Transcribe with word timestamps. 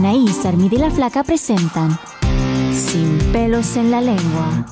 Anaís, 0.00 0.46
Armida 0.46 0.76
y 0.76 0.78
la 0.78 0.90
Flaca 0.90 1.22
presentan 1.22 1.90
Sin 2.72 3.18
pelos 3.32 3.76
en 3.76 3.90
la 3.90 4.00
lengua. 4.00 4.64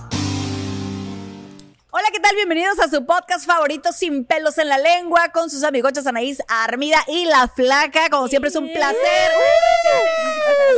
Hola, 1.90 2.06
¿qué 2.10 2.18
tal? 2.18 2.34
Bienvenidos 2.34 2.78
a 2.78 2.88
su 2.88 3.04
podcast 3.04 3.44
favorito 3.44 3.92
Sin 3.92 4.24
pelos 4.24 4.56
en 4.56 4.70
la 4.70 4.78
lengua 4.78 5.28
con 5.34 5.50
sus 5.50 5.64
amigochas 5.64 6.06
Anaís, 6.06 6.42
Armida 6.48 7.04
y 7.08 7.26
La 7.26 7.46
Flaca. 7.46 8.08
Como 8.08 8.28
siempre 8.28 8.48
es 8.48 8.56
un 8.56 8.72
placer. 8.72 9.30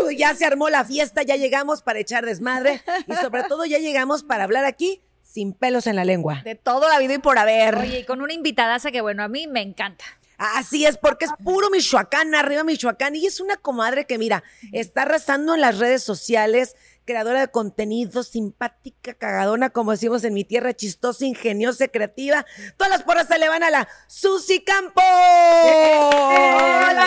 Uh, 0.03 0.11
ya 0.11 0.35
se 0.35 0.47
armó 0.47 0.69
la 0.69 0.85
fiesta, 0.85 1.23
ya 1.23 1.37
llegamos 1.37 1.83
para 1.83 2.01
echar 2.01 2.27
desmadre 2.27 2.83
y 3.07 3.15
sobre 3.15 3.45
todo 3.45 3.67
ya 3.67 3.79
llegamos 3.79 4.25
para 4.25 4.43
hablar 4.43 4.65
aquí 4.65 5.01
sin 5.23 5.53
pelos 5.53 5.87
en 5.87 5.95
la 5.95 6.05
lengua. 6.05 6.43
De 6.43 6.57
todo 6.57 6.89
la 6.89 6.99
vida 6.99 7.15
y 7.15 7.19
por 7.19 7.39
haber. 7.39 7.79
Oye, 7.79 8.01
y 8.01 8.05
con 8.05 8.21
una 8.21 8.33
invitadaza 8.33 8.91
que, 8.91 9.01
bueno, 9.01 9.23
a 9.23 9.29
mí 9.29 9.47
me 9.47 9.63
encanta. 9.63 10.05
Así 10.43 10.87
es, 10.87 10.97
porque 10.97 11.27
es 11.27 11.33
puro 11.45 11.69
Michoacán, 11.69 12.35
arriba 12.35 12.65
Michoacán. 12.65 13.15
Y 13.15 13.27
es 13.27 13.41
una 13.41 13.59
comadre 13.59 14.07
que, 14.07 14.17
mira, 14.17 14.43
está 14.73 15.03
arrasando 15.03 15.55
en 15.55 15.61
las 15.61 15.77
redes 15.77 16.03
sociales, 16.03 16.77
creadora 17.11 17.41
de 17.41 17.49
contenido, 17.49 18.23
simpática, 18.23 19.15
cagadona, 19.15 19.71
como 19.71 19.91
decimos 19.91 20.23
en 20.23 20.33
mi 20.33 20.45
tierra, 20.45 20.73
chistosa, 20.75 21.25
ingeniosa, 21.25 21.89
creativa. 21.89 22.47
Todas 22.77 22.93
las 22.93 23.03
porras 23.03 23.27
se 23.27 23.37
le 23.37 23.49
van 23.49 23.65
a 23.65 23.71
la 23.71 23.89
Susi 24.07 24.63
Campo. 24.63 25.01
¡Hola! 25.03 27.05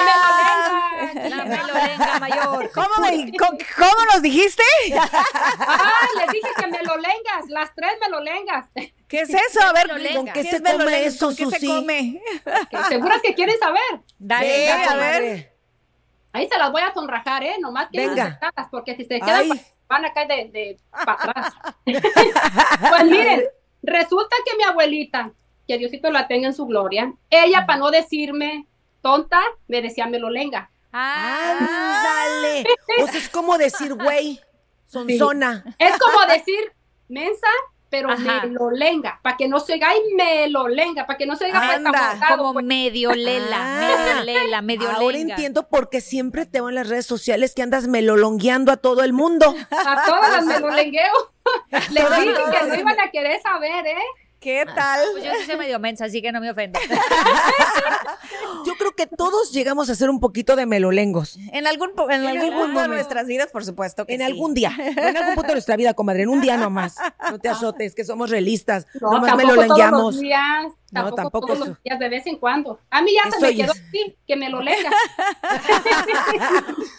La 1.29 1.45
melolenga 1.45 2.19
mayor. 2.19 2.69
¿Cómo, 2.73 2.89
me- 3.01 3.31
cómo 3.37 4.05
nos 4.13 4.21
dijiste? 4.21 4.61
Ah, 5.59 6.05
les 6.19 6.33
dije 6.33 6.49
que 6.57 6.67
melolengas, 6.67 7.45
las 7.47 7.73
tres 7.73 7.93
melolengas. 8.01 8.65
¿Qué 9.07 9.21
es 9.21 9.29
eso? 9.29 9.61
A 9.61 9.71
ver, 9.71 9.87
Melolenga. 9.87 10.17
¿con 10.17 10.25
qué 10.33 10.41
¿Qué 10.43 10.49
se 10.49 10.61
come 10.61 11.05
eso, 11.05 11.27
¿Con 11.27 11.35
qué 11.37 11.45
se 11.45 11.51
Susi? 11.51 11.67
come? 11.67 12.21
¿Seguras 12.89 13.21
que 13.21 13.33
quieren 13.35 13.57
saber? 13.57 14.01
Dale, 14.19 14.53
Sí, 14.53 14.65
dale. 14.67 14.85
a 14.85 14.95
ver. 14.95 15.53
Ahí 16.33 16.49
se 16.51 16.57
las 16.57 16.71
voy 16.71 16.81
a 16.81 16.91
sonrajar, 16.93 17.43
¿eh? 17.43 17.55
Nomás 17.61 17.89
que 17.91 18.07
Venga. 18.07 18.39
porque 18.71 18.95
si 18.95 19.05
se 19.05 19.19
quedan, 19.19 19.51
Ay. 19.51 19.61
Pues, 19.87 20.01
van 20.01 20.05
a 20.05 20.13
caer 20.13 20.27
de, 20.27 20.49
de 20.49 20.77
para 20.91 21.13
atrás. 21.13 21.53
pues 21.85 23.05
miren, 23.05 23.43
resulta 23.81 24.35
que 24.45 24.57
mi 24.57 24.63
abuelita, 24.63 25.31
que 25.67 25.77
Diosito 25.77 26.11
la 26.11 26.27
tenga 26.27 26.47
en 26.47 26.53
su 26.53 26.65
gloria, 26.65 27.13
ella, 27.29 27.65
para 27.65 27.79
no 27.79 27.91
decirme 27.91 28.65
tonta, 29.01 29.41
me 29.67 29.81
decía 29.81 30.07
melolenga. 30.07 30.69
Ándale. 30.91 32.63
Sea, 33.11 33.19
es 33.19 33.29
como 33.29 33.57
decir, 33.57 33.93
güey, 33.95 34.39
sonzona. 34.87 35.63
Es 35.79 35.97
como 35.97 36.25
decir 36.25 36.71
mensa, 37.07 37.47
pero 37.93 38.09
Ajá. 38.09 38.47
melolenga, 38.47 39.19
para 39.21 39.37
que 39.37 39.47
no 39.47 39.59
se 39.59 39.73
oiga, 39.73 39.87
ay, 39.89 39.99
melolenga, 40.15 41.05
para 41.05 41.15
que 41.15 41.27
no 41.27 41.35
se 41.35 41.45
oiga 41.45 41.61
pues, 41.63 41.77
Anda, 41.77 42.09
abogado, 42.11 42.37
como 42.39 42.53
pues. 42.53 42.65
medio 42.65 43.13
lela, 43.13 43.57
Ah. 43.59 43.79
medio 44.15 44.23
lela, 44.23 44.61
medio 44.63 44.89
Ahora 44.89 45.15
lenga. 45.15 45.35
entiendo 45.35 45.69
por 45.69 45.91
qué 45.91 46.01
siempre 46.01 46.47
te 46.47 46.59
veo 46.59 46.69
en 46.69 46.75
las 46.75 46.89
redes 46.89 47.05
sociales 47.05 47.53
que 47.53 47.61
andas 47.61 47.87
melolongueando 47.87 48.71
a 48.71 48.77
todo 48.77 49.03
el 49.03 49.13
mundo. 49.13 49.53
A 49.69 50.05
todas 50.07 50.31
las 50.31 50.45
melolengueo. 50.61 51.13
Les 51.91 52.09
dije 52.09 52.33
que 52.33 52.67
no 52.67 52.75
iban 52.79 52.99
a 52.99 53.11
querer 53.11 53.39
saber, 53.43 53.85
¿eh? 53.85 53.95
¿Qué 54.43 54.65
tal? 54.75 54.99
Pues 55.13 55.23
yo 55.23 55.31
sí 55.39 55.45
soy 55.45 55.55
medio 55.57 55.79
mensa, 55.79 56.05
así 56.05 56.21
que 56.21 56.31
no 56.33 56.41
me 56.41 56.51
ofendo. 56.51 56.77
Yo 58.65 58.73
creo 58.75 58.91
que 58.95 59.07
todos 59.07 59.51
llegamos 59.51 59.89
a 59.89 59.95
ser 59.95 60.09
un 60.09 60.19
poquito 60.19 60.55
de 60.55 60.65
melolengos. 60.65 61.37
En 61.51 61.67
algún, 61.67 61.91
en 62.09 62.25
algún 62.25 62.53
punto 62.53 62.81
de 62.81 62.87
nuestras 62.87 63.27
vidas, 63.27 63.49
por 63.51 63.65
supuesto 63.65 64.05
que 64.05 64.13
En 64.13 64.19
sí. 64.19 64.25
algún 64.25 64.53
día. 64.53 64.71
No 64.77 65.07
en 65.07 65.17
algún 65.17 65.35
punto 65.35 65.47
de 65.49 65.53
nuestra 65.55 65.75
vida, 65.75 65.93
comadre. 65.93 66.23
En 66.23 66.29
un 66.29 66.41
día 66.41 66.55
nomás. 66.57 66.95
No 67.29 67.39
te 67.39 67.49
azotes, 67.49 67.93
que 67.95 68.05
somos 68.05 68.29
realistas. 68.29 68.87
No, 69.01 69.11
nomás 69.11 69.29
tampoco 69.31 69.43
todos 69.53 69.57
melolengueamos. 69.57 70.13
los 70.15 70.19
días. 70.21 70.65
No, 70.93 71.01
Tampoco, 71.01 71.21
tampoco 71.23 71.47
todos 71.47 71.59
eso. 71.59 71.67
los 71.69 71.83
días, 71.83 71.99
de 71.99 72.09
vez 72.09 72.25
en 72.27 72.37
cuando. 72.37 72.79
A 72.91 73.01
mí 73.01 73.11
ya 73.13 73.27
Eso 73.27 73.39
se 73.39 73.47
me 73.47 73.55
quedó 73.55 73.71
es- 73.73 73.81
así, 73.89 74.15
que 74.27 74.35
me 74.35 74.49
lo 74.49 74.61
lea. 74.61 74.75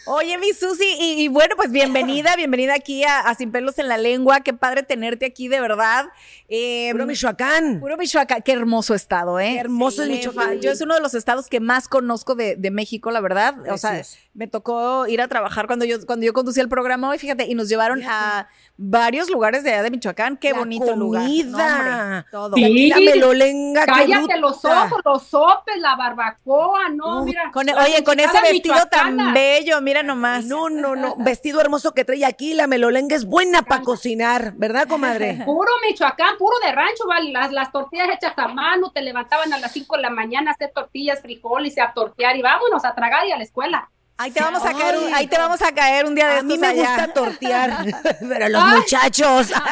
Oye, 0.06 0.36
mi 0.38 0.52
Susi, 0.52 0.84
y, 0.98 1.22
y 1.22 1.28
bueno, 1.28 1.54
pues 1.56 1.70
bienvenida, 1.70 2.36
bienvenida 2.36 2.74
aquí 2.74 3.04
a, 3.04 3.20
a 3.20 3.34
Sin 3.34 3.52
Pelos 3.52 3.78
en 3.78 3.88
la 3.88 3.96
Lengua. 3.96 4.40
Qué 4.40 4.52
padre 4.52 4.82
tenerte 4.82 5.26
aquí, 5.26 5.48
de 5.48 5.60
verdad. 5.60 6.06
Eh, 6.48 6.88
Puro 6.92 7.06
Michoacán. 7.06 7.80
Puro 7.80 7.96
Michoacán, 7.96 8.42
qué 8.42 8.52
hermoso 8.52 8.94
estado, 8.94 9.40
¿eh? 9.40 9.52
Qué 9.54 9.60
hermoso 9.60 10.02
es 10.02 10.08
Me 10.08 10.16
Michoacán. 10.16 10.60
Yo 10.60 10.70
es 10.72 10.80
uno 10.80 10.94
de 10.94 11.00
los 11.00 11.14
estados 11.14 11.48
que 11.48 11.60
más 11.60 11.88
conozco 11.88 12.34
de, 12.34 12.56
de 12.56 12.70
México, 12.70 13.10
la 13.10 13.20
verdad. 13.20 13.54
O 13.70 13.78
sea, 13.78 14.02
me 14.34 14.46
tocó 14.46 15.06
ir 15.06 15.20
a 15.22 15.28
trabajar 15.28 15.66
cuando 15.66 15.84
yo, 15.84 16.04
cuando 16.04 16.26
yo 16.26 16.32
conducía 16.32 16.62
el 16.62 16.68
programa 16.68 17.08
hoy, 17.10 17.18
fíjate, 17.18 17.44
y 17.46 17.54
nos 17.54 17.68
llevaron 17.68 18.02
a 18.04 18.48
varios 18.76 19.30
lugares 19.30 19.62
de 19.64 19.72
allá 19.72 19.82
de 19.84 19.90
Michoacán. 19.90 20.36
Qué 20.36 20.50
La 20.50 20.58
bonito 20.58 20.94
lugar. 20.96 21.22
comida. 21.22 22.26
No, 22.32 22.44
hombre, 22.44 22.56
todo. 22.56 22.58
Y 22.58 22.64
aquí 22.64 22.88
la 22.88 22.96
Sí. 22.96 23.04
melolenga. 23.04 23.83
Cállate 23.86 24.38
los 24.38 24.64
ojos, 24.64 25.00
los 25.04 25.22
sopes, 25.24 25.76
la 25.78 25.96
barbacoa, 25.96 26.88
no, 26.90 27.20
Uh, 27.20 27.24
mira. 27.24 27.50
Con- 27.52 27.66
la 27.66 27.76
oye, 27.84 28.02
con 28.04 28.18
ese 28.20 28.40
vestido 28.40 28.86
tan 28.90 29.32
bello, 29.34 29.80
mira 29.80 30.02
nomás. 30.02 30.44
No, 30.46 30.68
no, 30.70 30.94
no. 30.96 31.14
Vestido 31.18 31.60
hermoso 31.60 31.92
que 31.92 32.04
trae 32.04 32.24
aquí. 32.24 32.54
La 32.54 32.66
melolenga 32.66 33.14
es 33.16 33.24
buena 33.24 33.62
para 33.62 33.82
cocinar, 33.82 34.52
¿verdad, 34.56 34.86
comadre? 34.88 35.42
Puro 35.44 35.70
Michoacán, 35.86 36.36
puro 36.38 36.56
de 36.64 36.72
rancho, 36.72 37.06
¿vale? 37.06 37.30
las, 37.30 37.52
las 37.52 37.70
tortillas 37.72 38.08
hechas 38.12 38.32
a 38.36 38.48
mano, 38.48 38.90
te 38.92 39.02
levantaban 39.02 39.52
a 39.52 39.58
las 39.58 39.72
5 39.72 39.96
de 39.96 40.02
la 40.02 40.10
mañana 40.10 40.50
a 40.50 40.54
hacer 40.54 40.72
tortillas, 40.74 41.20
frijoles 41.20 41.76
y 41.76 41.80
a 41.80 41.92
tortear 41.92 42.36
y 42.36 42.42
vámonos 42.42 42.84
a 42.84 42.94
tragar 42.94 43.26
y 43.26 43.32
a 43.32 43.36
la 43.36 43.44
escuela. 43.44 43.90
Ahí 44.16 44.30
te 44.30 44.40
vamos 44.40 44.64
a 44.64 44.72
caer, 44.72 44.94
Ay. 44.96 45.12
ahí 45.12 45.26
te 45.26 45.36
vamos 45.36 45.60
a 45.60 45.72
caer 45.74 46.06
un 46.06 46.14
día 46.14 46.28
de 46.28 46.38
A 46.38 46.42
mí 46.42 46.54
estos 46.54 46.58
me 46.60 46.66
allá. 46.68 46.88
gusta 46.88 47.12
tortear, 47.12 47.84
pero 48.20 48.48
los 48.48 48.64
muchachos. 48.66 49.52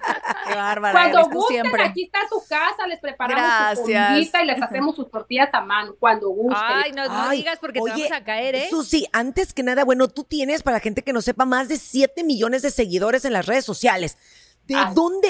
Qué 0.00 0.54
bárbara, 0.54 0.92
Cuando 0.92 1.28
gusten, 1.30 1.60
siempre. 1.62 1.82
aquí 1.84 2.04
está 2.04 2.20
su 2.28 2.42
casa, 2.48 2.86
les 2.86 3.00
preparamos 3.00 3.42
su 3.44 3.84
Gracias. 3.84 4.08
comidita 4.08 4.42
y 4.42 4.46
les 4.46 4.62
hacemos 4.62 4.96
sus 4.96 5.10
tortillas 5.10 5.48
a 5.52 5.60
mano, 5.60 5.94
cuando 5.98 6.28
gusten. 6.30 6.56
Ay, 6.62 6.92
no, 6.92 7.06
no 7.06 7.22
Ay, 7.28 7.38
digas 7.38 7.58
porque 7.60 7.80
oye, 7.80 7.92
te 7.94 8.02
vamos 8.02 8.16
a 8.18 8.24
caer, 8.24 8.54
¿eh? 8.54 8.66
Susi, 8.70 9.06
antes 9.12 9.52
que 9.52 9.62
nada, 9.62 9.84
bueno, 9.84 10.08
tú 10.08 10.24
tienes, 10.24 10.62
para 10.62 10.76
la 10.76 10.80
gente 10.80 11.02
que 11.02 11.12
no 11.12 11.20
sepa, 11.22 11.44
más 11.44 11.68
de 11.68 11.76
7 11.78 12.24
millones 12.24 12.62
de 12.62 12.70
seguidores 12.70 13.24
en 13.24 13.32
las 13.32 13.46
redes 13.46 13.64
sociales. 13.64 14.16
¿De 14.66 14.76
dónde 14.94 15.28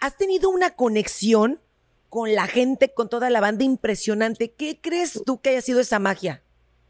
has 0.00 0.16
tenido 0.16 0.50
una 0.50 0.70
conexión 0.70 1.60
con 2.08 2.34
la 2.34 2.46
gente, 2.46 2.92
con 2.92 3.08
toda 3.08 3.30
la 3.30 3.40
banda 3.40 3.64
impresionante? 3.64 4.52
¿Qué 4.52 4.80
crees 4.80 5.22
tú 5.24 5.40
que 5.40 5.50
haya 5.50 5.62
sido 5.62 5.80
esa 5.80 5.98
magia? 5.98 6.42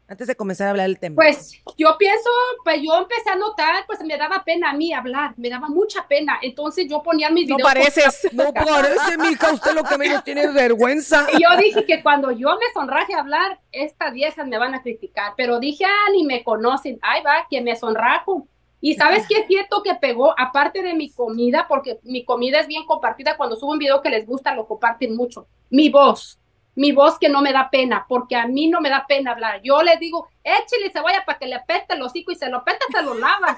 Antes 0.07 0.27
de 0.27 0.35
comenzar 0.35 0.67
a 0.67 0.69
hablar 0.71 0.87
del 0.87 0.99
tema. 0.99 1.15
Pues 1.15 1.53
yo 1.77 1.97
pienso, 1.97 2.29
pues 2.63 2.81
yo 2.81 2.95
empecé 2.97 3.29
a 3.31 3.35
notar, 3.35 3.85
pues 3.87 4.01
me 4.01 4.17
daba 4.17 4.43
pena 4.43 4.71
a 4.71 4.73
mí 4.73 4.93
hablar, 4.93 5.33
me 5.37 5.49
daba 5.49 5.69
mucha 5.69 6.05
pena. 6.07 6.37
Entonces 6.41 6.87
yo 6.89 7.01
ponía 7.01 7.29
mis 7.29 7.47
No 7.47 7.55
videos. 7.55 7.71
pareces. 7.73 8.29
no 8.33 8.53
parece, 8.53 9.17
mija, 9.17 9.53
usted 9.53 9.73
lo 9.73 9.83
que 9.83 9.97
menos 9.97 10.23
tiene 10.25 10.43
es 10.43 10.53
vergüenza. 10.53 11.25
Y 11.33 11.41
yo 11.41 11.57
dije 11.57 11.85
que 11.85 12.03
cuando 12.03 12.31
yo 12.31 12.49
me 12.49 12.65
sonraje 12.73 13.13
a 13.13 13.19
hablar, 13.19 13.59
estas 13.71 14.13
viejas 14.13 14.45
me 14.45 14.57
van 14.57 14.75
a 14.75 14.81
criticar. 14.81 15.33
Pero 15.37 15.59
dije, 15.59 15.85
ah, 15.85 16.11
ni 16.11 16.23
me 16.25 16.43
conocen. 16.43 16.99
Ahí 17.01 17.23
va, 17.23 17.47
que 17.49 17.61
me 17.61 17.75
sonrajo. 17.75 18.45
Y 18.81 18.95
sabes 18.95 19.25
qué 19.29 19.35
es 19.39 19.47
cierto 19.47 19.81
que 19.81 19.95
pegó, 19.95 20.37
aparte 20.37 20.81
de 20.81 20.93
mi 20.93 21.09
comida, 21.09 21.65
porque 21.69 21.99
mi 22.03 22.25
comida 22.25 22.59
es 22.59 22.67
bien 22.67 22.85
compartida. 22.85 23.37
Cuando 23.37 23.55
subo 23.55 23.71
un 23.71 23.79
video 23.79 24.01
que 24.01 24.09
les 24.09 24.27
gusta, 24.27 24.53
lo 24.53 24.67
comparten 24.67 25.15
mucho. 25.15 25.47
Mi 25.69 25.87
voz. 25.89 26.37
Mi 26.75 26.91
voz 26.91 27.19
que 27.19 27.29
no 27.29 27.41
me 27.41 27.53
da 27.53 27.69
pena, 27.69 28.05
porque 28.09 28.35
a 28.35 28.47
mí 28.47 28.67
no 28.67 28.81
me 28.81 28.89
da 28.89 29.05
pena 29.07 29.31
hablar. 29.31 29.61
Yo 29.63 29.83
le 29.83 29.97
digo, 29.97 30.27
échale 30.43 30.91
cebolla 30.91 31.23
para 31.25 31.37
que 31.37 31.45
le 31.47 31.59
peste 31.67 31.93
el 31.93 32.01
hocico 32.01 32.31
y 32.31 32.35
se 32.35 32.49
lo 32.49 32.63
peta, 32.63 32.83
se 32.91 33.01
lo 33.03 33.13
lava. 33.13 33.57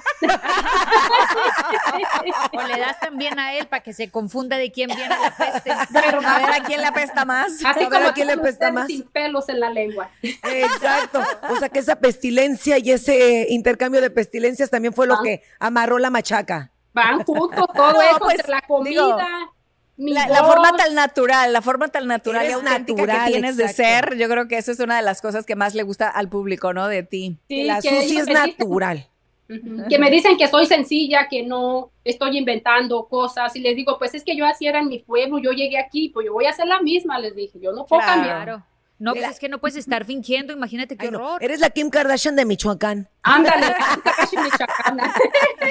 O 2.51 2.62
le 2.67 2.79
das 2.79 3.00
también 3.00 3.39
a 3.39 3.53
él 3.53 3.67
para 3.67 3.81
que 3.83 3.94
se 3.94 4.09
confunda 4.12 4.57
de 4.57 4.71
quién 4.71 4.89
viene 4.89 5.07
la 5.09 5.31
peste. 5.35 5.71
Pero 5.94 6.19
a 6.25 6.38
ver 6.39 6.62
a 6.62 6.63
quién 6.65 6.81
le 6.81 6.88
apesta 6.88 7.25
más. 7.25 7.53
Así 7.53 7.65
A 7.65 7.73
ver, 7.73 7.89
como 7.89 8.07
¿a 8.09 8.13
quién 8.13 8.27
le 8.27 8.33
apesta 8.33 8.71
más? 8.71 8.88
sin 8.88 9.03
pelos 9.03 9.47
en 9.50 9.59
la 9.59 9.69
lengua. 9.69 10.09
Exacto. 10.21 11.21
O 11.50 11.56
sea 11.57 11.69
que 11.69 11.79
esa 11.79 11.95
pestilencia 11.97 12.77
y 12.79 12.91
ese 12.91 13.41
eh, 13.44 13.47
intercambio 13.50 14.01
de 14.01 14.09
pestilencias 14.09 14.69
también 14.69 14.94
fue 14.94 15.07
lo 15.07 15.15
Ah. 15.15 15.19
que 15.23 15.41
amarró 15.59 15.97
la 16.00 16.09
machaca. 16.09 16.71
Van 16.94 17.23
juntos, 17.23 17.65
todo 17.73 17.94
No, 17.94 18.01
eso, 18.01 18.19
pues, 18.19 18.35
entre 18.35 18.51
la 18.51 18.62
comida, 18.62 18.89
digo, 19.06 19.17
La, 19.97 20.44
forma 20.44 20.75
tan 20.75 20.94
natural, 20.94 21.53
la 21.53 21.62
forma 21.62 21.88
tan 21.88 22.06
natural 22.07 22.47
y 22.50 22.51
auténtica 22.51 23.01
natural, 23.01 23.25
que 23.27 23.31
tienes 23.31 23.56
de 23.57 23.68
ser, 23.69 24.18
yo 24.18 24.27
creo 24.27 24.47
que 24.47 24.57
eso 24.57 24.71
es 24.74 24.80
una 24.80 24.97
de 24.97 25.01
las 25.03 25.21
cosas 25.21 25.45
que 25.45 25.56
más 25.56 25.74
le 25.74 25.83
gusta 25.83 26.09
al 26.09 26.27
público, 26.27 26.74
¿no? 26.74 26.88
De 26.88 27.03
ti. 27.03 27.38
Sí, 27.47 27.63
la 27.63 27.80
que 27.81 27.89
Susi 28.01 28.18
es 28.18 28.25
dicen- 28.25 28.33
natural. 28.33 29.07
Que 29.89 30.00
me 30.00 30.09
dicen 30.09 30.38
que 30.38 30.47
soy 30.47 30.65
sencilla, 30.65 31.27
que 31.30 31.44
no 31.44 31.92
estoy 32.03 32.36
inventando 32.38 33.06
cosas 33.07 33.56
y 33.56 33.59
les 33.59 33.75
digo, 33.75 33.97
pues 34.00 34.15
es 34.15 34.24
que 34.24 34.36
yo 34.36 34.44
así 34.45 34.65
era 34.65 34.80
en 34.80 34.88
mi 34.88 35.00
pueblo, 35.00 35.38
yo 35.38 35.51
llegué 35.51 35.77
aquí, 35.77 36.09
pues 36.09 36.25
yo 36.25 36.33
voy 36.33 36.45
a 36.45 36.50
hacer 36.50 36.65
la 36.65 36.81
misma, 36.81 37.19
les 37.19 37.36
dije, 37.36 37.59
yo 37.62 37.71
no 37.71 37.86
puedo 37.86 38.01
Claro. 38.01 38.21
cambiar. 38.24 38.63
No, 38.97 39.13
pues 39.13 39.30
es 39.30 39.39
que 39.39 39.50
no 39.50 39.59
puedes 39.59 39.75
estar 39.75 40.06
fingiendo, 40.06 40.53
imagínate 40.53 40.95
qué 40.95 41.07
Ay, 41.07 41.12
no, 41.12 41.18
horror. 41.18 41.44
Eres 41.44 41.59
la 41.59 41.69
Kim 41.69 41.89
Kardashian 41.89 42.36
de 42.38 42.45
Michoacán. 42.45 43.09
Ándale, 43.24 43.68
Takashi 44.03 44.38
Michoacana. 44.38 45.13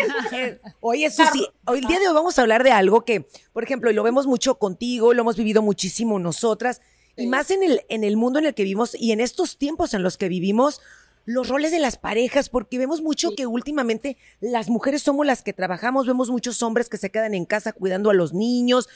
Oye, 0.80 1.10
Susi, 1.10 1.46
hoy 1.64 1.78
el 1.78 1.86
día 1.86 1.98
de 2.00 2.08
hoy 2.08 2.14
vamos 2.14 2.38
a 2.38 2.42
hablar 2.42 2.64
de 2.64 2.70
algo 2.72 3.04
que, 3.04 3.26
por 3.52 3.64
ejemplo, 3.64 3.90
y 3.90 3.94
lo 3.94 4.02
vemos 4.02 4.26
mucho 4.26 4.56
contigo, 4.58 5.14
lo 5.14 5.22
hemos 5.22 5.36
vivido 5.36 5.62
muchísimo 5.62 6.18
nosotras, 6.18 6.80
y 7.16 7.26
más 7.26 7.50
en 7.50 7.62
el, 7.62 7.80
en 7.88 8.04
el 8.04 8.16
mundo 8.16 8.38
en 8.40 8.46
el 8.46 8.54
que 8.54 8.64
vivimos 8.64 8.94
y 8.94 9.12
en 9.12 9.20
estos 9.20 9.56
tiempos 9.56 9.94
en 9.94 10.02
los 10.02 10.18
que 10.18 10.28
vivimos, 10.28 10.80
los 11.26 11.48
roles 11.48 11.70
de 11.70 11.78
las 11.78 11.96
parejas, 11.96 12.50
porque 12.50 12.76
vemos 12.76 13.00
mucho 13.00 13.30
Sí. 13.30 13.36
que 13.36 13.46
últimamente 13.46 14.18
las 14.40 14.68
mujeres 14.68 15.02
somos 15.02 15.24
las 15.24 15.42
que 15.42 15.52
trabajamos, 15.54 16.06
vemos 16.06 16.28
muchos 16.28 16.62
hombres 16.62 16.90
que 16.90 16.98
se 16.98 17.10
quedan 17.10 17.32
en 17.32 17.46
casa 17.46 17.72
cuidando 17.72 18.10
a 18.10 18.14
los 18.14 18.34
niños, 18.34 18.88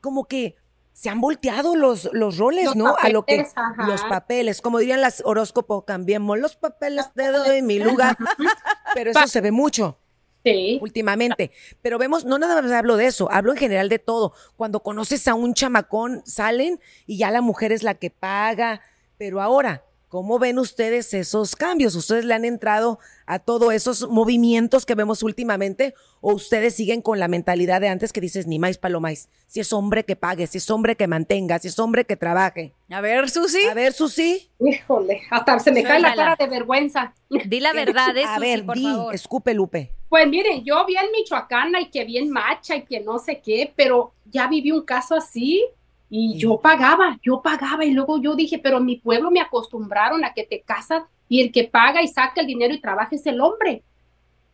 como 0.00 0.24
que 0.24 0.56
se 0.94 1.10
han 1.10 1.20
volteado 1.20 1.76
los, 1.76 2.08
los 2.12 2.38
roles, 2.38 2.64
Los 2.66 2.76
¿no? 2.76 2.96
a 2.96 3.08
lo 3.10 3.26
que 3.26 3.36
papeles, 3.38 3.52
ajá. 3.56 3.86
los 3.86 4.02
papeles, 4.04 4.62
como 4.62 4.78
dirían 4.78 5.00
las 5.00 5.22
horóscopo, 5.26 5.84
cambiemos 5.84 6.38
los 6.38 6.54
papeles, 6.56 7.12
te 7.14 7.30
doy 7.30 7.60
mi 7.62 7.80
lugar. 7.80 8.16
Pero 8.94 9.10
eso 9.10 9.26
se 9.26 9.40
ve 9.40 9.50
mucho 9.50 9.98
Sí, 10.44 10.78
últimamente. 10.82 11.50
Pero 11.80 11.98
vemos, 11.98 12.24
no 12.24 12.38
nada 12.38 12.60
más 12.60 12.70
hablo 12.70 12.96
de 12.96 13.06
eso, 13.06 13.30
hablo 13.32 13.52
en 13.52 13.58
general 13.58 13.88
de 13.88 13.98
todo. 13.98 14.34
Cuando 14.56 14.80
conoces 14.80 15.26
a 15.26 15.34
un 15.34 15.54
chamacón, 15.54 16.22
salen 16.26 16.80
y 17.06 17.16
ya 17.18 17.30
la 17.30 17.40
mujer 17.40 17.72
es 17.72 17.82
la 17.82 17.94
que 17.94 18.10
paga. 18.10 18.82
Pero 19.16 19.40
ahora, 19.40 19.84
¿cómo 20.08 20.38
ven 20.38 20.58
ustedes 20.58 21.14
esos 21.14 21.56
cambios? 21.56 21.94
¿Ustedes 21.94 22.26
le 22.26 22.34
han 22.34 22.44
entrado 22.44 22.98
a 23.26 23.38
todos 23.38 23.72
esos 23.72 24.08
movimientos 24.08 24.86
que 24.86 24.94
vemos 24.94 25.22
últimamente? 25.22 25.94
¿O 26.20 26.32
ustedes 26.34 26.74
siguen 26.74 27.02
con 27.02 27.18
la 27.18 27.28
mentalidad 27.28 27.80
de 27.80 27.88
antes 27.88 28.12
que 28.12 28.20
dices, 28.20 28.46
ni 28.46 28.58
más 28.58 28.78
palomais? 28.78 29.28
Si 29.46 29.60
es 29.60 29.72
hombre 29.72 30.04
que 30.04 30.16
pague, 30.16 30.46
si 30.46 30.58
es 30.58 30.70
hombre 30.70 30.96
que 30.96 31.06
mantenga, 31.06 31.58
si 31.58 31.68
es 31.68 31.78
hombre 31.78 32.04
que 32.04 32.16
trabaje. 32.16 32.72
A 32.90 33.00
ver, 33.00 33.30
Susi. 33.30 33.64
A 33.66 33.74
ver, 33.74 33.92
Susi. 33.92 34.50
híjole, 34.60 35.22
hasta 35.30 35.58
se 35.58 35.72
me 35.72 35.82
cae 35.82 36.00
la 36.00 36.14
cara 36.14 36.36
de 36.38 36.46
vergüenza. 36.46 37.14
Di 37.28 37.60
la 37.60 37.72
verdad, 37.72 38.16
eso 38.16 38.28
a 38.30 38.38
ver, 38.38 38.64
por 38.64 38.76
di, 38.76 38.84
favor. 38.84 39.14
escupe 39.14 39.54
Lupe. 39.54 39.92
Pues 40.08 40.28
miren, 40.28 40.62
yo 40.64 40.84
bien 40.86 41.06
michoacana 41.12 41.80
y 41.80 41.90
que 41.90 42.04
bien 42.04 42.30
macha 42.30 42.76
y 42.76 42.82
que 42.84 43.00
no 43.00 43.18
sé 43.18 43.40
qué, 43.40 43.72
pero 43.74 44.12
ya 44.26 44.46
viví 44.46 44.70
un 44.70 44.82
caso 44.82 45.16
así 45.16 45.64
y 46.08 46.38
yo 46.38 46.60
pagaba, 46.60 47.18
yo 47.22 47.42
pagaba 47.42 47.84
y 47.84 47.90
luego 47.90 48.20
yo 48.22 48.36
dije, 48.36 48.58
pero 48.58 48.76
en 48.78 48.84
mi 48.84 48.96
pueblo 48.96 49.30
me 49.32 49.40
acostumbraron 49.40 50.24
a 50.24 50.32
que 50.32 50.44
te 50.44 50.60
casas 50.60 51.02
y 51.28 51.40
el 51.42 51.52
que 51.52 51.64
paga 51.64 52.02
y 52.02 52.08
saca 52.08 52.40
el 52.40 52.46
dinero 52.46 52.74
y 52.74 52.80
trabaja 52.80 53.10
es 53.12 53.26
el 53.26 53.40
hombre. 53.40 53.82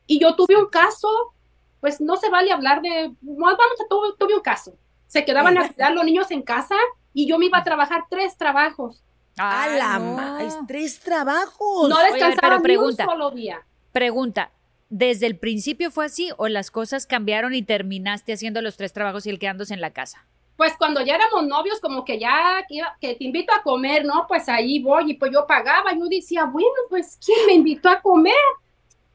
Y 0.06 0.18
yo 0.18 0.34
tuve 0.34 0.56
un 0.56 0.68
caso, 0.68 1.08
pues 1.80 2.00
no 2.00 2.16
se 2.16 2.30
vale 2.30 2.52
hablar 2.52 2.82
de, 2.82 3.12
vamos 3.20 3.54
a 3.54 3.88
tuve, 3.88 4.08
tuve 4.18 4.34
un 4.34 4.40
caso. 4.42 4.74
Se 5.06 5.24
quedaban 5.24 5.56
a 5.58 5.68
cuidar 5.72 5.92
los 5.92 6.04
niños 6.04 6.30
en 6.30 6.42
casa 6.42 6.76
y 7.12 7.26
yo 7.28 7.38
me 7.38 7.46
iba 7.46 7.58
a 7.58 7.64
trabajar 7.64 8.04
tres 8.08 8.36
trabajos. 8.36 9.02
A 9.38 9.62
Ay, 9.64 9.78
la 9.78 9.98
no. 9.98 10.14
más, 10.14 10.58
tres 10.66 11.00
trabajos. 11.00 11.88
No 11.88 11.96
Oye, 11.96 12.06
a 12.06 12.10
ver, 12.10 12.12
descansaba 12.14 12.54
ni 12.54 12.56
un 12.56 12.62
pregunta. 12.62 13.04
solo 13.04 13.30
día. 13.30 13.62
Pregunta, 13.92 14.50
¿desde 14.88 15.26
el 15.26 15.38
principio 15.38 15.90
fue 15.90 16.06
así 16.06 16.30
o 16.36 16.48
las 16.48 16.70
cosas 16.70 17.06
cambiaron 17.06 17.54
y 17.54 17.62
terminaste 17.62 18.32
haciendo 18.32 18.60
los 18.62 18.76
tres 18.76 18.92
trabajos 18.92 19.26
y 19.26 19.30
el 19.30 19.38
quedándose 19.38 19.74
en 19.74 19.80
la 19.80 19.92
casa? 19.92 20.26
Pues 20.60 20.74
cuando 20.76 21.00
ya 21.02 21.14
éramos 21.14 21.46
novios, 21.46 21.80
como 21.80 22.04
que 22.04 22.18
ya, 22.18 22.62
que, 22.68 22.74
iba- 22.74 22.94
que 23.00 23.14
te 23.14 23.24
invito 23.24 23.50
a 23.54 23.62
comer, 23.62 24.04
¿no? 24.04 24.26
Pues 24.28 24.46
ahí 24.50 24.78
voy 24.82 25.12
y 25.12 25.14
pues 25.14 25.32
yo 25.32 25.46
pagaba, 25.46 25.94
yo 25.94 26.04
decía, 26.06 26.44
bueno, 26.44 26.68
pues 26.90 27.18
¿quién 27.24 27.46
me 27.46 27.54
invitó 27.54 27.88
a 27.88 28.02
comer? 28.02 28.34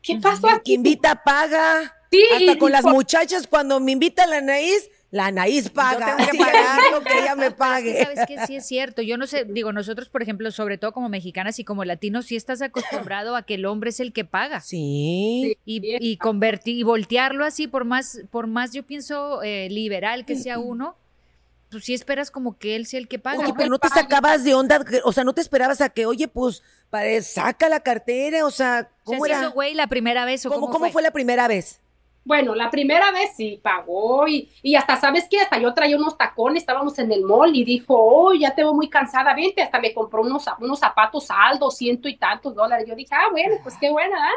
¿Qué 0.02 0.18
pasó 0.18 0.48
El 0.48 0.54
que 0.56 0.60
aquí? 0.60 0.74
invita 0.74 1.22
paga. 1.24 1.94
Sí, 2.10 2.24
Hasta 2.34 2.52
y- 2.54 2.58
con 2.58 2.70
y 2.70 2.72
las 2.72 2.82
por- 2.82 2.94
muchachas, 2.94 3.46
cuando 3.46 3.80
me 3.80 3.92
invita 3.92 4.26
la 4.26 4.38
Anaís, 4.38 4.90
la 5.12 5.28
Anaís 5.28 5.70
paga. 5.70 6.16
tengo 6.18 6.32
que 6.32 6.38
pagar. 6.40 6.80
lo 6.92 7.02
que 7.04 7.20
ella 7.20 7.36
me 7.36 7.52
pague. 7.52 8.04
sabes 8.04 8.22
que 8.28 8.44
sí 8.48 8.56
es 8.56 8.66
cierto. 8.66 9.04
Yo 9.04 9.18
no 9.18 9.28
sé, 9.28 9.46
digo, 9.46 9.72
nosotros, 9.72 10.10
por 10.10 10.24
ejemplo, 10.24 10.50
sobre 10.50 10.80
todo 10.80 10.94
como 10.94 11.10
mexicanas 11.10 11.60
y 11.60 11.64
como 11.64 11.86
latinos, 11.86 12.26
sí 12.26 12.36
estás 12.36 12.64
acostumbrado 12.64 13.36
a 13.36 13.44
que 13.44 13.54
el 13.54 13.68
hombre 13.68 13.92
es 13.92 14.00
el 14.00 14.14
que 14.14 14.26
paga. 14.26 14.62
Sí. 14.62 15.58
Y, 15.64 15.80
Sí, 15.80 15.98
y 16.00 16.18
convertir 16.18 16.76
y 16.78 16.82
voltearlo 16.82 17.46
así, 17.46 17.68
por 17.68 17.86
más, 17.86 18.22
por 18.32 18.48
más 18.48 18.74
yo 18.74 18.82
pienso 18.82 19.44
eh, 19.44 19.70
liberal 19.70 20.26
que 20.26 20.36
sea 20.36 20.58
uno, 20.58 20.96
pues 21.70 21.84
sí 21.86 21.94
esperas 21.94 22.32
como 22.32 22.58
que 22.58 22.76
él 22.76 22.86
sea 22.86 23.00
el 23.00 23.08
que 23.08 23.20
paga. 23.20 23.40
Oye, 23.40 23.54
pero 23.58 23.70
no 23.70 23.80
te 23.80 23.90
sacabas 23.90 24.44
de 24.44 24.54
onda, 24.54 24.80
o 25.04 25.12
sea, 25.12 25.24
no 25.24 25.34
te 25.34 25.42
esperabas 25.42 25.82
a 25.82 25.90
que, 25.90 26.06
oye, 26.06 26.28
pues, 26.28 26.64
pare- 26.90 27.22
saca 27.22 27.70
la 27.70 27.80
cartera, 27.82 28.46
o 28.46 28.52
sea, 28.52 28.90
O 29.04 29.12
sea, 29.12 29.20
¿cómo 29.20 29.26
¿se 29.26 29.32
era? 29.32 29.42
hizo 29.42 29.52
güey 29.52 29.74
la 29.74 29.88
primera 29.88 30.26
vez 30.26 30.46
o 30.46 30.50
¿Cómo, 30.50 30.68
cómo, 30.68 30.74
cómo 30.80 30.92
fue 30.92 31.02
la 31.02 31.12
primera 31.12 31.48
vez? 31.48 31.82
Bueno, 32.24 32.56
la 32.56 32.72
primera 32.72 33.12
vez 33.12 33.32
sí 33.38 33.60
pagó 33.62 34.28
y, 34.28 34.50
y 34.64 34.76
hasta, 34.76 35.00
¿sabes 35.00 35.28
qué? 35.30 35.42
Hasta 35.42 35.60
yo 35.60 35.74
traía 35.76 35.96
unos 35.96 36.18
tacones, 36.18 36.64
estábamos 36.64 36.98
en 36.98 37.12
el 37.12 37.22
mall 37.22 37.56
y 37.56 37.64
dijo, 37.64 37.94
oh, 37.98 38.34
ya 38.34 38.56
te 38.56 38.64
veo 38.64 38.74
muy 38.74 38.90
cansada, 38.90 39.36
vente, 39.36 39.62
hasta 39.62 39.80
me 39.80 39.94
compró 39.94 40.24
unos, 40.24 40.46
unos 40.60 40.80
zapatos 40.80 41.28
saldos, 41.28 41.78
ciento 41.78 42.08
y 42.10 42.18
tantos 42.18 42.56
dólares. 42.56 42.88
Yo 42.88 42.96
dije, 42.96 43.14
ah, 43.14 43.30
bueno, 43.32 43.58
pues 43.62 43.76
qué 43.80 43.92
buena, 43.92 44.18
¿ah? 44.18 44.32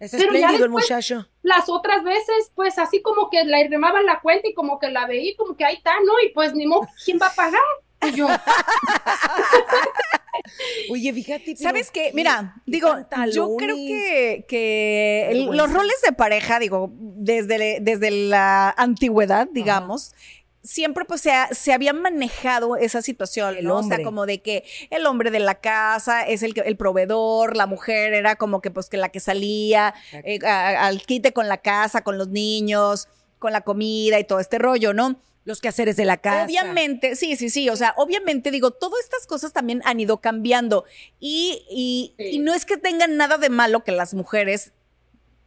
Es 0.00 0.10
Pero 0.12 0.32
ya 0.32 0.38
espléndido 0.38 0.64
el 0.64 0.70
muchacho. 0.70 1.28
Las 1.42 1.68
otras 1.68 2.02
veces, 2.02 2.50
pues 2.54 2.78
así 2.78 3.02
como 3.02 3.28
que 3.30 3.44
la 3.44 3.58
remaban 3.68 4.06
la 4.06 4.20
cuenta 4.20 4.48
y 4.48 4.54
como 4.54 4.78
que 4.78 4.88
la 4.90 5.06
veí, 5.06 5.36
como 5.36 5.56
que 5.56 5.64
ahí 5.64 5.76
está, 5.76 5.92
¿no? 6.04 6.12
Y 6.26 6.30
pues 6.30 6.54
ni 6.54 6.66
modo, 6.66 6.88
¿quién 7.04 7.18
va 7.20 7.26
a 7.28 7.34
pagar? 7.34 7.60
Y 8.08 8.12
yo, 8.12 8.26
Oye, 10.90 11.12
fíjate. 11.12 11.44
pero 11.44 11.56
¿Sabes 11.58 11.90
qué? 11.90 12.10
Mira, 12.14 12.54
qué 12.64 12.66
digo, 12.66 12.88
yo 13.32 13.56
creo 13.56 13.76
que, 13.76 14.44
que 14.48 15.28
el- 15.30 15.56
los 15.56 15.72
roles 15.72 16.00
de 16.04 16.12
pareja, 16.12 16.58
digo, 16.58 16.90
desde, 16.92 17.78
desde 17.80 18.10
la 18.10 18.70
antigüedad, 18.70 19.48
digamos, 19.52 20.14
siempre 20.62 21.04
pues 21.04 21.20
se, 21.22 21.32
ha- 21.32 21.48
se 21.54 21.72
había 21.72 21.92
manejado 21.92 22.76
esa 22.76 23.02
situación, 23.02 23.56
El 23.56 23.64
¿no? 23.64 23.76
O 23.76 23.78
hombre. 23.80 23.96
sea, 23.96 24.04
como 24.04 24.26
de 24.26 24.42
que 24.42 24.64
el 24.90 25.06
hombre 25.06 25.30
de 25.30 25.40
la 25.40 25.54
casa 25.56 26.22
es 26.26 26.42
el, 26.42 26.54
el 26.64 26.76
proveedor, 26.76 27.56
la 27.56 27.66
mujer 27.66 28.12
era 28.14 28.36
como 28.36 28.60
que 28.60 28.70
pues 28.70 28.88
que 28.88 28.96
la 28.96 29.08
que 29.08 29.20
salía 29.20 29.94
eh, 30.12 30.38
a- 30.44 30.86
al 30.86 31.02
quite 31.02 31.32
con 31.32 31.48
la 31.48 31.58
casa, 31.58 32.02
con 32.04 32.18
los 32.18 32.28
niños, 32.28 33.08
con 33.38 33.52
la 33.52 33.62
comida 33.62 34.18
y 34.18 34.24
todo 34.24 34.40
este 34.40 34.58
rollo, 34.58 34.92
¿no? 34.92 35.20
Los 35.46 35.62
quehaceres 35.62 35.96
de 35.96 36.04
la 36.04 36.18
casa. 36.18 36.44
Obviamente, 36.44 37.16
sí, 37.16 37.34
sí, 37.34 37.48
sí. 37.48 37.70
O 37.70 37.76
sea, 37.76 37.94
obviamente 37.96 38.50
digo, 38.50 38.72
todas 38.72 39.00
estas 39.02 39.26
cosas 39.26 39.54
también 39.54 39.80
han 39.86 39.98
ido 39.98 40.18
cambiando. 40.20 40.84
Y, 41.18 41.64
y, 41.70 42.14
Sí. 42.18 42.36
y 42.36 42.38
no 42.40 42.52
es 42.52 42.66
que 42.66 42.76
tengan 42.76 43.16
nada 43.16 43.38
de 43.38 43.48
malo 43.48 43.82
que 43.82 43.92
las 43.92 44.12
mujeres. 44.12 44.72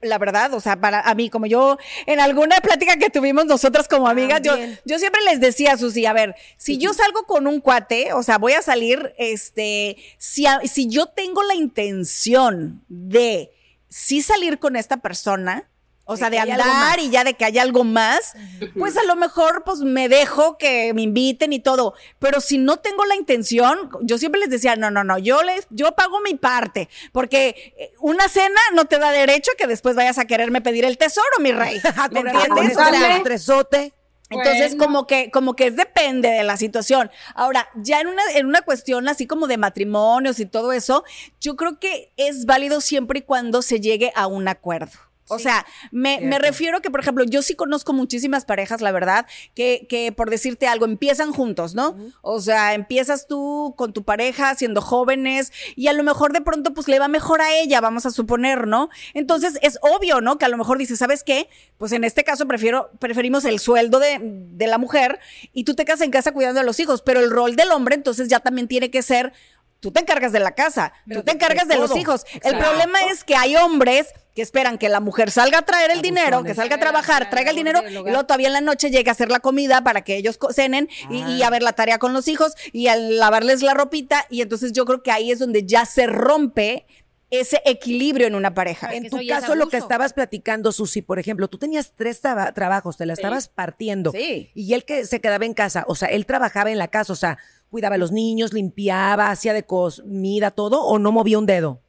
La 0.04 0.18
verdad, 0.18 0.54
o 0.54 0.60
sea, 0.60 0.80
para 0.80 1.00
a 1.02 1.16
mí, 1.16 1.30
como 1.30 1.46
yo, 1.46 1.78
en 2.06 2.20
alguna 2.20 2.58
plática 2.58 2.98
que 2.98 3.10
tuvimos 3.10 3.46
nosotras 3.46 3.88
como 3.88 4.08
amigas, 4.08 4.42
yo, 4.44 4.56
yo 4.86 5.00
siempre 5.00 5.22
les 5.26 5.40
decía 5.40 5.74
a 5.74 5.78
Susi, 5.78 6.06
a 6.06 6.14
ver, 6.14 6.36
si 6.58 6.78
yo 6.78 6.94
salgo 6.94 7.24
con 7.24 7.48
un 7.48 7.60
cuate, 7.62 8.14
o 8.14 8.24
sea, 8.24 8.38
voy 8.38 8.54
a 8.54 8.62
salir, 8.62 9.14
este, 9.18 9.98
si, 10.18 10.46
a- 10.46 10.62
si 10.62 10.88
yo 10.90 11.08
tengo 11.08 11.42
la 11.44 11.56
intención 11.56 12.84
de 12.88 13.52
sí 13.90 14.22
salir 14.22 14.60
con 14.60 14.76
esta 14.76 14.98
persona, 14.98 15.70
o 16.06 16.14
De 16.14 16.20
sea, 16.20 16.30
de 16.30 16.40
hay 16.40 16.52
andar 16.52 17.00
y 17.00 17.10
ya 17.10 17.24
de 17.24 17.34
que 17.36 17.46
haya 17.46 17.62
algo 17.62 17.84
más, 17.84 18.34
pues 18.78 18.98
a 18.98 19.04
lo 19.04 19.16
mejor 19.16 19.64
pues 19.64 19.80
me 19.80 20.10
dejo 20.10 20.58
que 20.58 20.94
me 20.94 21.02
inviten 21.02 21.54
y 21.54 21.60
todo, 21.60 21.94
pero 22.20 22.42
si 22.42 22.58
no 22.58 22.78
tengo 22.78 23.06
la 23.06 23.16
intención, 23.16 23.90
yo 24.02 24.18
siempre 24.18 24.42
les 24.42 24.50
decía, 24.50 24.76
no, 24.76 24.92
no, 24.92 25.04
no, 25.04 25.18
yo 25.18 25.44
les 25.44 25.66
yo 25.70 25.94
pago 25.94 26.20
mi 26.22 26.36
parte, 26.36 26.90
porque 27.12 27.74
eh, 27.78 27.92
una 28.00 28.28
cena 28.28 28.60
no 28.74 28.86
te 28.86 29.00
da 29.00 29.12
derecho 29.12 29.52
a 29.54 29.58
que 29.58 29.68
después 29.68 29.96
vayas 29.96 30.18
a 30.18 30.26
quererme 30.26 30.62
pedir 30.62 30.84
el 30.86 30.98
tesoro, 30.98 31.26
mi 31.40 31.52
rey. 31.52 31.80
¿Me 32.12 32.20
entiendes? 32.20 32.72
ese 32.72 32.82
O 32.82 32.86
sea, 32.86 33.18
estresote. 33.18 33.94
entonces, 34.30 34.76
Bueno. 34.76 34.86
como 34.86 35.08
que, 35.08 35.32
como 35.32 35.56
que 35.56 35.68
es 35.68 35.76
depende 35.76 36.30
de 36.30 36.44
la 36.44 36.58
situación. 36.58 37.12
Ahora, 37.36 37.70
ya 37.76 38.02
en 38.02 38.08
una, 38.08 38.24
en 38.36 38.46
una 38.48 38.62
cuestión 38.62 39.08
así 39.08 39.26
como 39.28 39.48
de 39.48 39.58
matrimonios 39.58 40.40
y 40.40 40.46
todo 40.46 40.74
eso, 40.74 41.04
yo 41.40 41.56
creo 41.56 41.80
que 41.80 42.12
es 42.18 42.46
válido 42.46 42.82
siempre 42.82 43.20
y 43.20 43.22
cuando 43.22 43.62
se 43.62 43.80
llegue 43.80 44.12
a 44.16 44.28
un 44.28 44.48
acuerdo. 44.48 44.92
O 45.28 45.40
sea, 45.40 45.66
me, 45.92 46.20
me 46.22 46.38
refiero 46.38 46.82
que, 46.82 46.92
por 46.92 47.00
ejemplo, 47.00 47.24
yo 47.24 47.42
sí 47.42 47.56
conozco 47.56 47.94
muchísimas 47.94 48.46
parejas, 48.46 48.82
la 48.82 48.92
verdad, 48.92 49.26
que, 49.56 49.88
que 49.90 50.12
por 50.12 50.30
decirte 50.30 50.68
algo, 50.68 50.86
empiezan 50.86 51.32
juntos, 51.32 51.76
¿no? 51.76 51.96
O 52.22 52.42
sea, 52.42 52.74
empiezas 52.74 53.28
tú 53.28 53.74
con 53.78 53.94
tu 53.94 54.04
pareja 54.04 54.54
siendo 54.56 54.82
jóvenes 54.82 55.52
y 55.76 55.88
a 55.88 55.94
lo 55.94 56.04
mejor 56.04 56.34
de 56.34 56.42
pronto 56.42 56.74
pues 56.74 56.88
le 56.88 57.00
va 57.00 57.08
mejor 57.08 57.42
a 57.42 57.56
ella, 57.56 57.82
vamos 57.82 58.06
a 58.06 58.12
suponer, 58.12 58.68
¿no? 58.68 58.90
Entonces 59.14 59.58
es 59.62 59.80
obvio, 59.82 60.22
¿no? 60.22 60.38
Que 60.38 60.46
a 60.46 60.50
lo 60.50 60.58
mejor 60.58 60.78
dices, 60.78 61.00
¿sabes 61.00 61.24
qué? 61.24 61.50
Pues 61.78 61.92
en 61.94 62.04
este 62.04 62.24
caso 62.24 62.48
prefiero, 62.48 62.92
preferimos 63.00 63.46
el 63.46 63.60
sueldo 63.60 64.00
de, 64.00 64.20
de 64.22 64.68
la 64.68 64.78
mujer 64.78 65.20
y 65.54 65.64
tú 65.64 65.74
te 65.74 65.86
quedas 65.86 66.02
en 66.02 66.12
casa 66.12 66.34
cuidando 66.34 66.60
a 66.60 66.64
los 66.64 66.80
hijos, 66.80 67.02
pero 67.02 67.20
el 67.20 67.32
rol 67.32 67.56
del 67.56 67.72
hombre 67.72 67.96
entonces 67.96 68.28
ya 68.28 68.40
también 68.40 68.68
tiene 68.68 68.92
que 68.92 69.02
ser 69.02 69.34
tú 69.84 69.92
te 69.92 70.00
encargas 70.00 70.32
de 70.32 70.40
la 70.40 70.52
casa, 70.52 70.94
tú 71.12 71.24
te 71.24 71.34
encargas 71.34 71.68
de, 71.68 71.76
los 71.76 71.94
hijos. 71.98 72.26
El 72.42 72.58
problema 72.58 73.00
es 73.12 73.26
que 73.26 73.36
hay 73.36 73.58
hombres 73.58 74.08
que 74.34 74.42
esperan 74.42 74.78
que 74.78 74.88
la 74.88 75.02
mujer 75.02 75.30
salga 75.30 75.60
a 75.60 75.62
traer 75.64 75.92
el 75.92 76.02
dinero, 76.02 76.42
que 76.42 76.56
salga 76.56 76.78
a 76.78 76.80
trabajar, 76.80 77.30
traiga 77.30 77.52
el 77.52 77.58
dinero, 77.58 77.84
y 77.88 77.92
luego 77.92 78.24
todavía 78.24 78.48
en 78.48 78.54
la 78.54 78.62
noche 78.62 78.90
llegue 78.90 79.10
a 79.10 79.12
hacer 79.12 79.30
la 79.30 79.42
comida 79.42 79.84
para 79.84 80.02
que 80.06 80.16
ellos 80.16 80.40
cenen 80.52 80.88
y, 81.10 81.22
y 81.22 81.44
a 81.44 81.50
ver 81.50 81.64
la 81.64 81.74
tarea 81.74 82.00
con 82.00 82.14
los 82.14 82.30
hijos 82.30 82.54
y 82.72 82.88
a 82.88 82.96
lavarles 82.96 83.62
la 83.62 83.74
ropita. 83.74 84.26
Y 84.30 84.42
entonces 84.42 84.72
yo 84.72 84.86
creo 84.86 85.04
que 85.04 85.12
ahí 85.12 85.32
es 85.32 85.40
donde 85.40 85.66
ya 85.66 85.86
se 85.86 86.08
rompe 86.08 86.86
ese 87.30 87.62
equilibrio 87.66 88.28
en 88.28 88.36
una 88.36 88.54
pareja. 88.54 88.94
En 88.94 89.10
tu 89.10 89.18
caso, 89.28 89.56
lo 89.56 89.68
que 89.68 89.78
estabas 89.78 90.14
platicando, 90.14 90.72
Susi, 90.72 91.02
por 91.02 91.20
ejemplo, 91.20 91.50
tú 91.50 91.58
tenías 91.58 91.92
tres 91.96 92.22
traba- 92.22 92.54
trabajos, 92.54 92.96
te 92.96 93.06
la 93.06 93.14
estabas 93.14 93.50
partiendo. 93.50 94.12
Sí. 94.12 94.52
Y 94.54 94.74
él 94.74 94.86
que 94.86 95.06
se 95.06 95.20
quedaba 95.20 95.44
en 95.44 95.54
casa, 95.54 95.84
o 95.88 95.96
sea, 95.96 96.08
él 96.08 96.26
trabajaba 96.26 96.72
en 96.72 96.78
la 96.78 96.88
casa, 96.88 97.12
o 97.12 97.16
sea, 97.16 97.40
cuidaba 97.74 97.96
a 97.96 97.98
los 97.98 98.12
niños, 98.12 98.54
limpiaba, 98.54 99.32
hacía 99.32 99.52
de 99.52 99.64
comida, 99.66 100.52
todo, 100.52 100.84
o 100.86 101.00
no 101.00 101.12
movía 101.12 101.40
un 101.40 101.48
dedo. 101.48 101.82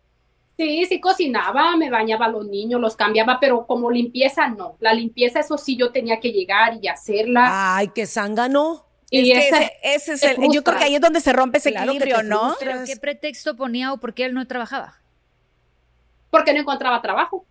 Sí, 0.57 0.87
sí 0.87 0.99
cocinaba, 0.99 1.77
me 1.77 1.91
bañaba 1.91 2.25
a 2.25 2.29
los 2.31 2.47
niños, 2.47 2.81
los 2.81 2.97
cambiaba, 2.97 3.39
pero 3.39 3.67
como 3.67 3.91
limpieza 3.91 4.49
no. 4.49 4.79
La 4.81 4.95
limpieza, 4.95 5.41
eso 5.41 5.59
sí, 5.59 5.77
yo 5.77 5.93
tenía 5.93 6.21
que 6.21 6.33
llegar 6.33 6.79
y 6.81 6.89
hacerla. 6.89 7.77
Ay, 7.77 7.89
qué 7.95 8.07
zángano. 8.07 8.87
y 9.11 9.31
Es 9.33 9.39
que 9.39 9.49
esa- 9.49 9.63
ese, 9.63 9.73
ese 9.83 10.13
es 10.15 10.23
el, 10.39 10.51
yo 10.51 10.65
creo 10.65 10.79
que 10.79 10.85
ahí 10.85 10.95
es 10.95 11.03
donde 11.03 11.21
se 11.21 11.35
rompe 11.35 11.59
ese 11.59 11.71
Claro 11.71 11.93
que 11.93 11.99
equilibrio, 11.99 12.23
¿no? 12.23 12.55
¿Pero 12.59 12.73
qué 12.87 12.97
pretexto 12.97 13.55
ponía 13.55 13.93
o 13.93 13.99
por 13.99 14.15
qué 14.15 14.25
él 14.25 14.33
no 14.33 14.47
trabajaba? 14.47 14.95
porque 16.31 16.55
no 16.55 16.61
encontraba 16.61 17.01
trabajo. 17.03 17.45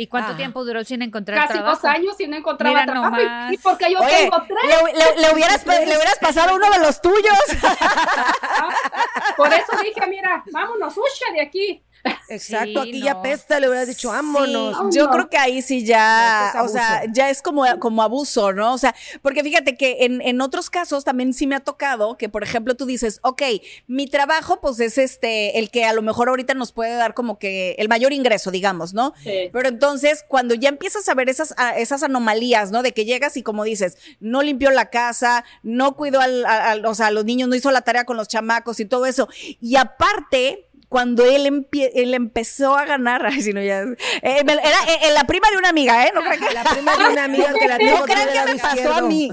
¿Y 0.00 0.06
cuánto 0.06 0.32
Ah. 0.32 0.36
tiempo 0.36 0.64
duró 0.64 0.82
sin 0.82 1.02
encontrar 1.02 1.40
Casi 1.40 1.52
trabajo? 1.58 1.76
dos 1.76 1.84
años 1.84 2.18
y 2.20 2.26
no 2.26 2.36
encontraba 2.36 2.72
Mira 2.80 2.86
trabajo. 2.90 3.16
nomás. 3.16 3.52
Y, 3.52 3.58
porque 3.58 3.92
yo 3.92 3.98
Oye, 4.00 4.16
tengo 4.16 4.42
tres. 4.48 4.58
le, 4.64 4.92
le- 4.98 5.20
le 5.20 5.34
hubieras, 5.34 5.66
le 5.66 5.84
hubieras 5.94 6.18
pasado 6.18 6.54
uno 6.56 6.70
de 6.70 6.78
los 6.78 7.02
tuyos. 7.02 7.38
Por 9.36 9.52
eso 9.52 9.72
dije, 9.82 10.06
mira, 10.08 10.42
vámonos, 10.52 10.96
hucha 10.96 11.32
de 11.34 11.42
aquí. 11.42 11.82
Exacto, 12.30 12.82
Sí, 12.84 12.88
aquí 12.90 13.02
ya 13.02 13.20
pesta, 13.22 13.58
le 13.60 13.68
hubieras 13.68 13.88
dicho, 13.88 14.08
vámonos. 14.08 14.76
Sí, 14.92 14.98
yo 14.98 15.04
No. 15.06 15.10
creo 15.10 15.28
que 15.28 15.36
ahí 15.36 15.62
sí 15.62 15.84
ya, 15.84 16.52
No, 16.54 16.64
o 16.64 16.68
sea, 16.68 17.02
ya 17.12 17.28
es 17.30 17.42
como, 17.42 17.64
como 17.78 18.02
abuso, 18.02 18.52
¿no? 18.52 18.72
O 18.72 18.78
sea, 18.78 18.94
porque 19.22 19.42
fíjate 19.42 19.76
que 19.76 19.98
en, 20.04 20.20
en 20.22 20.40
otros 20.40 20.70
casos 20.70 21.04
también 21.04 21.34
sí 21.34 21.46
me 21.46 21.56
ha 21.56 21.60
tocado 21.60 22.16
que, 22.16 22.28
por 22.28 22.42
ejemplo, 22.42 22.74
tú 22.76 22.86
dices, 22.86 23.18
ok, 23.22 23.42
mi 23.86 24.06
trabajo 24.06 24.60
pues 24.60 24.78
es 24.80 24.96
este, 24.98 25.58
el 25.58 25.70
que 25.70 25.84
a 25.84 25.92
lo 25.92 26.02
mejor 26.02 26.28
ahorita 26.28 26.54
nos 26.54 26.72
puede 26.72 26.94
dar 26.94 27.14
como 27.14 27.38
que 27.38 27.74
el 27.78 27.88
mayor 27.88 28.12
ingreso, 28.12 28.50
digamos, 28.50 28.94
¿no? 28.94 29.12
Sí. 29.22 29.50
Pero 29.52 29.68
entonces, 29.68 30.24
cuando 30.28 30.54
ya 30.54 30.68
empiezas 30.68 31.08
a 31.08 31.14
ver 31.14 31.28
esas, 31.28 31.54
a- 31.56 31.76
esas 31.78 32.02
anomalías, 32.02 32.70
¿no? 32.70 32.82
De 32.82 32.92
que 32.92 33.04
llegas 33.04 33.36
y 33.36 33.42
como 33.42 33.64
dices, 33.64 33.98
no 34.20 34.42
limpió 34.42 34.70
la 34.70 34.90
casa, 34.90 35.44
no 35.62 35.96
cuidó 35.96 36.20
al, 36.20 36.44
a- 36.46 36.70
al- 36.70 36.86
o 36.86 36.94
sea, 36.94 37.08
a 37.08 37.10
los 37.10 37.24
niños, 37.24 37.48
no 37.48 37.54
hizo 37.54 37.70
la 37.70 37.80
tarea 37.82 38.04
con 38.04 38.16
los 38.16 38.28
chamacos 38.28 38.78
y 38.80 38.84
todo 38.84 39.06
eso. 39.06 39.28
Y 39.60 39.76
aparte, 39.76 40.68
cuando 40.90 41.24
él, 41.24 41.64
empezó 41.94 42.76
a 42.76 42.84
ganar, 42.84 43.24
ay, 43.26 43.40
si 43.40 43.52
no 43.52 43.62
ya, 43.62 43.82
eh, 43.82 43.96
era 44.22 44.42
eh, 44.58 44.98
eh, 45.04 45.12
la 45.14 45.22
prima 45.24 45.48
de 45.50 45.56
una 45.56 45.68
amiga, 45.68 46.04
¿eh? 46.04 46.10
No 46.12 46.20
crean 46.20 46.40
que, 46.40 46.52
La 46.52 46.64
prima 46.64 46.96
de 46.96 47.04
una 47.12 47.24
amiga 47.24 47.52
que 47.58 47.68
la 47.68 47.78
tengo 47.78 47.98
no 47.98 48.04
crean 48.04 48.46
que 48.56 48.60
pasó 48.60 48.94
a 48.94 49.00
mí. 49.02 49.30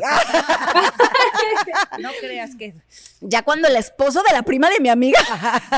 No 2.00 2.10
creas 2.22 2.56
que... 2.56 2.76
Ya 3.20 3.42
cuando 3.42 3.68
el 3.68 3.76
esposo 3.76 4.22
de 4.22 4.32
la 4.32 4.44
prima 4.44 4.70
de 4.70 4.80
mi 4.80 4.90
amiga 4.90 5.20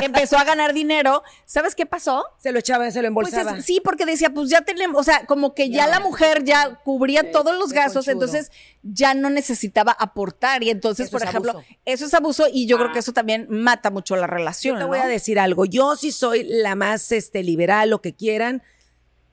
empezó 0.02 0.38
a 0.38 0.44
ganar 0.44 0.74
dinero, 0.74 1.24
¿sabes 1.46 1.74
qué 1.74 1.86
pasó? 1.86 2.26
Se 2.38 2.52
lo 2.52 2.60
echaba, 2.60 2.92
se 2.92 3.02
lo 3.02 3.14
Pues 3.14 3.30
embolsaba. 3.32 3.60
es- 3.60 3.66
sí, 3.66 3.80
porque 3.82 4.06
decía, 4.06 4.30
pues 4.32 4.50
ya 4.50 4.60
tenemos, 4.60 5.00
o 5.00 5.04
sea, 5.06 5.26
como 5.26 5.54
que 5.54 5.70
ya, 5.70 5.88
la 5.88 6.02
mujer 6.02 6.44
ya 6.44 6.82
cubría 6.84 7.32
todos 7.32 7.58
los 7.58 7.72
gastos, 7.72 8.08
conchudo. 8.08 8.26
entonces 8.26 8.52
ya 8.84 9.14
no 9.14 9.30
necesitaba 9.30 9.94
aportar. 9.94 10.64
Y 10.64 10.70
entonces, 10.70 11.08
Eso 11.08 11.18
por 11.18 11.26
ejemplo, 11.26 11.52
abuso. 11.52 11.66
eso 11.86 12.06
es 12.08 12.14
abuso 12.14 12.46
y 12.52 12.66
yo 12.68 12.78
creo 12.78 12.92
que 12.92 13.00
eso 13.00 13.14
también 13.14 13.48
mata 13.50 13.90
mucho 13.90 14.18
la 14.18 14.28
relación. 14.28 14.76
Yo 14.76 14.80
te 14.80 14.84
¿no? 14.84 14.88
voy 14.90 15.00
a 15.00 15.08
decir 15.08 15.40
algo. 15.40 15.64
Yo 15.70 15.96
sí 15.96 16.12
soy 16.12 16.44
la 16.44 16.76
más 16.76 17.12
este, 17.12 17.44
liberal, 17.44 17.90
lo 17.90 18.02
que 18.02 18.14
quieran, 18.14 18.62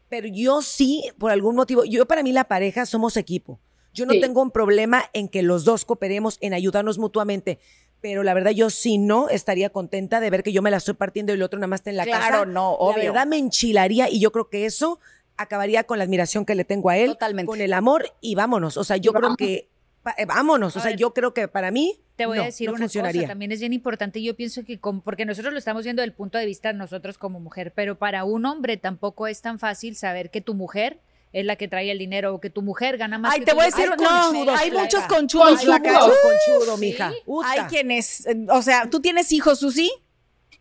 pero 0.08 0.28
yo 0.28 0.62
sí, 0.62 1.04
por 1.18 1.30
algún 1.32 1.56
motivo, 1.56 1.84
yo 1.84 2.06
para 2.06 2.22
mí 2.22 2.32
la 2.32 2.44
pareja 2.44 2.86
somos 2.86 3.16
equipo. 3.16 3.58
Yo 3.92 4.06
no 4.06 4.12
Sí. 4.12 4.20
tengo 4.20 4.42
un 4.42 4.50
problema 4.50 5.04
en 5.14 5.28
que 5.28 5.42
los 5.42 5.64
dos 5.64 5.84
cooperemos 5.84 6.36
en 6.40 6.52
ayudarnos 6.54 6.98
mutuamente. 6.98 7.58
Pero 8.02 8.22
la 8.22 8.34
verdad, 8.34 8.50
yo 8.50 8.68
sí 8.68 8.98
no 8.98 9.30
estaría 9.30 9.70
contenta 9.70 10.20
de 10.20 10.28
ver 10.30 10.42
que 10.42 10.52
yo 10.52 10.60
me 10.62 10.70
la 10.70 10.76
estoy 10.76 10.94
partiendo 10.94 11.32
y 11.32 11.36
el 11.36 11.42
otro 11.42 11.58
nada 11.58 11.68
más 11.68 11.80
está 11.80 11.90
en 11.90 11.96
la 11.96 12.04
casa. 12.04 12.28
Claro, 12.28 12.44
no, 12.46 12.72
La 12.72 12.76
obvio. 12.78 12.96
verdad 13.12 13.26
me 13.26 13.38
enchilaría 13.38 14.10
y 14.10 14.20
yo 14.20 14.30
creo 14.32 14.48
que 14.50 14.66
eso 14.66 15.00
acabaría 15.38 15.84
con 15.84 15.98
la 15.98 16.04
admiración 16.04 16.44
que 16.44 16.54
le 16.54 16.64
tengo 16.64 16.90
a 16.90 16.98
él. 16.98 17.12
Totalmente. 17.12 17.46
Con 17.48 17.60
el 17.62 17.72
amor 17.72 18.12
y 18.20 18.34
vámonos. 18.34 18.76
O 18.76 18.84
sea, 18.84 18.96
yo 18.98 19.12
creo 19.14 19.34
que. 19.36 19.68
Eh, 20.16 20.24
vámonos. 20.26 20.76
O 20.76 20.80
sea, 20.80 20.90
ver, 20.90 20.98
yo 20.98 21.12
creo 21.14 21.32
que 21.34 21.48
para 21.48 21.70
mí. 21.70 22.00
Te 22.16 22.26
voy 22.26 22.38
no, 22.38 22.42
a 22.44 22.46
decir 22.46 22.68
no 22.68 22.72
una 22.74 22.80
funcionaría. 22.84 23.22
cosa, 23.22 23.28
también 23.32 23.52
es 23.52 23.60
bien 23.60 23.72
importante. 23.72 24.22
Yo 24.22 24.34
pienso 24.36 24.64
que, 24.64 24.78
como- 24.78 25.02
porque 25.02 25.24
nosotros 25.26 25.52
lo 25.52 25.58
estamos 25.58 25.84
viendo 25.84 26.02
del 26.02 26.12
punto 26.12 26.38
de 26.38 26.46
vista 26.46 26.72
nosotros 26.72 27.18
como 27.18 27.40
mujer, 27.40 27.72
pero 27.74 27.98
para 27.98 28.24
un 28.24 28.46
hombre 28.46 28.76
tampoco 28.76 29.26
es 29.26 29.42
tan 29.42 29.58
fácil 29.58 29.96
saber 29.96 30.30
que 30.30 30.40
tu 30.40 30.54
mujer 30.54 30.98
es 31.32 31.44
la 31.44 31.56
que 31.56 31.68
trae 31.68 31.90
el 31.90 31.98
dinero 31.98 32.34
o 32.34 32.40
que 32.40 32.48
tu 32.48 32.62
mujer 32.62 32.96
gana 32.96 33.18
más. 33.18 33.34
Ay, 33.34 33.40
que 33.40 33.44
te 33.46 33.50
tú. 33.50 33.56
voy 33.56 33.64
a 33.64 33.66
decir, 33.66 33.84
Hay 33.84 33.90
no, 33.90 33.96
conchudos, 34.32 34.58
hay 34.60 34.70
muchos 34.70 35.04
conchudos, 35.04 35.62
flaca. 35.62 35.92
Conchudo, 35.92 36.14
Uh, 36.14 36.56
conchudo, 36.56 36.76
mija. 36.78 37.12
Hay 37.44 37.60
quienes, 37.68 38.26
o 38.48 38.62
sea, 38.62 38.88
¿tú 38.88 39.00
tienes 39.00 39.30
hijos, 39.32 39.58
Susi? 39.58 39.90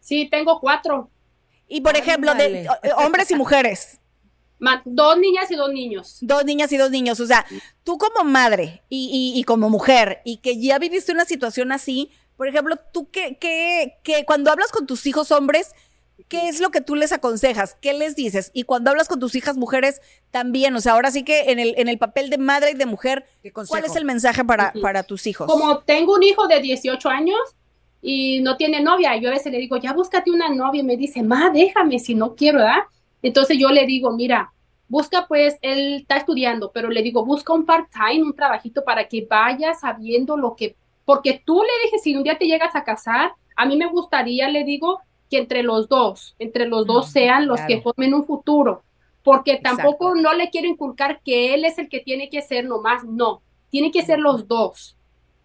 Sí, 0.01 0.27
tengo 0.29 0.59
cuatro. 0.59 1.09
Y 1.67 1.81
por 1.81 1.95
ejemplo, 1.95 2.35
de 2.35 2.67
hombres 2.97 3.31
y 3.31 3.35
mujeres. 3.35 3.99
Ma- 4.59 4.81
dos 4.85 5.17
niñas 5.17 5.51
y 5.51 5.55
dos 5.55 5.71
niños. 5.71 6.17
Dos 6.21 6.45
niñas 6.45 6.71
y 6.71 6.77
dos 6.77 6.91
niños. 6.91 7.19
O 7.19 7.25
sea, 7.27 7.45
tú 7.83 7.97
como 7.97 8.23
madre 8.29 8.83
y, 8.89 9.33
y- 9.35 9.39
y 9.39 9.43
como 9.43 9.69
mujer 9.69 10.21
y 10.25 10.37
que 10.37 10.59
ya 10.61 10.79
viviste 10.79 11.11
una 11.11 11.25
situación 11.25 11.71
así, 11.71 12.11
por 12.37 12.47
ejemplo, 12.47 12.75
tú 12.93 13.09
que, 13.11 13.37
que, 13.37 13.97
que 14.03 14.25
cuando 14.25 14.51
hablas 14.51 14.71
con 14.71 14.85
tus 14.87 15.05
hijos 15.05 15.31
hombres, 15.31 15.71
¿qué 16.29 16.47
es 16.49 16.59
lo 16.61 16.69
que 16.71 16.81
tú 16.81 16.95
les 16.95 17.11
aconsejas? 17.11 17.77
¿Qué 17.81 17.93
les 17.93 18.15
dices? 18.15 18.51
Y 18.53 18.63
cuando 18.63 18.89
hablas 18.91 19.07
con 19.07 19.19
tus 19.19 19.35
hijas 19.35 19.57
mujeres, 19.57 20.01
también, 20.31 20.75
o 20.75 20.81
sea, 20.81 20.93
ahora 20.93 21.11
sí 21.11 21.23
que 21.23 21.51
en 21.51 21.59
el, 21.59 21.73
en 21.77 21.87
el 21.89 21.97
papel 21.97 22.29
de 22.29 22.37
madre 22.37 22.71
y 22.71 22.75
de 22.75 22.85
mujer, 22.85 23.25
¿Qué 23.43 23.51
¿cuál 23.51 23.83
es 23.85 23.95
el 23.95 24.05
mensaje 24.05 24.43
para, 24.43 24.73
para 24.81 25.03
tus 25.03 25.27
hijos? 25.27 25.47
Como 25.47 25.79
tengo 25.79 26.13
un 26.15 26.23
hijo 26.23 26.47
de 26.47 26.59
18 26.61 27.09
años 27.09 27.39
y 28.01 28.39
no 28.41 28.55
tiene 28.57 28.81
novia, 28.81 29.15
yo 29.17 29.29
a 29.29 29.33
veces 29.33 29.51
le 29.51 29.57
digo, 29.59 29.77
ya 29.77 29.93
búscate 29.93 30.29
una 30.31 30.49
novia, 30.49 30.81
y 30.81 30.83
me 30.85 30.95
dice, 30.97 31.23
ma, 31.23 31.49
déjame 31.49 31.99
si 31.99 32.15
no 32.15 32.35
quiero, 32.35 32.59
¿verdad? 32.59 32.83
Entonces 33.25 33.57
yo 33.57 33.69
le 33.69 33.87
digo, 33.87 34.11
mira, 34.11 34.53
busca 34.87 35.25
pues, 35.27 35.57
él 35.63 35.95
está 36.01 36.17
estudiando, 36.17 36.71
pero 36.71 36.91
le 36.91 37.01
digo, 37.01 37.25
busca 37.25 37.53
un 37.53 37.65
part-time, 37.65 38.21
un 38.21 38.35
trabajito 38.35 38.83
para 38.83 39.07
que 39.07 39.25
vayas 39.27 39.79
sabiendo 39.79 40.37
lo 40.37 40.55
que, 40.55 40.75
porque 41.05 41.41
tú 41.43 41.63
le 41.63 41.85
dije, 41.85 41.97
si 41.97 42.15
un 42.15 42.21
día 42.21 42.37
te 42.37 42.45
llegas 42.45 42.75
a 42.75 42.83
casar, 42.83 43.33
a 43.55 43.65
mí 43.65 43.77
me 43.77 43.87
gustaría, 43.87 44.47
le 44.47 44.63
digo, 44.63 44.99
que 45.27 45.39
entre 45.39 45.63
los 45.63 45.89
dos, 45.89 46.35
entre 46.37 46.67
los 46.67 46.85
dos 46.85 47.07
Mm, 47.07 47.11
sean 47.11 47.47
los 47.47 47.61
claro. 47.61 47.67
que 47.67 47.81
formen 47.81 48.13
un 48.13 48.27
futuro, 48.27 48.83
porque 49.23 49.53
Exacto. 49.53 49.77
tampoco 49.77 50.13
no 50.13 50.35
le 50.35 50.51
quiero 50.51 50.67
inculcar 50.67 51.19
que 51.23 51.55
él 51.55 51.65
es 51.65 51.79
el 51.79 51.89
que 51.89 52.01
tiene 52.01 52.29
que 52.29 52.43
ser 52.43 52.65
nomás, 52.65 53.03
no, 53.05 53.41
tiene 53.71 53.89
que 53.89 54.03
ser 54.03 54.19
los 54.19 54.47
dos. 54.47 54.95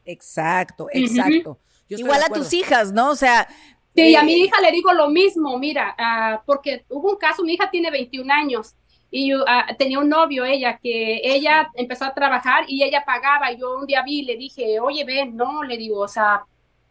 Exacto, 0.04 0.88
exacto. 0.92 1.58
Igual 1.88 2.22
a 2.24 2.28
tus 2.28 2.52
hijas, 2.52 2.92
¿no? 2.92 3.08
O 3.08 3.16
sea, 3.16 3.48
Sí, 3.94 4.14
a 4.14 4.20
eh, 4.20 4.24
mi 4.24 4.32
hija 4.32 4.60
le 4.60 4.72
digo 4.72 4.92
lo 4.92 5.08
mismo, 5.08 5.58
mira, 5.58 5.94
ah, 5.98 6.42
porque 6.46 6.84
hubo 6.88 7.10
un 7.10 7.16
caso, 7.16 7.42
mi 7.42 7.54
hija 7.54 7.70
tiene 7.70 7.90
21 7.90 8.32
años 8.32 8.74
y 9.10 9.32
ah, 9.32 9.66
tenía 9.76 9.98
un 9.98 10.08
novio 10.08 10.44
ella, 10.44 10.78
que 10.78 11.20
ella 11.24 11.70
empezó 11.74 12.04
a 12.04 12.14
trabajar 12.14 12.64
y 12.68 12.82
ella 12.82 13.04
pagaba, 13.04 13.52
y 13.52 13.58
yo 13.58 13.78
un 13.78 13.86
día 13.86 14.02
vi 14.02 14.20
y 14.20 14.24
le 14.24 14.36
dije, 14.36 14.78
oye, 14.80 15.04
ven, 15.04 15.36
no, 15.36 15.62
le 15.62 15.76
digo, 15.76 16.00
o 16.00 16.08
sea, 16.08 16.44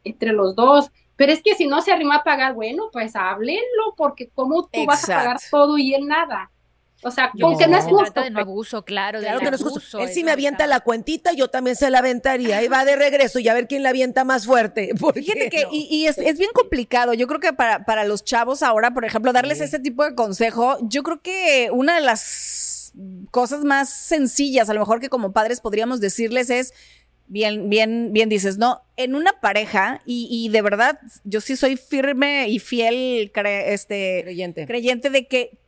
entre 0.04 0.34
los 0.34 0.56
dos, 0.56 0.92
pero 1.16 1.32
es 1.32 1.42
que 1.42 1.56
si 1.56 1.68
no 1.68 1.82
se 1.82 1.92
arrimó 1.92 2.14
a 2.14 2.24
pagar, 2.24 2.54
bueno, 2.54 2.90
pues 2.92 3.16
háblenlo, 3.16 3.94
porque 3.98 4.30
cómo 4.34 4.68
tú 4.68 4.86
vas 4.86 5.04
a 5.10 5.16
pagar 5.18 5.38
todo 5.52 5.78
y 5.78 5.94
él 5.94 6.08
nada. 6.08 6.52
O 7.02 7.12
sea, 7.12 7.32
Yo 7.34 7.46
como 7.46 7.58
que 7.58 7.66
pienso 7.66 7.72
no 7.72 7.78
es 7.78 7.84
se 7.86 7.90
justo. 7.92 8.04
trata 8.14 8.24
de 8.24 8.30
no 8.32 8.40
abuso, 8.42 8.84
claro. 8.84 9.20
Claro 9.20 9.40
que 9.40 9.46
no 9.50 9.56
es 9.56 9.62
justo. 9.64 9.80
abuso, 9.80 10.00
Él 10.02 10.10
sí 10.10 10.24
me 10.24 10.32
avienta 10.32 10.68
la 10.68 10.82
cuentita, 10.82 11.32
yo 11.32 11.48
también 11.48 11.76
se 11.78 11.90
la 11.90 12.00
aventaría. 12.00 12.58
Ahí 12.58 12.68
va 12.68 12.84
de 12.84 12.96
regreso 12.98 13.40
y 13.40 13.48
a 13.48 13.54
ver 13.54 13.68
quién 13.68 13.84
la 13.84 13.90
avienta 13.90 14.26
más 14.26 14.46
fuerte. 14.46 14.90
porque 15.00 15.22
Fíjate 15.22 15.50
que, 15.50 15.64
no. 15.64 15.70
y, 15.72 15.88
y 15.90 16.08
es, 16.08 16.18
es 16.18 16.38
bien 16.38 16.52
complicado. 16.54 17.14
Yo 17.14 17.26
creo 17.28 17.40
que 17.40 17.54
para, 17.54 17.86
para 17.86 18.04
los 18.04 18.24
chavos 18.26 18.62
ahora, 18.64 18.92
por 18.94 19.06
ejemplo, 19.06 19.32
darles 19.32 19.62
ese 19.62 19.80
tipo 19.80 20.04
de 20.04 20.14
consejo, 20.16 20.78
yo 20.82 21.04
creo 21.04 21.22
que 21.22 21.70
una 21.72 21.96
de 21.96 22.02
las 22.02 22.92
cosas 23.32 23.64
más 23.64 23.90
sencillas, 23.90 24.70
a 24.70 24.74
lo 24.74 24.80
mejor 24.82 25.00
que 25.00 25.10
como 25.10 25.32
padres 25.32 25.62
podríamos 25.62 26.02
decirles 26.02 26.50
es, 26.50 26.74
bien, 27.28 27.70
bien, 27.70 28.12
bien 28.12 28.28
dices, 28.28 28.58
¿no? 28.58 28.82
En 28.98 29.16
una 29.16 29.40
pareja, 29.40 30.02
y, 30.06 30.28
y 30.32 30.50
de 30.50 30.62
verdad, 30.64 31.00
yo 31.24 31.40
sí 31.40 31.56
soy 31.56 31.78
firme 31.78 32.50
y 32.50 32.60
fiel, 32.60 33.32
cre- 33.32 33.68
este, 33.68 34.22
Creyente. 34.24 34.66
creyente 34.66 35.10
de 35.12 35.28
que 35.28 35.60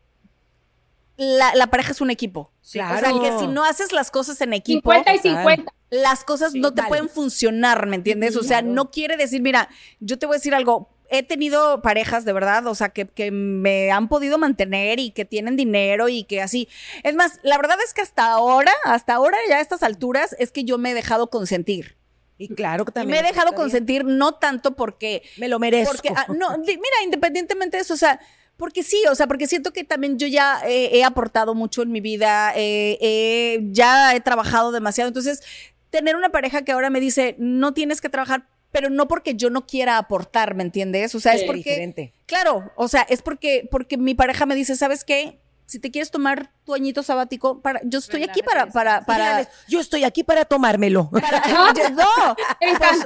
la, 1.24 1.54
la 1.54 1.68
pareja 1.68 1.92
es 1.92 2.02
un 2.02 2.10
equipo. 2.10 2.52
Claro. 2.72 2.96
O 2.96 3.00
sea, 3.00 3.32
que 3.32 3.40
si 3.40 3.46
no 3.48 3.64
haces 3.64 3.92
las 3.92 4.10
cosas 4.10 4.42
en 4.42 4.54
equipo, 4.54 4.92
50 4.92 5.14
y 5.14 5.20
50. 5.20 5.72
las 5.92 6.24
cosas 6.24 6.56
no 6.56 6.74
te 6.74 6.82
vale. 6.82 6.90
pueden 6.90 7.10
funcionar, 7.10 7.86
¿me 7.86 7.96
entiendes? 7.98 8.36
O 8.36 8.44
sea, 8.44 8.64
no 8.64 8.90
quiere 8.90 9.18
decir, 9.18 9.40
mira, 9.42 9.70
yo 10.00 10.18
te 10.18 10.26
voy 10.26 10.34
a 10.36 10.38
decir 10.38 10.56
algo. 10.56 10.90
He 11.12 11.22
tenido 11.22 11.82
parejas 11.84 12.26
de 12.26 12.34
verdad, 12.34 12.66
o 12.66 12.74
sea, 12.74 12.90
que, 12.90 13.06
que 13.08 13.30
me 13.30 13.92
han 13.92 14.08
podido 14.08 14.40
mantener 14.40 15.00
y 15.00 15.12
que 15.12 15.26
tienen 15.26 15.58
dinero 15.58 16.10
y 16.10 16.24
que 16.24 16.42
así. 16.42 16.68
Es 17.04 17.14
más, 17.14 17.40
la 17.44 17.58
verdad 17.58 17.78
es 17.86 17.94
que 17.94 18.02
hasta 18.02 18.32
ahora, 18.32 18.72
hasta 18.86 19.14
ahora, 19.14 19.38
ya 19.48 19.58
a 19.58 19.62
estas 19.62 19.84
alturas, 19.84 20.36
es 20.40 20.52
que 20.52 20.64
yo 20.64 20.80
me 20.80 20.92
he 20.92 20.94
dejado 20.96 21.30
consentir. 21.30 21.98
Y 22.40 22.48
claro 22.48 22.84
que 22.86 22.90
Y 22.92 22.94
también. 22.94 23.22
me 23.22 23.28
he 23.28 23.32
dejado 23.32 23.52
bien. 23.52 23.58
consentir 23.62 24.06
no 24.06 24.32
tanto 24.36 24.76
porque 24.76 25.22
Me 25.38 25.48
lo 25.50 25.60
merezco. 25.60 25.92
porque, 25.94 26.10
ah, 26.16 26.26
no, 26.30 26.58
mira, 26.58 27.04
independientemente 27.04 27.78
de 27.78 27.84
eso, 27.84 27.94
o 27.94 27.98
sea, 27.98 28.20
porque 28.62 28.84
sí, 28.84 29.02
o 29.10 29.16
sea, 29.16 29.26
porque 29.26 29.48
siento 29.48 29.74
que 29.74 29.84
también 29.84 30.20
yo 30.20 30.28
ya 30.28 30.62
eh, 30.68 30.92
he 30.94 31.04
aportado 31.04 31.56
mucho 31.56 31.82
en 31.82 31.92
mi 31.92 32.00
vida, 32.00 32.54
eh, 32.56 32.96
eh, 33.02 33.60
ya 33.72 34.16
he 34.16 34.22
trabajado 34.22 34.72
demasiado. 34.72 35.08
Entonces, 35.08 35.42
tener 35.90 36.16
una 36.16 36.30
pareja 36.30 36.62
que 36.62 36.72
ahora 36.72 36.92
me 36.92 37.00
dice, 37.00 37.36
no 37.40 37.74
tienes 37.74 38.02
que 38.02 38.10
trabajar, 38.10 38.48
pero 38.72 38.92
no 38.92 39.08
porque 39.08 39.34
yo 39.34 39.50
no 39.50 39.66
quiera 39.66 39.98
aportar, 39.98 40.54
¿me 40.54 40.62
entiendes? 40.62 41.16
O 41.16 41.20
sea, 41.20 41.34
es 41.34 41.44
porque. 41.44 41.72
diferente. 41.72 42.14
Claro, 42.28 42.72
o 42.76 42.88
sea, 42.88 43.02
es 43.10 43.24
porque, 43.24 43.68
porque 43.72 43.98
mi 43.98 44.14
pareja 44.14 44.46
me 44.46 44.54
dice, 44.54 44.76
¿sabes 44.76 45.04
qué? 45.06 45.40
Si 45.66 45.80
te 45.80 45.90
quieres 45.90 46.12
tomar 46.12 46.52
tu 46.66 46.74
añito 46.74 47.02
sabático, 47.02 47.62
para, 47.62 47.80
yo 47.86 48.00
estoy 48.00 48.24
aquí 48.24 48.42
para, 48.44 48.68
para, 48.68 49.02
para, 49.06 49.48
yo 49.70 49.80
estoy 49.80 50.04
aquí 50.04 50.22
para 50.24 50.44
tomármelo. 50.44 51.10
para- 51.22 51.42
yo- 51.74 51.90
no, 51.92 52.36
pues, 52.60 53.00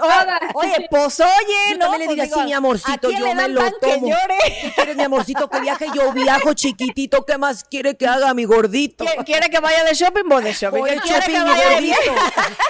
oye, 0.55 0.87
pues 0.89 1.19
oye, 1.19 1.29
Yo 1.69 1.77
¿no? 1.77 1.79
también 1.91 1.99
le 1.99 2.05
Pues, 2.07 2.15
diga, 2.15 2.23
digo, 2.25 2.37
sí, 2.39 2.43
mi 2.45 2.53
amorcito, 2.53 3.07
¿a 3.07 3.11
quién 3.11 3.19
yo 3.19 3.25
le 3.27 3.35
me 3.35 3.47
lo 3.49 3.61
que 3.63 3.71
tomo. 3.81 4.07
¿Qué 4.61 4.71
quieres, 4.75 4.95
mi 4.95 5.03
amorcito, 5.03 5.47
que 5.49 5.59
viaje? 5.59 5.85
Yo 5.93 6.11
viajo 6.11 6.53
chiquitito. 6.53 7.23
¿Qué 7.25 7.37
más 7.37 7.63
quiere 7.63 7.95
que 7.97 8.07
haga 8.07 8.33
mi 8.33 8.45
gordito? 8.45 9.05
¿Qui- 9.05 9.25
¿Quiere 9.25 9.49
que 9.49 9.59
vaya 9.59 9.83
de 9.83 9.93
shopping? 9.93 10.23
Voy 10.27 10.43
de 10.43 10.53
shopping. 10.53 10.79
Voy 10.79 10.89
¿Qué 10.89 10.95
de 10.95 11.01
quiere 11.01 11.19
shopping, 11.19 11.33
que 11.33 11.43
mi 11.43 11.69
gordito. 11.93 12.13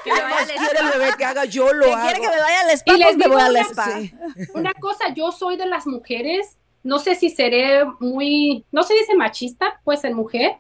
¿Qué 0.04 0.12
más 0.12 0.46
quiere 0.52 0.80
el 0.80 0.90
bebé 1.00 1.14
que 1.18 1.26
haga? 1.26 1.46
Yo 1.46 1.74
lo 1.74 1.86
¿Qué 1.86 1.94
hago. 1.94 2.04
quiere 2.04 2.20
que 2.22 2.30
me 2.30 2.42
vaya 2.42 2.62
al 2.62 2.70
spa? 2.72 2.94
Y 2.94 2.98
les 2.98 3.16
Pues 3.16 3.28
voy 3.30 3.42
al 3.42 3.56
spa. 3.58 3.86
Sí. 3.98 4.14
Una 4.54 4.74
cosa, 4.74 5.06
yo 5.16 5.32
soy 5.32 5.56
de 5.58 5.66
las 5.68 5.88
mujeres, 5.88 6.58
no 6.86 7.00
sé 7.00 7.16
si 7.16 7.32
seré 7.32 7.84
muy, 8.00 8.64
no 8.72 8.84
se 8.84 8.94
dice 8.94 9.16
machista, 9.16 9.82
pues 9.84 10.04
en 10.04 10.14
mujer, 10.14 10.52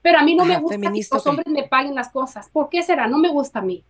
pero 0.00 0.18
a 0.18 0.22
mí 0.22 0.34
no 0.34 0.46
me 0.46 0.58
gusta 0.58 0.74
feminista, 0.74 1.16
que 1.16 1.18
los 1.18 1.26
hombres 1.26 1.46
me 1.48 1.68
paguen 1.68 1.94
las 1.94 2.08
cosas. 2.08 2.48
¿Por 2.48 2.70
qué 2.70 2.82
será? 2.82 3.06
No 3.06 3.18
me 3.18 3.28
gusta 3.28 3.58
a 3.58 3.62
mí. 3.62 3.84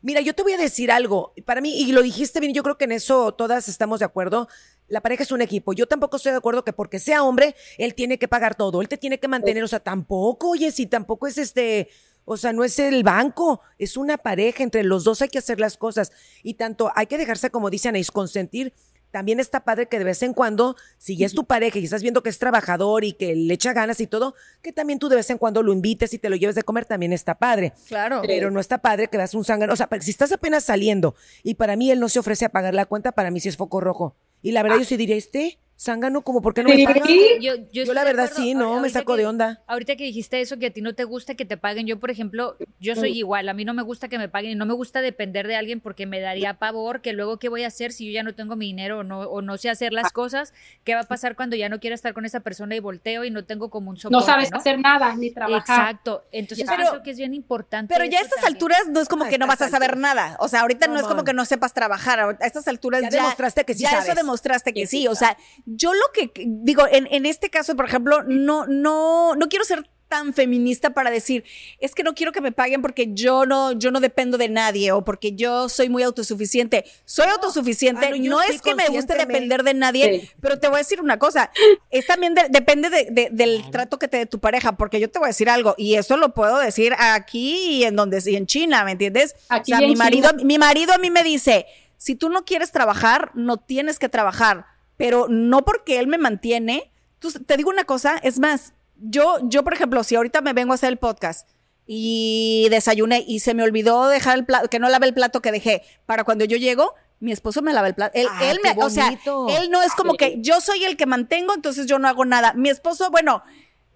Mira, 0.00 0.20
yo 0.20 0.34
te 0.34 0.42
voy 0.42 0.54
a 0.54 0.56
decir 0.56 0.90
algo. 0.90 1.32
Para 1.44 1.60
mí, 1.60 1.80
y 1.80 1.92
lo 1.92 2.02
dijiste 2.02 2.40
bien, 2.40 2.52
yo 2.52 2.64
creo 2.64 2.76
que 2.76 2.86
en 2.86 2.92
eso 2.92 3.32
todas 3.34 3.68
estamos 3.68 4.00
de 4.00 4.04
acuerdo. 4.04 4.48
La 4.88 5.00
pareja 5.00 5.22
es 5.22 5.30
un 5.30 5.42
equipo. 5.42 5.72
Yo 5.74 5.86
tampoco 5.86 6.16
estoy 6.16 6.32
de 6.32 6.38
acuerdo 6.38 6.64
que 6.64 6.72
porque 6.72 6.98
sea 6.98 7.22
hombre, 7.22 7.54
él 7.78 7.94
tiene 7.94 8.18
que 8.18 8.26
pagar 8.26 8.56
todo, 8.56 8.82
él 8.82 8.88
te 8.88 8.98
tiene 8.98 9.20
que 9.20 9.28
mantener. 9.28 9.62
O 9.62 9.68
sea, 9.68 9.78
tampoco, 9.78 10.50
oye, 10.50 10.72
si 10.72 10.86
tampoco 10.86 11.28
es 11.28 11.38
este, 11.38 11.88
o 12.24 12.36
sea, 12.36 12.52
no 12.52 12.64
es 12.64 12.80
el 12.80 13.04
banco, 13.04 13.60
es 13.78 13.96
una 13.96 14.18
pareja. 14.18 14.64
Entre 14.64 14.82
los 14.82 15.04
dos 15.04 15.22
hay 15.22 15.28
que 15.28 15.38
hacer 15.38 15.60
las 15.60 15.76
cosas. 15.76 16.10
Y 16.42 16.54
tanto 16.54 16.90
hay 16.96 17.06
que 17.06 17.16
dejarse, 17.16 17.50
como 17.50 17.70
dicen, 17.70 17.90
Anaís, 17.90 18.10
consentir. 18.10 18.74
También 19.12 19.38
está 19.38 19.60
padre 19.60 19.86
que 19.86 19.98
de 19.98 20.04
vez 20.04 20.22
en 20.22 20.32
cuando, 20.32 20.74
si 20.96 21.16
ya 21.16 21.26
es 21.26 21.34
tu 21.34 21.44
pareja 21.44 21.78
y 21.78 21.84
estás 21.84 22.02
viendo 22.02 22.22
que 22.22 22.30
es 22.30 22.38
trabajador 22.38 23.04
y 23.04 23.12
que 23.12 23.36
le 23.36 23.54
echa 23.54 23.72
ganas 23.74 24.00
y 24.00 24.06
todo, 24.06 24.34
que 24.62 24.72
también 24.72 24.98
tú 24.98 25.08
de 25.08 25.16
vez 25.16 25.28
en 25.30 25.38
cuando 25.38 25.62
lo 25.62 25.72
invites 25.72 26.14
y 26.14 26.18
te 26.18 26.30
lo 26.30 26.36
lleves 26.36 26.56
de 26.56 26.62
comer, 26.62 26.86
también 26.86 27.12
está 27.12 27.36
padre. 27.36 27.74
Claro. 27.88 28.22
Pero 28.26 28.50
no 28.50 28.58
está 28.58 28.78
padre 28.78 29.08
que 29.08 29.18
veas 29.18 29.34
un 29.34 29.44
zángano. 29.44 29.74
O 29.74 29.76
sea, 29.76 29.88
si 30.00 30.10
estás 30.10 30.32
apenas 30.32 30.64
saliendo 30.64 31.14
y 31.42 31.54
para 31.54 31.76
mí 31.76 31.90
él 31.90 32.00
no 32.00 32.08
se 32.08 32.18
ofrece 32.18 32.46
a 32.46 32.48
pagar 32.48 32.74
la 32.74 32.86
cuenta, 32.86 33.12
para 33.12 33.30
mí 33.30 33.38
sí 33.38 33.48
es 33.50 33.56
foco 33.56 33.80
rojo. 33.80 34.16
Y 34.40 34.52
la 34.52 34.62
verdad, 34.62 34.78
yo 34.78 34.84
sí 34.84 34.96
diría, 34.96 35.14
este 35.14 35.58
zángano, 35.82 36.22
como, 36.22 36.40
¿por 36.42 36.54
qué 36.54 36.62
no 36.62 36.68
me 36.68 36.76
Sí. 36.76 36.84
paga? 36.86 37.00
Yo, 37.40 37.54
Yo, 37.72 37.92
la 37.92 38.04
verdad 38.04 38.26
acuerdo. 38.26 38.42
sí, 38.44 38.54
no, 38.54 38.80
me 38.80 38.88
saco 38.88 39.14
que- 39.14 39.22
de 39.22 39.26
onda. 39.26 39.62
Ahorita 39.66 39.96
que 39.96 40.04
dijiste 40.04 40.40
eso, 40.40 40.58
que 40.58 40.66
a 40.66 40.70
ti 40.70 40.80
no 40.80 40.94
te 40.94 41.04
gusta 41.04 41.34
que 41.34 41.44
te 41.44 41.56
paguen, 41.56 41.86
yo, 41.86 41.98
por 41.98 42.10
ejemplo, 42.10 42.56
yo 42.78 42.94
soy 42.94 43.18
igual, 43.18 43.48
a 43.48 43.54
mí 43.54 43.64
no 43.64 43.74
me 43.74 43.82
gusta 43.82 44.08
que 44.08 44.18
me 44.18 44.28
paguen 44.28 44.52
y 44.52 44.54
no 44.54 44.66
me 44.66 44.74
gusta 44.74 45.00
depender 45.00 45.46
de 45.48 45.56
alguien 45.56 45.80
porque 45.80 46.06
me 46.06 46.20
daría 46.20 46.54
pavor 46.54 47.00
que 47.00 47.12
luego 47.12 47.38
qué 47.38 47.48
voy 47.48 47.64
a 47.64 47.66
hacer 47.68 47.92
si 47.92 48.06
yo 48.06 48.12
ya 48.12 48.22
no 48.22 48.34
tengo 48.34 48.54
mi 48.56 48.66
dinero 48.66 49.00
o 49.00 49.02
no, 49.04 49.20
o 49.22 49.42
no 49.42 49.56
sé 49.58 49.70
hacer 49.70 49.92
las 49.92 50.12
cosas, 50.12 50.52
qué 50.84 50.94
va 50.94 51.00
a 51.00 51.04
pasar 51.04 51.34
cuando 51.36 51.56
ya 51.56 51.68
no 51.68 51.80
quiero 51.80 51.94
estar 51.94 52.14
con 52.14 52.24
esa 52.24 52.40
persona 52.40 52.76
y 52.76 52.80
volteo 52.80 53.24
y 53.24 53.30
no 53.30 53.44
tengo 53.44 53.70
como 53.70 53.90
un 53.90 53.96
soporte, 53.96 54.12
No 54.16 54.20
sabes 54.24 54.52
hacer 54.52 54.78
nada 54.78 55.14
ni 55.16 55.30
trabajar. 55.30 55.60
Exacto, 55.60 56.24
entonces 56.32 56.66
Ya. 56.68 56.76
pienso 56.76 57.02
que 57.02 57.10
es 57.10 57.16
bien 57.18 57.34
importante. 57.34 57.92
Pero 57.92 58.04
ya 58.04 58.18
a 58.18 58.22
estas 58.22 58.40
también. 58.40 58.54
alturas 58.54 58.88
no 58.88 59.00
es 59.00 59.08
como 59.08 59.24
A 59.24 59.28
que 59.28 59.38
no 59.38 59.46
vas 59.46 59.60
a 59.62 59.68
saber 59.68 59.96
nada. 59.96 60.36
O 60.38 60.48
sea, 60.48 60.60
ahorita 60.60 60.86
no 60.86 60.96
es 60.96 61.02
como 61.02 61.24
que 61.24 61.32
no 61.32 61.44
sepas 61.44 61.72
trabajar. 61.74 62.20
A 62.20 62.46
estas 62.46 62.68
alturas 62.68 63.02
Ya 63.02 63.10
ya, 63.10 63.16
demostraste 63.18 63.64
que 63.64 63.74
sí 63.74 63.82
ya 63.82 63.90
sabes. 63.90 64.06
eso 64.06 64.14
demostraste 64.14 64.72
que 64.72 64.82
Que 64.82 64.86
sí. 64.86 64.98
sí 65.02 65.08
O 65.08 65.14
sea, 65.14 65.36
yo 65.76 65.92
lo 65.94 66.04
que 66.12 66.30
digo, 66.46 66.84
en, 66.90 67.06
en 67.10 67.26
este 67.26 67.50
caso, 67.50 67.74
por 67.76 67.86
ejemplo, 67.86 68.22
no, 68.24 68.66
no, 68.66 69.34
no 69.34 69.48
quiero 69.48 69.64
ser 69.64 69.88
tan 70.08 70.34
feminista 70.34 70.90
para 70.90 71.10
decir, 71.10 71.42
es 71.78 71.94
que 71.94 72.02
no 72.02 72.14
quiero 72.14 72.32
que 72.32 72.42
me 72.42 72.52
paguen 72.52 72.82
porque 72.82 73.14
yo 73.14 73.46
no, 73.46 73.72
yo 73.72 73.90
no 73.90 73.98
dependo 73.98 74.36
de 74.36 74.50
nadie 74.50 74.92
o 74.92 75.02
porque 75.02 75.32
yo 75.32 75.70
soy 75.70 75.88
muy 75.88 76.02
autosuficiente. 76.02 76.84
Soy 77.06 77.28
autosuficiente, 77.30 78.06
Ah, 78.08 78.18
no, 78.20 78.42
es 78.42 78.60
que 78.60 78.74
me 78.74 78.88
guste 78.88 79.14
depender 79.16 79.62
de 79.62 79.72
nadie, 79.72 80.20
Sí. 80.20 80.30
pero 80.42 80.58
te 80.60 80.68
voy 80.68 80.74
a 80.74 80.78
decir 80.80 81.00
una 81.00 81.18
cosa, 81.18 81.50
es 81.90 82.06
también 82.06 82.34
de- 82.34 82.48
depende 82.50 82.90
de- 82.90 83.08
de- 83.10 83.28
del 83.32 83.70
trato 83.70 83.98
que 83.98 84.06
te 84.06 84.18
dé 84.18 84.26
tu 84.26 84.38
pareja, 84.38 84.76
porque 84.76 85.00
yo 85.00 85.10
te 85.10 85.18
voy 85.18 85.26
a 85.26 85.28
decir 85.28 85.48
algo, 85.48 85.74
y 85.78 85.94
eso 85.94 86.18
lo 86.18 86.34
puedo 86.34 86.58
decir 86.58 86.92
aquí 86.98 87.78
y 87.78 87.84
en 87.84 87.96
donde 87.96 88.22
y 88.26 88.36
en 88.36 88.46
China, 88.46 88.84
¿me 88.84 88.92
entiendes? 88.92 89.34
Aquí 89.48 89.72
o 89.72 89.78
sea, 89.78 89.86
mi 89.88 89.96
marido, 89.96 90.28
China. 90.32 90.42
mi 90.44 90.58
marido 90.58 90.92
a 90.92 90.98
mí 90.98 91.10
me 91.10 91.22
dice, 91.22 91.64
si 91.96 92.16
tú 92.16 92.28
no 92.28 92.44
quieres 92.44 92.70
trabajar, 92.70 93.30
no 93.34 93.56
tienes 93.56 93.98
que 93.98 94.10
trabajar, 94.10 94.66
pero 95.02 95.26
no 95.28 95.64
porque 95.64 95.98
él 95.98 96.06
me 96.06 96.16
mantiene. 96.16 96.92
Tú, 97.18 97.32
te 97.32 97.56
digo 97.56 97.70
una 97.70 97.82
cosa, 97.82 98.18
es 98.22 98.38
más, 98.38 98.72
yo, 98.94 99.38
yo, 99.42 99.64
por 99.64 99.74
ejemplo, 99.74 100.04
si 100.04 100.14
ahorita 100.14 100.42
me 100.42 100.52
vengo 100.52 100.70
a 100.70 100.74
hacer 100.76 100.90
el 100.90 100.96
podcast 100.96 101.48
y 101.88 102.68
desayuné 102.70 103.24
y 103.26 103.40
se 103.40 103.52
me 103.52 103.64
olvidó 103.64 104.06
dejar 104.06 104.38
el 104.38 104.44
plato, 104.44 104.68
que 104.68 104.78
no 104.78 104.88
lave 104.88 105.08
el 105.08 105.12
plato 105.12 105.42
que 105.42 105.50
dejé 105.50 105.82
para 106.06 106.22
cuando 106.22 106.44
yo 106.44 106.56
llego, 106.56 106.94
mi 107.18 107.32
esposo 107.32 107.62
me 107.62 107.72
lava 107.72 107.88
el 107.88 107.96
plato. 107.96 108.12
Él, 108.14 108.28
Ah, 108.30 108.44
él 108.44 108.60
me, 108.62 108.80
o 108.80 108.90
sea, 108.90 109.08
él 109.08 109.72
no 109.72 109.82
es 109.82 109.92
como 109.94 110.14
que 110.14 110.36
yo 110.38 110.60
soy 110.60 110.84
el 110.84 110.96
que 110.96 111.06
mantengo, 111.06 111.52
entonces 111.52 111.86
yo 111.86 111.98
no 111.98 112.06
hago 112.06 112.24
nada. 112.24 112.52
Mi 112.52 112.68
esposo, 112.68 113.10
bueno, 113.10 113.42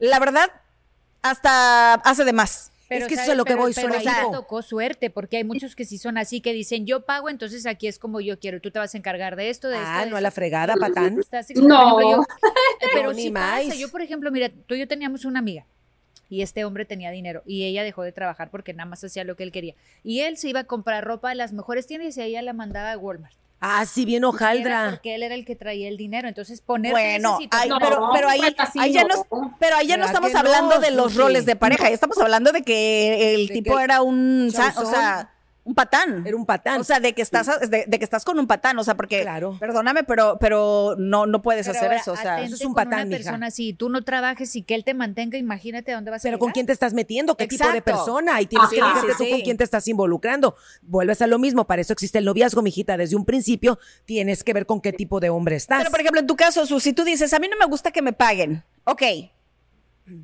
la 0.01 0.19
verdad, 0.19 0.51
hasta 1.23 1.95
hace 1.95 2.25
de 2.25 2.33
más. 2.33 2.73
Es 2.88 3.07
que 3.09 3.14
eso 3.14 3.33
es 3.33 3.37
lo 3.37 3.44
que 3.44 3.51
Pero- 3.53 3.62
voy, 3.62 3.72
pero 3.75 3.92
son 3.94 4.09
ahí 4.09 4.14
tocó 4.33 4.62
suerte, 4.62 5.11
porque 5.11 5.38
hay 5.38 5.44
muchos 5.44 5.75
que 5.75 5.85
sí 5.85 5.99
son 5.99 6.18
así, 6.18 6.40
que 6.40 6.53
dicen, 6.53 6.87
yo 6.87 7.05
pago, 7.05 7.29
entonces 7.29 7.66
aquí 7.66 7.88
es 7.88 7.99
como 7.99 8.20
yo 8.20 8.38
quiero, 8.38 8.61
tú 8.61 8.70
te 8.70 8.79
vas 8.79 8.94
a 8.94 8.99
encargar 8.99 9.35
de 9.37 9.51
esto, 9.51 9.68
de 9.68 9.77
esto. 9.77 9.88
Ah, 9.88 10.05
de 10.05 10.11
no 10.11 10.16
a 10.16 10.18
esto". 10.18 10.22
la 10.22 10.31
fregada, 10.31 10.75
patán. 10.77 11.18
Estás- 11.20 11.51
No. 11.57 11.99
ejemplo, 12.01 12.11
yo- 12.18 12.25
pero 12.94 13.09
No, 13.09 13.12
ni 13.14 13.22
sí 13.25 13.31
más. 13.31 13.64
pasa. 13.64 13.75
Yo, 13.77 13.88
por 13.90 14.03
ejemplo, 14.03 14.31
mira, 14.31 14.51
tú 14.66 14.75
y 14.75 14.79
yo 14.79 14.87
teníamos 14.88 15.25
una 15.25 15.40
amiga 15.40 15.66
y 16.29 16.42
este 16.42 16.64
hombre 16.64 16.85
tenía 16.85 17.11
dinero 17.11 17.42
y 17.46 17.64
ella 17.64 17.83
dejó 17.85 18.03
de 18.03 18.12
trabajar 18.12 18.51
porque 18.51 18.72
nada 18.72 18.88
más 18.88 19.03
hacía 19.03 19.25
lo 19.25 19.37
que 19.37 19.42
él 19.42 19.53
quería. 19.53 19.75
Y 20.05 20.20
él 20.20 20.37
se 20.37 20.49
iba 20.49 20.61
a 20.61 20.64
comprar 20.64 21.05
ropa 21.05 21.29
de 21.31 21.35
las 21.37 21.53
mejores 21.53 21.87
tiendas 21.87 22.16
y 22.16 22.22
ella 22.22 22.42
la 22.42 22.53
mandaba 22.53 22.92
a 22.92 22.99
Walmart. 22.99 23.35
Ah, 23.61 23.87
sí, 23.87 24.05
bien 24.05 24.23
Era 24.23 24.29
hojaldra. 24.29 24.90
porque 24.90 25.14
él 25.14 25.23
era 25.23 25.35
el 25.35 25.45
que 25.45 25.57
traía 25.57 25.88
el 25.88 25.97
dinero. 25.97 26.29
Entonces, 26.29 26.61
poner 26.61 26.92
Bueno, 26.92 27.38
ay, 27.51 27.69
No, 27.69 27.79
pero, 27.79 28.11
pero 28.12 28.29
ahí, 28.29 28.40
ahí 28.79 28.92
ya 28.92 29.05
no. 29.05 29.55
pero 29.59 29.77
ahí 29.77 29.87
ya 29.87 29.97
no 29.97 30.05
¿Verdad 30.07 30.23
estamos 30.23 30.29
que 30.29 30.35
no, 30.35 30.38
hablando 30.40 30.79
de 30.79 30.90
los 30.90 31.07
Susi? 31.12 31.19
roles 31.19 31.47
de 31.47 31.57
pareja, 31.57 31.85
ya 31.88 31.95
estamos 31.95 32.19
hablando 32.19 32.53
de 32.53 32.62
que 32.62 33.35
el 33.35 33.47
De 33.49 33.55
tipo 33.55 33.77
que 33.79 33.85
era 33.85 34.03
un, 34.03 34.49
o 34.49 34.51
sea, 34.53 35.31
un 35.66 35.74
patán. 35.74 36.24
Era 36.26 36.37
un 36.37 36.46
patán. 36.46 36.81
O 36.81 36.85
sea, 36.85 37.00
de 37.00 37.12
que 37.12 37.20
estás, 37.22 37.48
de, 37.68 37.85
de 37.87 37.98
que 37.98 38.05
estás 38.05 38.24
con 38.24 38.38
un 38.38 38.46
patán, 38.46 38.79
o 38.79 38.85
sea, 38.85 38.94
porque, 38.96 39.22
Claro. 39.22 39.57
perdóname, 39.59 40.05
pero, 40.05 40.38
pero 40.40 40.94
no, 40.96 41.26
no 41.26 41.42
puedes 41.42 41.66
Pero 41.66 41.76
hacer 41.76 41.88
ahora, 41.90 42.00
eso, 42.00 42.12
o 42.12 42.16
sea. 42.16 42.40
eso 42.40 42.55
es 42.55 42.61
un 42.61 42.68
con 42.68 42.85
patán, 42.85 43.00
Una 43.00 43.05
mija. 43.07 43.16
persona 43.18 43.46
así, 43.48 43.72
tú 43.74 43.88
no 43.88 44.02
trabajes 44.02 44.55
y 44.55 44.62
que 44.62 44.76
él 44.76 44.85
te 44.85 44.94
mantenga, 44.94 45.37
imagínate 45.38 45.90
dónde 45.92 46.11
vas 46.12 46.22
a 46.24 46.29
Pero 46.29 46.38
con 46.38 46.52
quién 46.52 46.66
te 46.66 46.72
estás 46.72 46.94
metiendo, 46.94 47.37
qué 47.37 47.48
tipo 47.48 47.68
de 47.68 47.83
persona, 47.83 48.40
y 48.40 48.46
tienes 48.46 48.68
que 48.70 48.76
fijarte 48.76 49.07
tú 49.09 49.24
Sí, 49.24 49.31
con 49.31 49.38
sí. 49.38 49.44
quién 49.44 49.57
te 49.57 49.64
estás 49.64 49.87
involucrando. 49.88 50.55
Vuelves 50.83 51.20
a 51.20 51.26
lo 51.26 51.38
mismo, 51.40 51.66
para 51.66 51.83
eso 51.83 51.92
existe 51.92 52.18
el 52.18 52.24
noviazgo, 52.24 52.62
mijita. 52.62 52.96
Desde 52.96 53.16
un 53.16 53.24
principio 53.24 53.79
tienes 54.05 54.44
que 54.44 54.52
ver 54.52 54.66
con 54.66 54.81
qué 54.81 54.92
tipo 54.92 55.18
de 55.20 55.31
hombre 55.31 55.57
estás. 55.57 55.79
Pero, 55.81 55.90
por 55.90 56.00
ejemplo, 56.00 56.20
en 56.20 56.26
tu 56.29 56.37
caso, 56.37 56.64
Susi, 56.64 56.92
tú 56.92 57.02
dices, 57.02 57.33
a 57.35 57.38
mí 57.40 57.48
no 57.48 57.57
me 57.59 57.66
gusta 57.66 57.90
que 57.90 58.02
me 58.02 58.12
paguen. 58.12 58.62
Ok. 58.85 59.02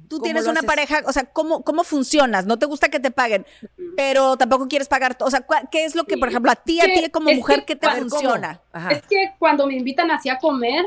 Tú 0.08 0.16
¿Cómo 0.16 0.22
tienes 0.22 0.44
una 0.44 0.60
haces? 0.60 0.66
pareja, 0.66 1.00
o 1.06 1.12
sea, 1.12 1.24
¿cómo, 1.24 1.64
¿cómo 1.64 1.82
funcionas? 1.82 2.46
No 2.46 2.56
te 2.58 2.66
gusta 2.66 2.88
que 2.88 3.00
te 3.00 3.10
paguen, 3.10 3.44
pero 3.96 4.36
tampoco 4.36 4.68
quieres 4.68 4.86
pagar. 4.86 5.16
O 5.20 5.30
sea, 5.30 5.40
¿cuál- 5.40 5.68
¿qué 5.72 5.84
es 5.84 5.96
lo 5.96 6.04
que, 6.04 6.16
por 6.16 6.28
ejemplo, 6.28 6.52
a 6.52 6.56
ti, 6.56 6.80
a 6.80 6.84
ti 6.84 7.10
como 7.10 7.32
mujer, 7.32 7.60
que 7.64 7.76
qué 7.76 7.76
te 7.76 7.88
funciona? 7.90 8.60
Ajá. 8.72 8.90
Es 8.92 9.02
que 9.02 9.32
cuando 9.40 9.66
me 9.66 9.74
invitan 9.74 10.10
así 10.12 10.28
a 10.28 10.38
comer, 10.38 10.84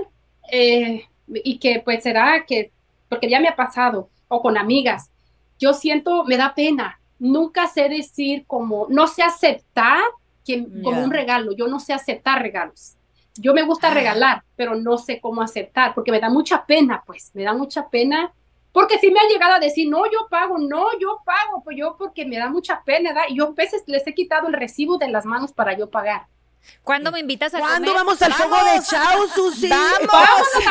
eh, 0.52 1.04
y 1.44 1.58
que 1.60 1.82
pues 1.84 2.04
será 2.04 2.46
que, 2.48 2.72
porque 3.10 3.30
ya 3.30 3.40
me 3.42 3.48
ha 3.50 3.56
pasado, 3.56 4.10
o 4.30 4.42
con 4.42 4.58
amigas, 4.58 5.10
yo 5.60 5.74
siento, 5.74 6.24
me 6.24 6.38
da 6.38 6.54
pena. 6.56 7.00
Nunca 7.20 7.68
sé 7.68 7.90
decir 7.90 8.46
como, 8.48 8.88
no 8.90 9.08
sé 9.08 9.24
aceptar 9.24 10.00
que, 10.46 10.64
como 10.84 11.00
Ya. 11.00 11.04
un 11.04 11.12
regalo, 11.12 11.52
yo 11.54 11.68
no 11.68 11.80
sé 11.80 11.92
aceptar 11.94 12.42
regalos. 12.42 12.96
Yo 13.38 13.54
me 13.54 13.64
gusta 13.64 13.88
Ah. 13.90 13.94
regalar, 13.94 14.44
pero 14.56 14.76
no 14.76 14.98
sé 14.98 15.20
cómo 15.20 15.42
aceptar, 15.42 15.94
porque 15.96 16.12
me 16.12 16.20
da 16.22 16.30
mucha 16.30 16.66
pena, 16.66 17.04
pues, 17.06 17.32
me 17.34 17.44
da 17.44 17.54
mucha 17.54 17.90
pena. 17.90 18.32
Porque 18.76 19.00
si 19.00 19.10
me 19.10 19.22
han 19.22 19.30
llegado 19.30 19.54
a 19.54 19.60
decir, 19.60 19.90
no, 19.90 20.06
yo 20.06 20.28
pago, 20.30 20.58
no, 20.58 20.88
yo 21.00 21.22
pago, 21.26 21.64
pues 21.64 21.78
yo 21.78 21.96
porque 21.98 22.26
me 22.26 22.38
da 22.38 22.50
mucha 22.50 22.84
pena, 22.84 23.12
¿verdad? 23.12 23.24
Y 23.30 23.38
yo 23.38 23.46
a 23.48 23.52
veces 23.52 23.86
les 23.88 24.06
he 24.06 24.14
quitado 24.14 24.50
el 24.50 24.54
recibo 24.54 24.98
de 24.98 25.08
las 25.08 25.26
manos 25.26 25.54
para 25.54 25.78
yo 25.78 25.90
pagar. 25.90 26.28
¿Cuándo 26.84 27.12
me 27.12 27.20
invitas 27.20 27.54
a 27.54 27.60
¿Cuándo 27.60 27.92
comer? 27.92 28.06
vamos 28.06 28.22
al 28.22 28.34
fuego 28.34 28.56
de 28.56 28.82
Chao, 28.84 29.28
Susi? 29.28 29.70
¡Vamos! 29.70 30.48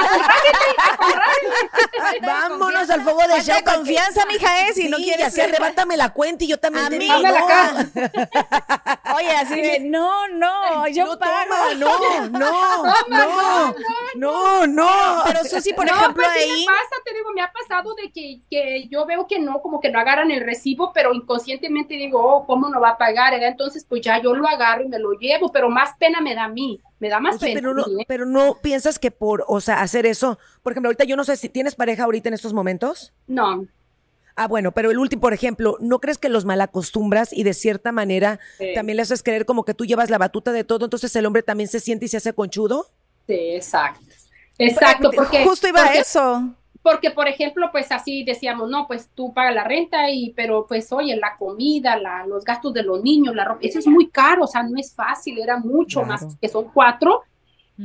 Vámonos 2.22 2.90
al 2.90 3.02
fuego 3.02 3.20
de 3.26 3.42
Chao. 3.42 3.58
confianza, 3.64 4.24
mija, 4.26 4.68
¿eh? 4.68 4.72
Si 4.74 4.82
Sí, 4.82 4.88
no 4.88 4.96
quieres 4.98 5.18
ya 5.26 5.30
sé, 5.30 5.42
arrebátame 5.42 5.96
la 5.96 6.12
cuenta 6.12 6.44
y 6.44 6.48
yo 6.48 6.58
también 6.58 6.88
te 6.88 6.98
digo. 6.98 7.14
Oye, 9.16 9.30
así 9.36 9.60
de, 9.60 9.80
no, 9.80 10.28
no, 10.28 10.86
yo 10.88 11.06
no, 11.06 11.18
toma, 11.18 11.74
no, 11.76 12.28
no, 12.28 12.84
no, 13.08 13.74
no, 14.16 14.66
no. 14.66 15.22
Pero 15.24 15.44
Susi, 15.44 15.72
por 15.72 15.86
no, 15.86 15.92
ejemplo, 15.94 16.22
pues 16.24 16.44
sí 16.44 16.50
ahí... 16.50 16.60
me 16.60 16.66
pasa, 16.66 16.96
te 17.04 17.14
digo, 17.14 17.30
me 17.32 17.42
ha 17.42 17.52
pasado 17.52 17.94
de 17.94 18.10
que, 18.12 18.40
que 18.50 18.88
yo 18.88 19.06
veo 19.06 19.26
que 19.26 19.38
no, 19.38 19.60
como 19.62 19.80
que 19.80 19.90
no 19.90 20.00
agarran 20.00 20.30
el 20.30 20.44
recibo, 20.44 20.92
pero 20.92 21.12
inconscientemente 21.14 21.94
digo, 21.94 22.20
oh, 22.24 22.46
¿cómo 22.46 22.68
no 22.68 22.80
va 22.80 22.90
a 22.90 22.98
pagar? 22.98 23.34
Entonces, 23.34 23.84
pues 23.88 24.02
ya 24.02 24.20
yo 24.20 24.34
lo 24.34 24.46
agarro 24.48 24.84
y 24.84 24.88
me 24.88 24.98
lo 24.98 25.12
llevo, 25.12 25.50
pero 25.52 25.68
más 25.68 25.83
pena 25.98 26.20
me 26.20 26.34
da 26.34 26.44
a 26.44 26.48
mí, 26.48 26.80
me 26.98 27.08
da 27.08 27.20
más 27.20 27.38
pena. 27.38 27.54
pero 27.60 27.74
no, 27.74 27.82
a 27.84 27.86
mí, 27.86 28.02
¿eh? 28.02 28.04
pero 28.08 28.26
no 28.26 28.58
piensas 28.62 28.98
que 28.98 29.10
por, 29.10 29.44
o 29.48 29.60
sea, 29.60 29.80
hacer 29.82 30.06
eso, 30.06 30.38
por 30.62 30.72
ejemplo, 30.72 30.88
ahorita 30.88 31.04
yo 31.04 31.16
no 31.16 31.24
sé 31.24 31.36
si 31.36 31.48
tienes 31.48 31.74
pareja 31.74 32.04
ahorita 32.04 32.28
en 32.28 32.34
estos 32.34 32.52
momentos. 32.52 33.12
No, 33.26 33.66
Ah, 34.36 34.48
bueno, 34.48 34.72
pero 34.72 34.90
el 34.90 34.98
último, 34.98 35.20
por 35.20 35.32
ejemplo, 35.32 35.76
¿no 35.78 36.00
crees 36.00 36.18
que 36.18 36.28
los 36.28 36.44
malacostumbras 36.44 37.32
y 37.32 37.44
de 37.44 37.54
cierta 37.54 37.92
manera 37.92 38.40
Sí. 38.58 38.72
también 38.74 38.96
le 38.96 39.02
haces 39.02 39.22
creer 39.22 39.46
como 39.46 39.64
que 39.64 39.74
tú 39.74 39.84
llevas 39.86 40.10
la 40.10 40.18
batuta 40.18 40.50
de 40.50 40.64
todo, 40.64 40.86
entonces 40.86 41.14
el 41.14 41.24
hombre 41.26 41.44
también 41.44 41.68
se 41.68 41.78
siente 41.78 42.06
y 42.06 42.08
se 42.08 42.16
hace 42.16 42.32
conchudo? 42.32 42.88
sí, 43.28 43.34
exacto. 43.54 44.04
Exacto, 44.58 45.10
porque... 45.14 45.44
Justo 45.44 45.68
iba 45.68 45.82
a 45.84 45.94
eso. 45.94 46.54
Porque, 46.84 47.10
por 47.10 47.28
ejemplo, 47.28 47.70
pues 47.72 47.90
así 47.90 48.24
decíamos, 48.24 48.68
no, 48.68 48.86
pues 48.86 49.10
tú 49.14 49.32
pagas 49.32 49.54
la 49.54 49.64
renta 49.64 50.10
y, 50.10 50.34
pero 50.36 50.66
pues 50.68 50.92
oye, 50.92 51.16
la 51.16 51.36
comida, 51.38 51.96
la, 51.96 52.26
los 52.26 52.44
gastos 52.44 52.74
de 52.74 52.82
los 52.82 53.02
niños, 53.02 53.34
la 53.34 53.46
ropa, 53.46 53.60
eso 53.62 53.78
es 53.78 53.86
muy 53.86 54.10
caro, 54.10 54.44
o 54.44 54.46
sea, 54.46 54.62
no 54.62 54.78
es 54.78 54.94
fácil, 54.94 55.38
era 55.40 55.56
mucho 55.58 56.02
Claro. 56.02 56.12
más, 56.12 56.36
que 56.40 56.48
son 56.48 56.66
cuatro, 56.74 57.22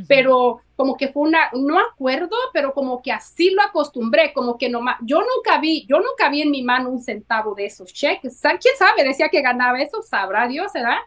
pero 0.07 0.61
como 0.75 0.97
que 0.97 1.07
fue 1.07 1.23
una, 1.29 1.49
no 1.53 1.79
acuerdo, 1.79 2.35
pero 2.53 2.73
como 2.73 3.01
que 3.01 3.11
así 3.13 3.51
lo 3.51 3.61
acostumbré, 3.63 4.33
como 4.33 4.57
que 4.57 4.69
nomás, 4.69 4.97
yo 5.01 5.19
nunca 5.21 5.59
vi, 5.59 5.85
yo 5.87 5.97
nunca 5.99 6.29
vi 6.29 6.41
en 6.41 6.51
mi 6.51 6.61
mano 6.61 6.89
un 6.89 6.99
centavo 7.01 7.55
de 7.55 7.65
esos 7.67 7.93
cheques, 7.93 8.39
¿quién 8.41 8.75
sabe? 8.77 9.03
Decía 9.05 9.29
que 9.29 9.41
ganaba 9.41 9.81
eso, 9.81 10.01
sabrá 10.01 10.47
Dios, 10.47 10.73
¿verdad? 10.73 10.99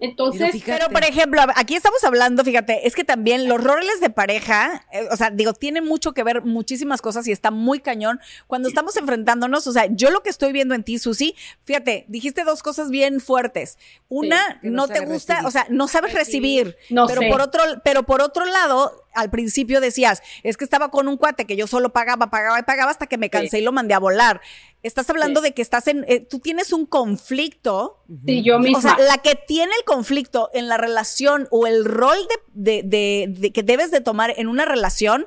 Entonces. 0.00 0.62
Pero, 0.64 0.88
por 0.90 1.04
ejemplo, 1.04 1.42
aquí 1.56 1.74
estamos 1.74 2.02
hablando, 2.04 2.44
fíjate, 2.44 2.86
es 2.86 2.94
que 2.94 3.04
también 3.04 3.48
los 3.48 3.62
roles 3.62 4.00
de 4.00 4.10
pareja, 4.10 4.86
eh, 4.92 5.08
o 5.10 5.16
sea, 5.16 5.30
digo, 5.30 5.54
tienen 5.54 5.84
mucho 5.84 6.12
que 6.12 6.22
ver 6.22 6.42
muchísimas 6.42 7.02
cosas 7.02 7.26
y 7.26 7.32
está 7.32 7.50
muy 7.50 7.80
cañón. 7.80 8.20
Cuando 8.46 8.68
estamos 8.68 8.96
enfrentándonos, 8.96 9.66
o 9.66 9.72
sea, 9.72 9.86
yo 9.90 10.10
lo 10.10 10.22
que 10.22 10.30
estoy 10.30 10.52
viendo 10.52 10.74
en 10.74 10.84
ti, 10.84 10.98
Susi, 10.98 11.34
fíjate, 11.64 12.04
dijiste 12.08 12.44
dos 12.44 12.62
cosas 12.62 12.90
bien 12.90 13.20
fuertes. 13.20 13.76
Una, 14.08 14.60
no 14.62 14.86
no, 14.86 14.88
te 14.88 15.00
gusta, 15.00 15.34
recibir. 15.34 15.48
o 15.48 15.50
sea, 15.50 15.66
no 15.70 15.88
sabes 15.88 16.14
recibir. 16.14 16.76
No 16.90 17.06
pero 17.06 17.22
sé. 17.22 17.28
por 17.28 17.40
otro, 17.40 17.62
pero 17.82 18.04
por 18.04 18.22
otro 18.22 18.44
lado, 18.44 19.04
al 19.14 19.30
principio 19.30 19.80
decías, 19.80 20.22
es 20.44 20.56
que 20.56 20.64
estaba 20.64 20.90
con 20.90 21.08
un 21.08 21.16
cuate 21.16 21.44
que 21.44 21.56
yo 21.56 21.66
solo 21.66 21.92
pagaba, 21.92 22.30
pagaba 22.30 22.58
y 22.60 22.62
pagaba 22.62 22.92
hasta 22.92 23.06
que 23.06 23.18
me 23.18 23.30
cansé 23.30 23.58
y 23.58 23.62
lo 23.62 23.72
mandé 23.72 23.94
a 23.94 23.98
volar. 23.98 24.40
Estás 24.82 25.10
hablando 25.10 25.40
Sí. 25.40 25.48
de 25.48 25.54
que 25.54 25.62
estás 25.62 25.88
en, 25.88 26.04
eh, 26.08 26.20
tú 26.20 26.38
tienes 26.38 26.72
un 26.72 26.86
conflicto 26.86 28.04
sí, 28.24 28.42
yo 28.44 28.58
misma. 28.60 28.78
o 28.78 28.82
sea, 28.82 28.96
la 28.98 29.18
que 29.18 29.34
tiene 29.34 29.72
el 29.76 29.84
conflicto 29.84 30.50
en 30.54 30.68
la 30.68 30.76
relación 30.76 31.48
o 31.50 31.66
el 31.66 31.84
rol 31.84 32.16
de, 32.54 32.82
de- 32.82 32.82
de- 32.88 33.26
de 33.40 33.52
que 33.52 33.62
debes 33.62 33.90
de 33.90 34.00
tomar 34.00 34.32
en 34.36 34.46
una 34.48 34.64
relación, 34.64 35.26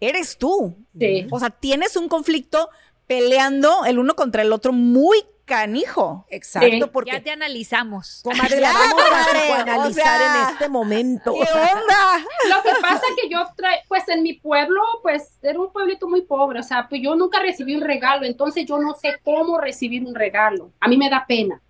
eres 0.00 0.36
tú. 0.38 0.76
Sí. 0.98 1.26
O 1.30 1.38
sea, 1.40 1.50
tienes 1.50 1.96
un 1.96 2.08
conflicto 2.08 2.68
peleando 3.06 3.84
el 3.86 3.98
uno 3.98 4.14
contra 4.14 4.42
el 4.42 4.52
otro 4.52 4.72
muy 4.72 5.18
canijo. 5.50 6.24
Exacto, 6.30 6.68
Sí. 6.70 6.82
porque 6.92 7.10
Ya 7.12 7.22
te 7.22 7.30
analizamos. 7.30 8.20
comadre, 8.24 8.60
la 8.60 8.72
Ya, 8.72 8.78
vamos 8.78 9.02
a 9.02 9.88
o 9.88 9.92
sea, 9.92 10.44
en 10.46 10.52
este 10.52 10.68
momento. 10.68 11.34
¿Qué 11.34 11.40
onda? 11.40 12.24
Lo 12.48 12.62
que 12.62 12.70
pasa 12.80 13.02
que 13.20 13.28
yo, 13.28 13.40
tra- 13.56 13.82
pues 13.88 14.08
en 14.08 14.22
mi 14.22 14.34
pueblo, 14.34 14.80
pues 15.02 15.38
era 15.42 15.60
un 15.60 15.72
pueblito 15.72 16.08
muy 16.08 16.22
pobre, 16.22 16.60
o 16.60 16.62
sea, 16.62 16.86
pues 16.88 17.02
yo 17.02 17.14
nunca 17.16 17.40
recibí 17.40 17.74
un 17.74 17.82
regalo, 17.82 18.24
entonces 18.24 18.64
yo 18.66 18.78
no 18.78 18.94
sé 18.94 19.16
cómo 19.24 19.58
recibir 19.58 20.04
un 20.06 20.14
regalo. 20.14 20.70
A 20.80 20.88
mí 20.88 20.96
me 20.96 21.10
da 21.10 21.24
pena. 21.26 21.60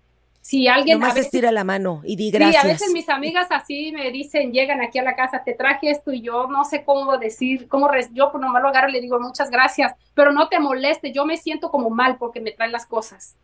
Si 0.43 0.67
alguien, 0.67 0.95
a 0.97 0.99
Nomás 1.01 1.13
veces, 1.13 1.27
estira 1.27 1.51
la 1.51 1.63
mano 1.63 2.01
y 2.03 2.15
di 2.15 2.31
sí, 2.31 2.31
gracias. 2.31 2.63
a 2.63 2.67
veces 2.67 2.91
mis 2.91 3.07
amigas 3.09 3.47
así 3.51 3.91
me 3.91 4.09
dicen, 4.09 4.51
llegan 4.51 4.81
aquí 4.81 4.97
a 4.97 5.03
la 5.03 5.15
casa, 5.15 5.43
te 5.43 5.53
traje 5.53 5.91
esto 5.91 6.11
y 6.11 6.21
yo 6.21 6.47
no 6.47 6.65
sé 6.65 6.83
cómo 6.83 7.15
decir, 7.19 7.67
cómo 7.67 7.87
re- 7.87 8.07
yo 8.11 8.31
por 8.31 8.41
nomás 8.41 8.63
lo 8.63 8.69
agarro 8.69 8.89
y 8.89 8.93
le 8.93 9.01
digo 9.01 9.19
muchas 9.19 9.51
gracias, 9.51 9.93
pero 10.15 10.31
no 10.31 10.49
te 10.49 10.59
moleste, 10.59 11.11
yo 11.11 11.27
me 11.27 11.37
siento 11.37 11.69
como 11.69 11.91
mal 11.91 12.17
porque 12.17 12.41
me 12.41 12.51
traen 12.51 12.71
las 12.71 12.87
cosas. 12.87 13.35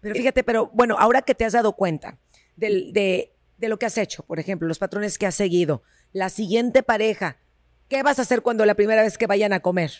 Pero 0.00 0.14
fíjate, 0.14 0.42
pero 0.44 0.70
bueno, 0.72 0.96
ahora 0.98 1.22
que 1.22 1.34
te 1.34 1.44
has 1.44 1.52
dado 1.52 1.74
cuenta 1.74 2.18
del- 2.56 2.92
de, 2.92 3.32
de 3.58 3.68
lo 3.68 3.78
que 3.78 3.86
has 3.86 3.98
hecho, 3.98 4.22
por 4.24 4.38
ejemplo, 4.38 4.66
los 4.68 4.78
patrones 4.78 5.18
que 5.18 5.26
has 5.26 5.34
seguido, 5.34 5.82
la 6.12 6.28
siguiente 6.30 6.82
pareja, 6.82 7.36
¿qué 7.88 8.02
vas 8.02 8.18
a 8.18 8.22
hacer 8.22 8.42
cuando 8.42 8.64
la 8.64 8.74
primera 8.74 9.02
vez 9.02 9.18
que 9.18 9.26
vayan 9.26 9.52
a 9.52 9.60
comer? 9.60 9.90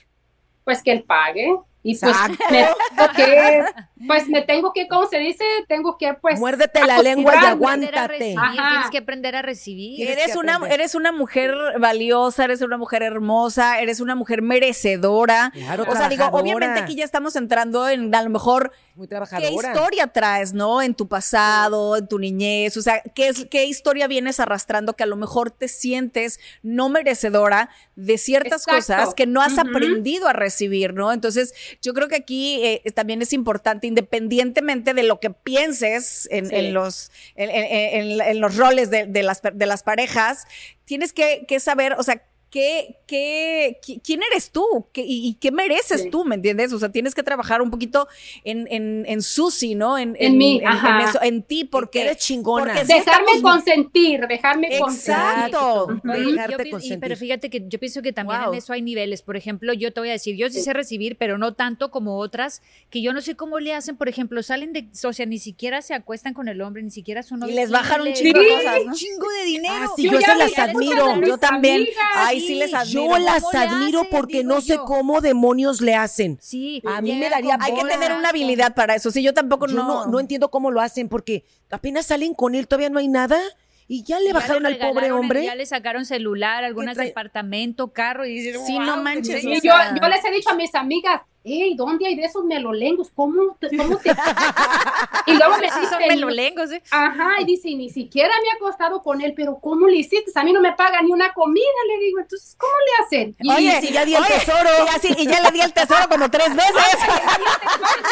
Pues 0.64 0.82
que 0.82 0.92
él 0.92 1.04
pague. 1.04 1.54
Y 1.82 1.96
pues 1.98 2.12
Exacto. 2.12 2.44
me, 2.50 2.58
tengo 2.58 3.12
que, 3.16 3.64
pues 4.06 4.28
me 4.28 4.42
tengo 4.42 4.72
que, 4.74 4.86
¿cómo 4.88 5.06
se 5.06 5.18
dice? 5.18 5.44
Tengo 5.66 5.96
que, 5.96 6.12
pues. 6.12 6.38
Muérdete 6.38 6.84
la 6.86 7.00
lengua 7.00 7.34
y 7.40 7.46
aguántate. 7.46 8.18
Tienes 8.18 8.90
que 8.90 8.98
aprender 8.98 9.34
a 9.34 9.42
recibir. 9.42 10.06
Eres 10.06 10.36
una, 10.36 10.60
eres 10.68 10.94
una 10.94 11.10
mujer 11.10 11.54
valiosa, 11.78 12.44
eres 12.44 12.60
una 12.60 12.76
mujer 12.76 13.02
hermosa, 13.02 13.80
eres 13.80 14.00
una 14.00 14.14
mujer 14.14 14.42
merecedora. 14.42 15.52
Claro, 15.54 15.84
o 15.88 15.96
sea, 15.96 16.08
digo, 16.08 16.26
obviamente 16.26 16.80
aquí 16.80 16.96
ya 16.96 17.04
estamos 17.04 17.34
entrando 17.36 17.88
en 17.88 18.14
a 18.14 18.22
lo 18.22 18.30
mejor 18.30 18.72
Muy 18.94 19.08
¿Qué 19.08 19.50
historia 19.50 20.06
traes, 20.08 20.52
no? 20.52 20.82
En 20.82 20.94
tu 20.94 21.08
pasado, 21.08 21.96
en 21.96 22.06
tu 22.06 22.18
niñez, 22.18 22.76
o 22.76 22.82
sea, 22.82 23.02
¿qué, 23.14 23.28
es, 23.28 23.46
¿qué 23.50 23.64
historia 23.64 24.06
vienes 24.06 24.40
arrastrando 24.40 24.94
que 24.94 25.04
a 25.04 25.06
lo 25.06 25.16
mejor 25.16 25.50
te 25.50 25.68
sientes 25.68 26.40
no 26.62 26.90
merecedora 26.90 27.70
de 27.96 28.18
ciertas 28.18 28.66
Exacto. 28.66 28.76
cosas 28.76 29.14
que 29.14 29.26
no 29.26 29.40
has 29.40 29.58
aprendido 29.58 30.28
a 30.28 30.32
recibir, 30.32 30.94
¿no? 30.94 31.12
Entonces, 31.12 31.54
yo 31.83 31.94
creo 31.94 32.09
que 32.09 32.16
aquí 32.16 32.61
eh, 32.64 32.83
también 32.94 33.22
es 33.22 33.33
importante, 33.33 33.87
independientemente 33.87 34.94
de 34.94 35.02
lo 35.02 35.20
que 35.20 35.30
pienses 35.30 36.28
en, 36.30 36.46
Sí. 36.48 36.54
en 36.56 36.74
los, 36.74 37.11
en, 37.37 37.50
en- 37.50 38.11
en- 38.12 38.20
en 38.20 38.40
los 38.40 38.56
roles 38.56 38.90
de, 38.90 39.06
de 39.06 39.22
las, 39.22 39.40
de 39.42 39.66
las 39.66 39.83
parejas, 39.83 40.44
tienes 40.85 41.12
que, 41.12 41.44
que 41.46 41.61
saber, 41.61 41.94
o 41.98 42.02
sea, 42.02 42.22
¿Qué, 42.50 42.96
qué, 43.06 43.78
qui- 43.80 44.00
¿Quién 44.04 44.22
eres 44.28 44.50
tú? 44.50 44.64
¿Qué- 44.92 45.04
y, 45.06 45.28
y 45.28 45.34
qué 45.34 45.52
mereces 45.52 46.02
Sí. 46.02 46.10
tú? 46.10 46.24
¿Me 46.24 46.34
entiendes? 46.34 46.72
O 46.72 46.80
sea, 46.80 46.90
tienes 46.90 47.14
que 47.14 47.22
trabajar 47.22 47.62
un 47.62 47.70
poquito 47.70 48.08
en, 48.42 48.66
en, 48.72 49.04
en 49.06 49.22
Susi, 49.22 49.76
¿no? 49.76 49.96
En, 49.96 50.16
En 50.18 50.36
mí, 50.36 50.58
en, 50.60 50.66
ajá. 50.66 51.00
en 51.00 51.08
eso, 51.08 51.22
en 51.22 51.42
ti, 51.44 51.64
porque 51.64 52.00
eres 52.02 52.16
chingona. 52.18 52.74
porque 52.74 52.84
Dejarme 52.92 53.32
estamos- 53.36 53.40
consentir, 53.54 54.26
dejarme 54.26 54.66
Exacto. 54.76 55.86
consentir. 55.86 56.24
Yo 56.24 56.30
Dejarte 56.32 56.68
y- 56.68 56.70
consentir. 56.72 57.00
pero 57.00 57.16
fíjate 57.16 57.50
que 57.50 57.64
yo 57.68 57.78
pienso 57.78 58.02
que 58.02 58.12
también 58.12 58.40
Wow. 58.42 58.52
en 58.52 58.58
eso 58.58 58.72
hay 58.72 58.82
niveles. 58.82 59.22
Por 59.22 59.36
ejemplo, 59.36 59.72
yo 59.72 59.92
te 59.92 60.00
voy 60.00 60.08
a 60.08 60.12
decir, 60.12 60.34
yo 60.36 60.50
sí 60.50 60.60
sé 60.60 60.72
recibir, 60.72 61.16
pero 61.16 61.38
no 61.38 61.54
tanto 61.54 61.90
como 61.92 62.18
otras, 62.18 62.62
que 62.90 63.00
yo 63.00 63.12
no 63.12 63.20
sé 63.20 63.36
cómo 63.36 63.60
le 63.60 63.74
hacen, 63.74 63.96
por 63.96 64.08
ejemplo, 64.08 64.42
salen 64.42 64.72
de, 64.72 64.88
o 65.04 65.12
sea, 65.12 65.24
ni 65.26 65.38
siquiera 65.38 65.82
se 65.82 65.94
acuestan 65.94 66.34
con 66.34 66.48
el 66.48 66.60
hombre, 66.62 66.82
ni 66.82 66.90
siquiera 66.90 67.22
son 67.22 67.48
Y 67.48 67.52
les 67.52 67.70
bajan 67.70 68.00
un 68.00 68.12
chingo 68.12 68.40
de 68.40 68.48
cosas, 68.48 68.80
un 68.80 68.86
¿no? 68.88 68.94
chingo 68.94 69.28
de 69.38 69.44
dinero. 69.44 69.74
Ah, 69.76 69.88
sí, 69.94 70.02
Yo 70.04 70.12
yo, 70.12 70.20
ya 70.20 70.32
se 70.32 70.36
las 70.38 70.58
admiro. 70.58 71.20
Yo 71.22 71.38
también. 71.38 71.76
amigas, 71.82 71.94
Ay, 72.14 72.39
sí. 72.40 72.46
sí 72.48 72.55
les 72.57 72.74
admiro. 72.74 73.03
Yo 73.07 73.18
las 73.18 73.42
¿Cómo 73.42 73.53
le 73.53 73.59
admiro 73.68 74.00
hacen? 74.00 74.11
porque 74.11 74.44
no 74.44 74.61
sé 74.61 74.74
yo. 74.74 74.85
cómo 74.85 75.20
demonios 75.20 75.81
le 75.81 75.94
hacen. 75.94 76.38
Sí, 76.40 76.83
A 76.87 77.00
mí 77.00 77.14
me 77.16 77.29
daría 77.31 77.57
Hay 77.61 77.74
que 77.74 77.85
tener 77.85 78.12
una 78.12 78.31
habilidad 78.31 78.74
para 78.74 78.94
eso. 78.94 79.11
Sí, 79.11 79.22
yo 79.22 79.33
tampoco 79.35 79.66
Yo 79.66 79.74
no. 79.76 79.87
no, 79.87 80.07
no 80.07 80.20
entiendo 80.20 80.50
cómo 80.50 80.70
lo 80.70 80.81
hacen 80.81 81.09
porque 81.09 81.44
apenas 81.70 82.07
salen 82.07 82.35
con 82.35 82.55
él, 82.55 82.66
todavía 82.68 82.90
no 82.90 82.98
hay 82.98 83.09
nada 83.09 83.38
y 83.87 84.05
ya 84.05 84.20
le 84.20 84.26
Ya 84.29 84.35
bajaron 84.35 84.66
al 84.66 84.79
pobre 84.79 85.11
hombre. 85.12 85.44
Ya 85.44 85.55
le 85.57 85.66
sacaron 85.66 86.05
celular, 86.07 86.62
algunas 86.64 86.96
departamento, 86.96 87.92
carro 87.92 88.24
y 88.24 88.35
dicen, 88.40 88.64
Sí, 88.66 88.79
no 88.79 88.94
"Wow, 88.94 89.03
manches, 89.03 89.40
sí". 89.40 89.48
o 89.48 89.53
Y 89.53 89.61
sea- 89.61 89.94
yo, 89.94 90.00
yo 90.00 90.09
les 90.09 90.24
he 90.24 90.31
dicho 90.31 90.50
a 90.50 90.55
mis 90.55 90.74
amigas, 90.74 91.22
hey, 91.44 91.74
¿dónde 91.76 92.07
hay 92.07 92.16
de 92.16 92.24
esos 92.24 92.44
melolengos? 92.44 93.11
¿Cómo 93.14 93.57
te, 93.61 93.74
cómo 93.76 93.96
te... 93.98 94.11
y 95.26 95.35
luego 95.35 95.57
me 95.59 95.70
Sí, 95.70 95.87
son 95.88 95.98
melolengos, 96.00 96.70
¿eh? 96.72 96.83
ajá, 96.90 97.40
y 97.40 97.44
dice, 97.44 97.68
y 97.70 97.76
ni 97.76 97.88
siquiera 97.90 98.29
me 98.42 98.48
he 98.48 98.53
acostado 98.57 99.03
con 99.03 99.20
él, 99.22 99.33
pero 99.37 99.59
¿cómo 99.61 99.87
le 99.88 99.96
hiciste? 99.96 100.31
A 100.35 100.44
mí 100.44 100.53
no 100.53 100.61
me 100.61 100.72
paga 100.72 101.00
ni 101.03 101.12
una 101.12 101.33
comida, 101.33 101.64
le 101.88 102.05
digo, 102.05 102.18
entonces, 102.20 102.57
¿cómo 102.59 102.72
le 102.87 103.05
hacen? 103.05 103.37
Y 103.40 103.50
Oye, 103.50 103.81
si 103.81 103.92
ya 103.92 104.05
di 104.05 104.14
el 104.14 104.22
oye, 104.22 104.35
tesoro. 104.35 104.68
Y, 104.85 104.88
así- 104.96 105.14
y 105.18 105.26
ya 105.26 105.40
le 105.40 105.50
di 105.53 105.61
el 105.61 105.72
tesoro 105.72 106.09
como 106.09 106.31
tres 106.31 106.55
veces. 106.55 106.74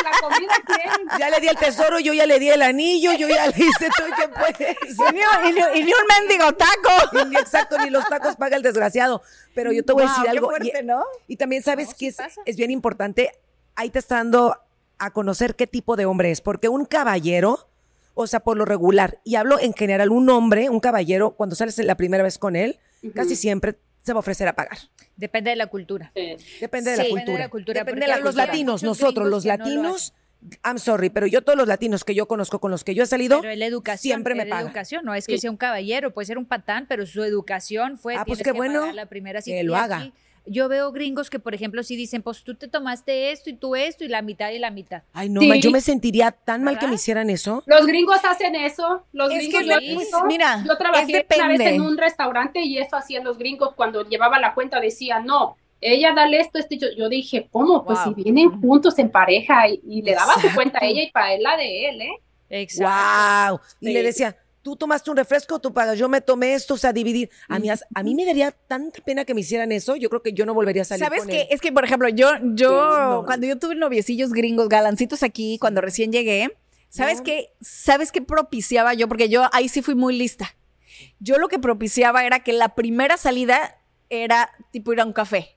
la 0.04 0.10
comida 0.20 0.52
quién? 0.66 1.18
Ya 1.18 1.30
le 1.30 1.40
di 1.40 1.48
el 1.48 1.56
tesoro, 1.56 1.98
yo 1.98 2.12
ya 2.12 2.26
le 2.26 2.38
di 2.38 2.50
el 2.50 2.62
anillo, 2.62 3.12
yo 3.12 3.28
ya 3.28 3.46
le 3.46 3.52
hice 3.56 3.88
todo 3.96 4.06
que 4.16 4.28
puedes. 4.28 4.76
y, 4.82 5.12
ni, 5.14 5.20
y 5.50 5.52
ni- 5.52 5.80
y 5.80 5.84
ni 5.84 5.92
un 5.92 6.06
mendigo 6.28 6.52
taco. 6.54 7.24
Ni- 7.26 7.36
Exacto, 7.36 7.78
ni 7.78 7.90
los 7.90 8.06
tacos 8.08 8.36
paga 8.36 8.56
el 8.56 8.62
desgraciado. 8.62 9.22
Pero 9.58 9.72
yo 9.72 9.84
te 9.84 9.92
voy 9.92 10.04
a 10.04 10.06
decir 10.06 10.22
qué 10.24 10.30
algo. 10.30 10.46
fuerte, 10.48 10.72
y, 10.80 10.86
¿no? 10.86 11.04
y 11.26 11.36
también 11.36 11.62
sabes 11.64 11.88
No, 11.88 11.92
que 11.94 11.98
sí 11.98 12.06
es, 12.06 12.38
es 12.46 12.56
bien 12.56 12.70
importante, 12.70 13.32
ahí 13.74 13.90
te 13.90 13.98
está 13.98 14.14
dando 14.16 14.56
a 14.98 15.10
conocer 15.12 15.56
qué 15.56 15.66
tipo 15.66 15.96
de 15.96 16.06
hombre 16.06 16.30
es, 16.30 16.40
porque 16.40 16.68
un 16.68 16.84
caballero, 16.84 17.68
o 18.14 18.26
sea, 18.28 18.40
por 18.40 18.56
lo 18.56 18.64
regular, 18.64 19.20
y 19.24 19.34
hablo 19.34 19.58
en 19.58 19.72
general, 19.74 20.10
un 20.10 20.28
hombre, 20.30 20.70
un 20.70 20.78
caballero, 20.80 21.32
cuando 21.32 21.56
sales 21.56 21.76
la 21.78 21.96
primera 21.96 22.22
vez 22.22 22.38
con 22.38 22.54
él, 22.54 22.78
casi 23.14 23.34
siempre 23.36 23.76
se 24.02 24.12
va 24.12 24.18
a 24.18 24.20
ofrecer 24.20 24.46
a 24.46 24.54
pagar. 24.54 24.78
Depende 25.16 25.50
de 25.50 25.56
la 25.56 25.66
cultura. 25.66 26.12
Sí. 26.14 26.36
Depende 26.60 26.92
de 26.92 26.96
Sí, 26.96 27.02
la 27.02 27.08
depende 27.08 27.10
cultura. 27.24 27.32
de 27.38 27.44
la 27.44 27.50
cultura, 27.50 27.80
Depende 27.80 28.06
de 28.06 28.12
hay 28.12 28.22
los 28.22 28.34
latinos, 28.36 28.82
nosotros, 28.84 29.28
los 29.28 29.42
que 29.42 29.48
no 29.50 29.56
lo 29.56 29.64
latinos, 29.64 30.14
I'm 30.64 30.78
sorry, 30.78 31.10
pero 31.10 31.26
yo 31.26 31.42
todos 31.42 31.58
los 31.58 31.66
latinos 31.66 32.04
que 32.04 32.14
yo 32.14 32.28
conozco, 32.28 32.60
con 32.60 32.70
los 32.70 32.84
que 32.84 32.94
yo 32.94 33.02
he 33.02 33.06
salido, 33.06 33.40
Pero 33.40 33.52
es 33.52 33.58
la 33.58 33.66
educación. 33.66 34.00
siempre 34.00 34.34
me 34.34 34.46
pagan. 34.46 34.66
educación. 34.66 35.04
No 35.04 35.14
es 35.14 35.26
que 35.26 35.34
Sí. 35.34 35.40
sea 35.40 35.50
un 35.50 35.56
caballero, 35.56 36.12
puede 36.12 36.26
ser 36.26 36.38
un 36.38 36.46
patán, 36.46 36.86
pero 36.88 37.06
su 37.06 37.22
educación 37.24 37.98
fue. 37.98 38.14
Ah, 38.16 38.24
pues 38.24 38.38
qué 38.38 38.44
que 38.44 38.52
bueno 38.52 38.80
pagar 38.80 38.94
la 38.94 39.06
primera 39.06 39.42
cita. 39.42 39.56
que 39.56 39.64
lo 39.64 39.76
haga. 39.76 39.98
aquí 39.98 40.12
Yo 40.50 40.66
veo 40.70 40.92
gringos 40.92 41.28
que, 41.28 41.38
por 41.38 41.54
ejemplo, 41.54 41.82
sí 41.82 41.94
dicen, 41.94 42.22
pues 42.22 42.42
tú 42.42 42.54
te 42.54 42.68
tomaste 42.68 43.32
esto 43.32 43.50
y 43.50 43.52
tú 43.52 43.76
esto 43.76 44.04
y 44.04 44.08
la 44.08 44.22
mitad 44.22 44.50
y 44.50 44.58
la 44.58 44.70
mitad. 44.70 45.02
Ay, 45.12 45.28
no, 45.28 45.42
Sí. 45.42 45.60
yo 45.60 45.70
me 45.70 45.82
sentiría 45.82 46.30
tan 46.30 46.64
mal 46.64 46.78
que 46.78 46.86
me 46.86 46.94
hicieran 46.94 47.28
eso. 47.28 47.62
Los 47.66 47.84
gringos 47.86 48.24
hacen 48.24 48.54
eso. 48.54 49.04
Los 49.12 49.30
Es 49.30 49.40
gringos 49.40 49.60
que 49.60 49.66
pues, 49.94 49.98
visto. 50.06 50.24
mira, 50.24 50.64
yo 50.66 50.78
trabajé 50.78 51.26
es 51.28 51.36
una 51.38 51.48
vez 51.48 51.60
en 51.60 51.82
un 51.82 51.98
restaurante 51.98 52.62
y 52.62 52.78
eso 52.78 52.96
hacían 52.96 53.24
los 53.24 53.36
gringos 53.36 53.74
cuando 53.74 54.08
llevaba 54.08 54.38
la 54.38 54.54
cuenta 54.54 54.80
decían 54.80 55.26
no. 55.26 55.57
Ella 55.80 56.12
dale 56.14 56.40
esto, 56.40 56.58
esto. 56.58 56.74
y 56.74 56.78
Yo, 56.78 56.88
yo 56.96 57.08
dije, 57.08 57.48
¿cómo? 57.52 57.84
Pues 57.84 57.98
Wow. 58.04 58.14
si 58.14 58.22
vienen 58.22 58.60
juntos 58.60 58.98
en 58.98 59.10
pareja 59.10 59.68
y, 59.68 59.80
y 59.86 60.02
le 60.02 60.14
daba 60.14 60.34
su 60.40 60.52
cuenta 60.54 60.78
a 60.82 60.86
ella 60.86 61.02
y 61.02 61.10
para 61.10 61.34
él 61.34 61.42
la 61.42 61.56
de 61.56 61.88
él, 61.88 62.00
¿eh? 62.02 62.10
Exacto. 62.50 63.52
Wow. 63.54 63.60
Y 63.80 63.86
Sí. 63.86 63.92
le 63.92 64.02
decía, 64.02 64.36
tú 64.62 64.74
tomaste 64.76 65.10
un 65.10 65.16
refresco, 65.16 65.58
tú 65.60 65.72
pagas, 65.72 65.98
yo 65.98 66.08
me 66.08 66.20
tomé 66.20 66.54
esto, 66.54 66.74
o 66.74 66.76
sea, 66.76 66.92
dividir. 66.92 67.30
A 67.48 67.58
mí, 67.58 67.68
a 67.70 68.02
mí 68.02 68.14
me 68.14 68.24
daría 68.24 68.50
tanta 68.50 69.00
pena 69.02 69.24
que 69.24 69.34
me 69.34 69.40
hicieran 69.42 69.70
eso, 69.72 69.96
yo 69.96 70.08
creo 70.10 70.22
que 70.22 70.32
yo 70.32 70.44
no 70.46 70.52
volvería 70.54 70.82
a 70.82 70.84
salir 70.84 71.04
¿Sabes 71.04 71.20
con 71.20 71.28
qué? 71.30 71.42
él. 71.42 71.46
Es 71.50 71.60
que, 71.60 71.70
por 71.72 71.84
ejemplo, 71.84 72.08
yo, 72.08 72.30
yo, 72.54 72.70
No. 73.20 73.24
cuando 73.24 73.46
yo 73.46 73.58
tuve 73.58 73.74
noviecillos 73.76 74.32
gringos, 74.32 74.68
galancitos 74.68 75.22
aquí, 75.22 75.58
cuando 75.60 75.80
recién 75.80 76.10
llegué, 76.12 76.56
¿sabes 76.88 77.18
No. 77.18 77.24
qué? 77.24 77.50
¿Sabes 77.60 78.10
qué 78.12 78.20
propiciaba 78.20 78.94
yo? 78.94 79.06
Porque 79.08 79.28
yo 79.28 79.44
ahí 79.52 79.68
sí 79.68 79.80
fui 79.82 79.94
muy 79.94 80.16
lista. 80.16 80.54
Yo 81.20 81.38
lo 81.38 81.48
que 81.48 81.58
propiciaba 81.58 82.24
era 82.24 82.40
que 82.40 82.52
la 82.52 82.74
primera 82.74 83.16
salida 83.16 83.78
era 84.10 84.50
tipo 84.72 84.92
ir 84.92 85.00
a 85.00 85.04
un 85.04 85.12
café. 85.12 85.54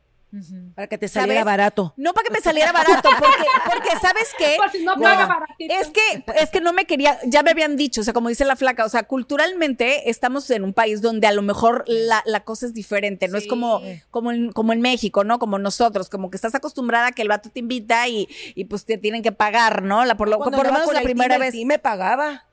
Para 0.76 0.88
que 0.88 0.98
te 0.98 1.08
saliera 1.08 1.42
¿Sabes? 1.42 1.46
barato. 1.46 1.94
No 1.98 2.14
para 2.14 2.28
que 2.28 2.34
me 2.34 2.40
saliera 2.40 2.72
barato, 2.72 3.10
porque, 3.20 3.46
porque 3.66 3.90
¿sabes 4.02 4.30
qué? 4.38 4.56
Por 4.58 4.70
si 4.72 4.84
no 4.84 4.96
No. 4.96 5.02
paga 5.04 5.26
baratito. 5.26 5.74
Es 5.74 5.90
que, 5.90 6.24
es 6.42 6.50
que 6.50 6.62
no 6.62 6.72
me 6.74 6.86
quería, 6.86 7.20
ya 7.26 7.44
me 7.44 7.52
habían 7.52 7.76
dicho, 7.76 8.02
o 8.02 8.04
sea, 8.04 8.14
como 8.14 8.30
dice 8.30 8.46
la 8.46 8.56
flaca, 8.56 8.86
o 8.86 8.90
sea, 8.90 9.04
culturalmente 9.04 10.10
estamos 10.10 10.50
en 10.52 10.64
un 10.64 10.74
país 10.74 11.02
donde 11.02 11.28
a 11.28 11.32
lo 11.32 11.42
mejor 11.42 11.84
la, 11.88 12.22
la 12.26 12.44
cosa 12.44 12.66
es 12.66 12.74
diferente, 12.74 13.28
no 13.28 13.38
es 13.38 13.48
como, 13.48 13.82
como, 14.10 14.32
en, 14.32 14.52
como 14.52 14.74
en 14.74 14.82
México, 14.82 15.24
¿no? 15.24 15.40
Como 15.40 15.60
nosotros, 15.60 16.10
como 16.10 16.30
que 16.30 16.38
estás 16.38 16.56
acostumbrada 16.56 17.08
a 17.08 17.12
que 17.12 17.22
el 17.24 17.28
vato 17.28 17.50
te 17.50 17.60
invita 17.60 18.08
y, 18.08 18.28
y 18.56 18.66
pues 18.66 18.86
te 18.86 18.98
tienen 18.98 19.22
que 19.24 19.32
pagar, 19.32 19.84
¿no? 19.84 20.06
La, 20.06 20.16
por 20.16 20.30
lo, 20.30 20.38
por 20.40 20.52
lo 20.52 20.64
menos 20.72 20.94
la 20.94 21.02
primera 21.02 21.38
vez. 21.38 21.54
Sí 21.54 21.66
me 21.66 21.80
pagaba. 21.80 22.46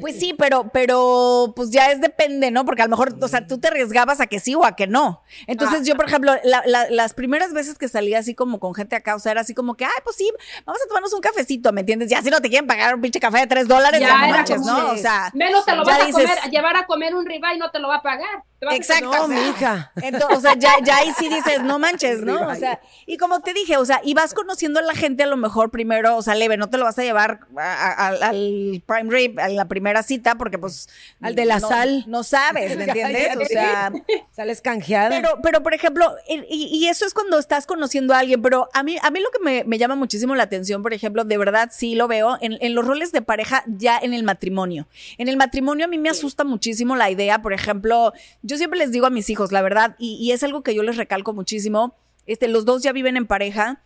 Pues 0.00 0.18
sí, 0.18 0.34
pero, 0.36 0.70
pero, 0.72 1.52
pues 1.56 1.70
ya 1.70 1.90
es 1.90 2.00
depende, 2.00 2.50
¿no? 2.50 2.64
Porque 2.64 2.82
a 2.82 2.84
lo 2.86 2.90
mejor, 2.90 3.16
o 3.20 3.28
sea, 3.28 3.46
tú 3.46 3.58
te 3.58 3.68
arriesgabas 3.68 4.20
a 4.20 4.26
que 4.26 4.40
sí 4.40 4.54
o 4.54 4.64
a 4.64 4.76
que 4.76 4.86
no. 4.86 5.22
Entonces, 5.46 5.80
Ah. 5.80 5.84
yo, 5.84 5.96
por 5.96 6.06
ejemplo, 6.06 6.32
la- 6.44 6.62
la- 6.66 6.88
las 6.90 7.14
primeras 7.14 7.52
veces 7.52 7.78
que 7.78 7.88
salía 7.88 8.18
así 8.18 8.34
como 8.34 8.60
con 8.60 8.74
gente 8.74 8.96
acá, 8.96 9.14
o 9.14 9.18
sea, 9.18 9.32
era 9.32 9.40
así 9.40 9.54
como 9.54 9.74
que, 9.74 9.84
ay, 9.84 9.90
pues 10.04 10.16
sí, 10.16 10.30
vamos 10.64 10.80
a 10.84 10.88
tomarnos 10.88 11.12
un 11.12 11.20
cafecito, 11.20 11.72
¿me 11.72 11.80
entiendes? 11.80 12.08
Ya 12.10 12.22
si 12.22 12.30
no 12.30 12.40
te 12.40 12.48
quieren 12.48 12.66
pagar 12.66 12.94
un 12.94 13.00
pinche 13.00 13.20
café 13.20 13.38
de 13.40 13.46
tres 13.46 13.66
dólares, 13.68 14.00
Ya 14.00 14.18
no 14.26 14.28
manches, 14.28 14.60
¿no? 14.62 14.90
O 14.90 14.96
sea, 14.96 15.30
Menos 15.34 15.64
te 15.64 15.74
lo 15.74 15.84
vas 15.84 16.00
a 16.00 16.04
dices- 16.06 16.22
comer, 16.22 16.38
a 16.42 16.48
llevar 16.48 16.76
a 16.76 16.86
comer 16.86 17.14
un 17.14 17.26
ribeye 17.26 17.56
y 17.56 17.58
no 17.58 17.70
te 17.70 17.78
lo 17.78 17.88
va 17.88 17.96
a 17.96 18.02
pagar. 18.02 18.44
Exacto. 18.72 19.06
No, 19.06 19.24
o 19.24 19.28
sea, 19.28 19.36
mija. 19.40 19.92
Entonces, 20.02 20.36
o 20.38 20.40
sea, 20.40 20.54
ya, 20.54 20.72
ya 20.82 20.96
ahí 20.98 21.12
sí 21.18 21.28
dices, 21.28 21.62
no 21.62 21.78
manches, 21.78 22.22
¿no? 22.22 22.48
O 22.48 22.54
sea, 22.54 22.80
y 23.06 23.16
como 23.16 23.40
te 23.40 23.54
dije, 23.54 23.76
o 23.78 23.84
sea, 23.84 24.00
y 24.04 24.14
vas 24.14 24.34
conociendo 24.34 24.80
a 24.80 24.82
la 24.82 24.94
gente 24.94 25.22
a 25.22 25.26
lo 25.26 25.36
mejor 25.36 25.70
primero, 25.70 26.16
o 26.16 26.22
sea, 26.22 26.34
leve, 26.34 26.56
no 26.56 26.68
te 26.68 26.76
lo 26.78 26.84
vas 26.84 26.98
a 26.98 27.02
llevar 27.02 27.40
a- 27.56 27.62
a- 27.90 28.06
al- 28.08 28.22
al 28.22 28.82
prime 28.86 29.10
rib, 29.10 29.40
a 29.40 29.48
la 29.48 29.66
primera 29.66 30.02
cita, 30.02 30.34
porque 30.36 30.58
pues... 30.58 30.88
Al 31.20 31.34
de 31.34 31.44
la 31.46 31.58
no- 31.58 31.68
sal. 31.68 32.04
No 32.06 32.22
sabes, 32.22 32.76
¿me 32.76 32.84
entiendes? 32.88 33.36
O 33.36 33.44
sea... 33.46 33.92
Sales 34.32 34.60
canjeada. 34.60 35.08
Pero, 35.10 35.38
pero 35.42 35.62
por 35.62 35.72
ejemplo, 35.74 36.14
y, 36.28 36.44
y 36.48 36.86
eso 36.88 37.06
es 37.06 37.14
cuando 37.14 37.38
estás 37.38 37.66
conociendo 37.66 38.14
a 38.14 38.18
alguien, 38.18 38.42
pero 38.42 38.68
a 38.74 38.82
mí, 38.82 38.96
a 39.02 39.10
mí 39.10 39.20
lo 39.20 39.30
que 39.30 39.38
me, 39.42 39.64
me 39.64 39.78
llama 39.78 39.94
muchísimo 39.94 40.34
la 40.34 40.42
atención, 40.42 40.82
por 40.82 40.92
ejemplo, 40.92 41.24
de 41.24 41.38
verdad 41.38 41.70
sí 41.72 41.94
lo 41.94 42.08
veo 42.08 42.36
en, 42.40 42.58
en 42.60 42.74
los 42.74 42.86
roles 42.86 43.12
de 43.12 43.22
pareja 43.22 43.64
ya 43.66 43.98
en 43.98 44.12
el 44.14 44.22
matrimonio. 44.22 44.86
En 45.18 45.28
el 45.28 45.36
matrimonio 45.36 45.86
a 45.86 45.88
mí 45.88 45.98
me 45.98 46.10
asusta 46.10 46.44
muchísimo 46.44 46.96
la 46.96 47.10
idea, 47.10 47.40
por 47.42 47.52
ejemplo, 47.52 48.12
yo 48.50 48.56
siempre 48.58 48.78
les 48.78 48.92
digo 48.92 49.06
a 49.06 49.10
mis 49.10 49.30
hijos, 49.30 49.52
la 49.52 49.62
verdad, 49.62 49.96
y, 49.98 50.16
y 50.16 50.32
es 50.32 50.42
algo 50.42 50.62
que 50.62 50.74
yo 50.74 50.82
les 50.82 50.96
recalco 50.98 51.32
muchísimo, 51.32 51.94
este, 52.26 52.48
los 52.48 52.64
dos 52.66 52.82
ya 52.82 52.92
viven 52.92 53.16
en 53.16 53.26
pareja. 53.26 53.80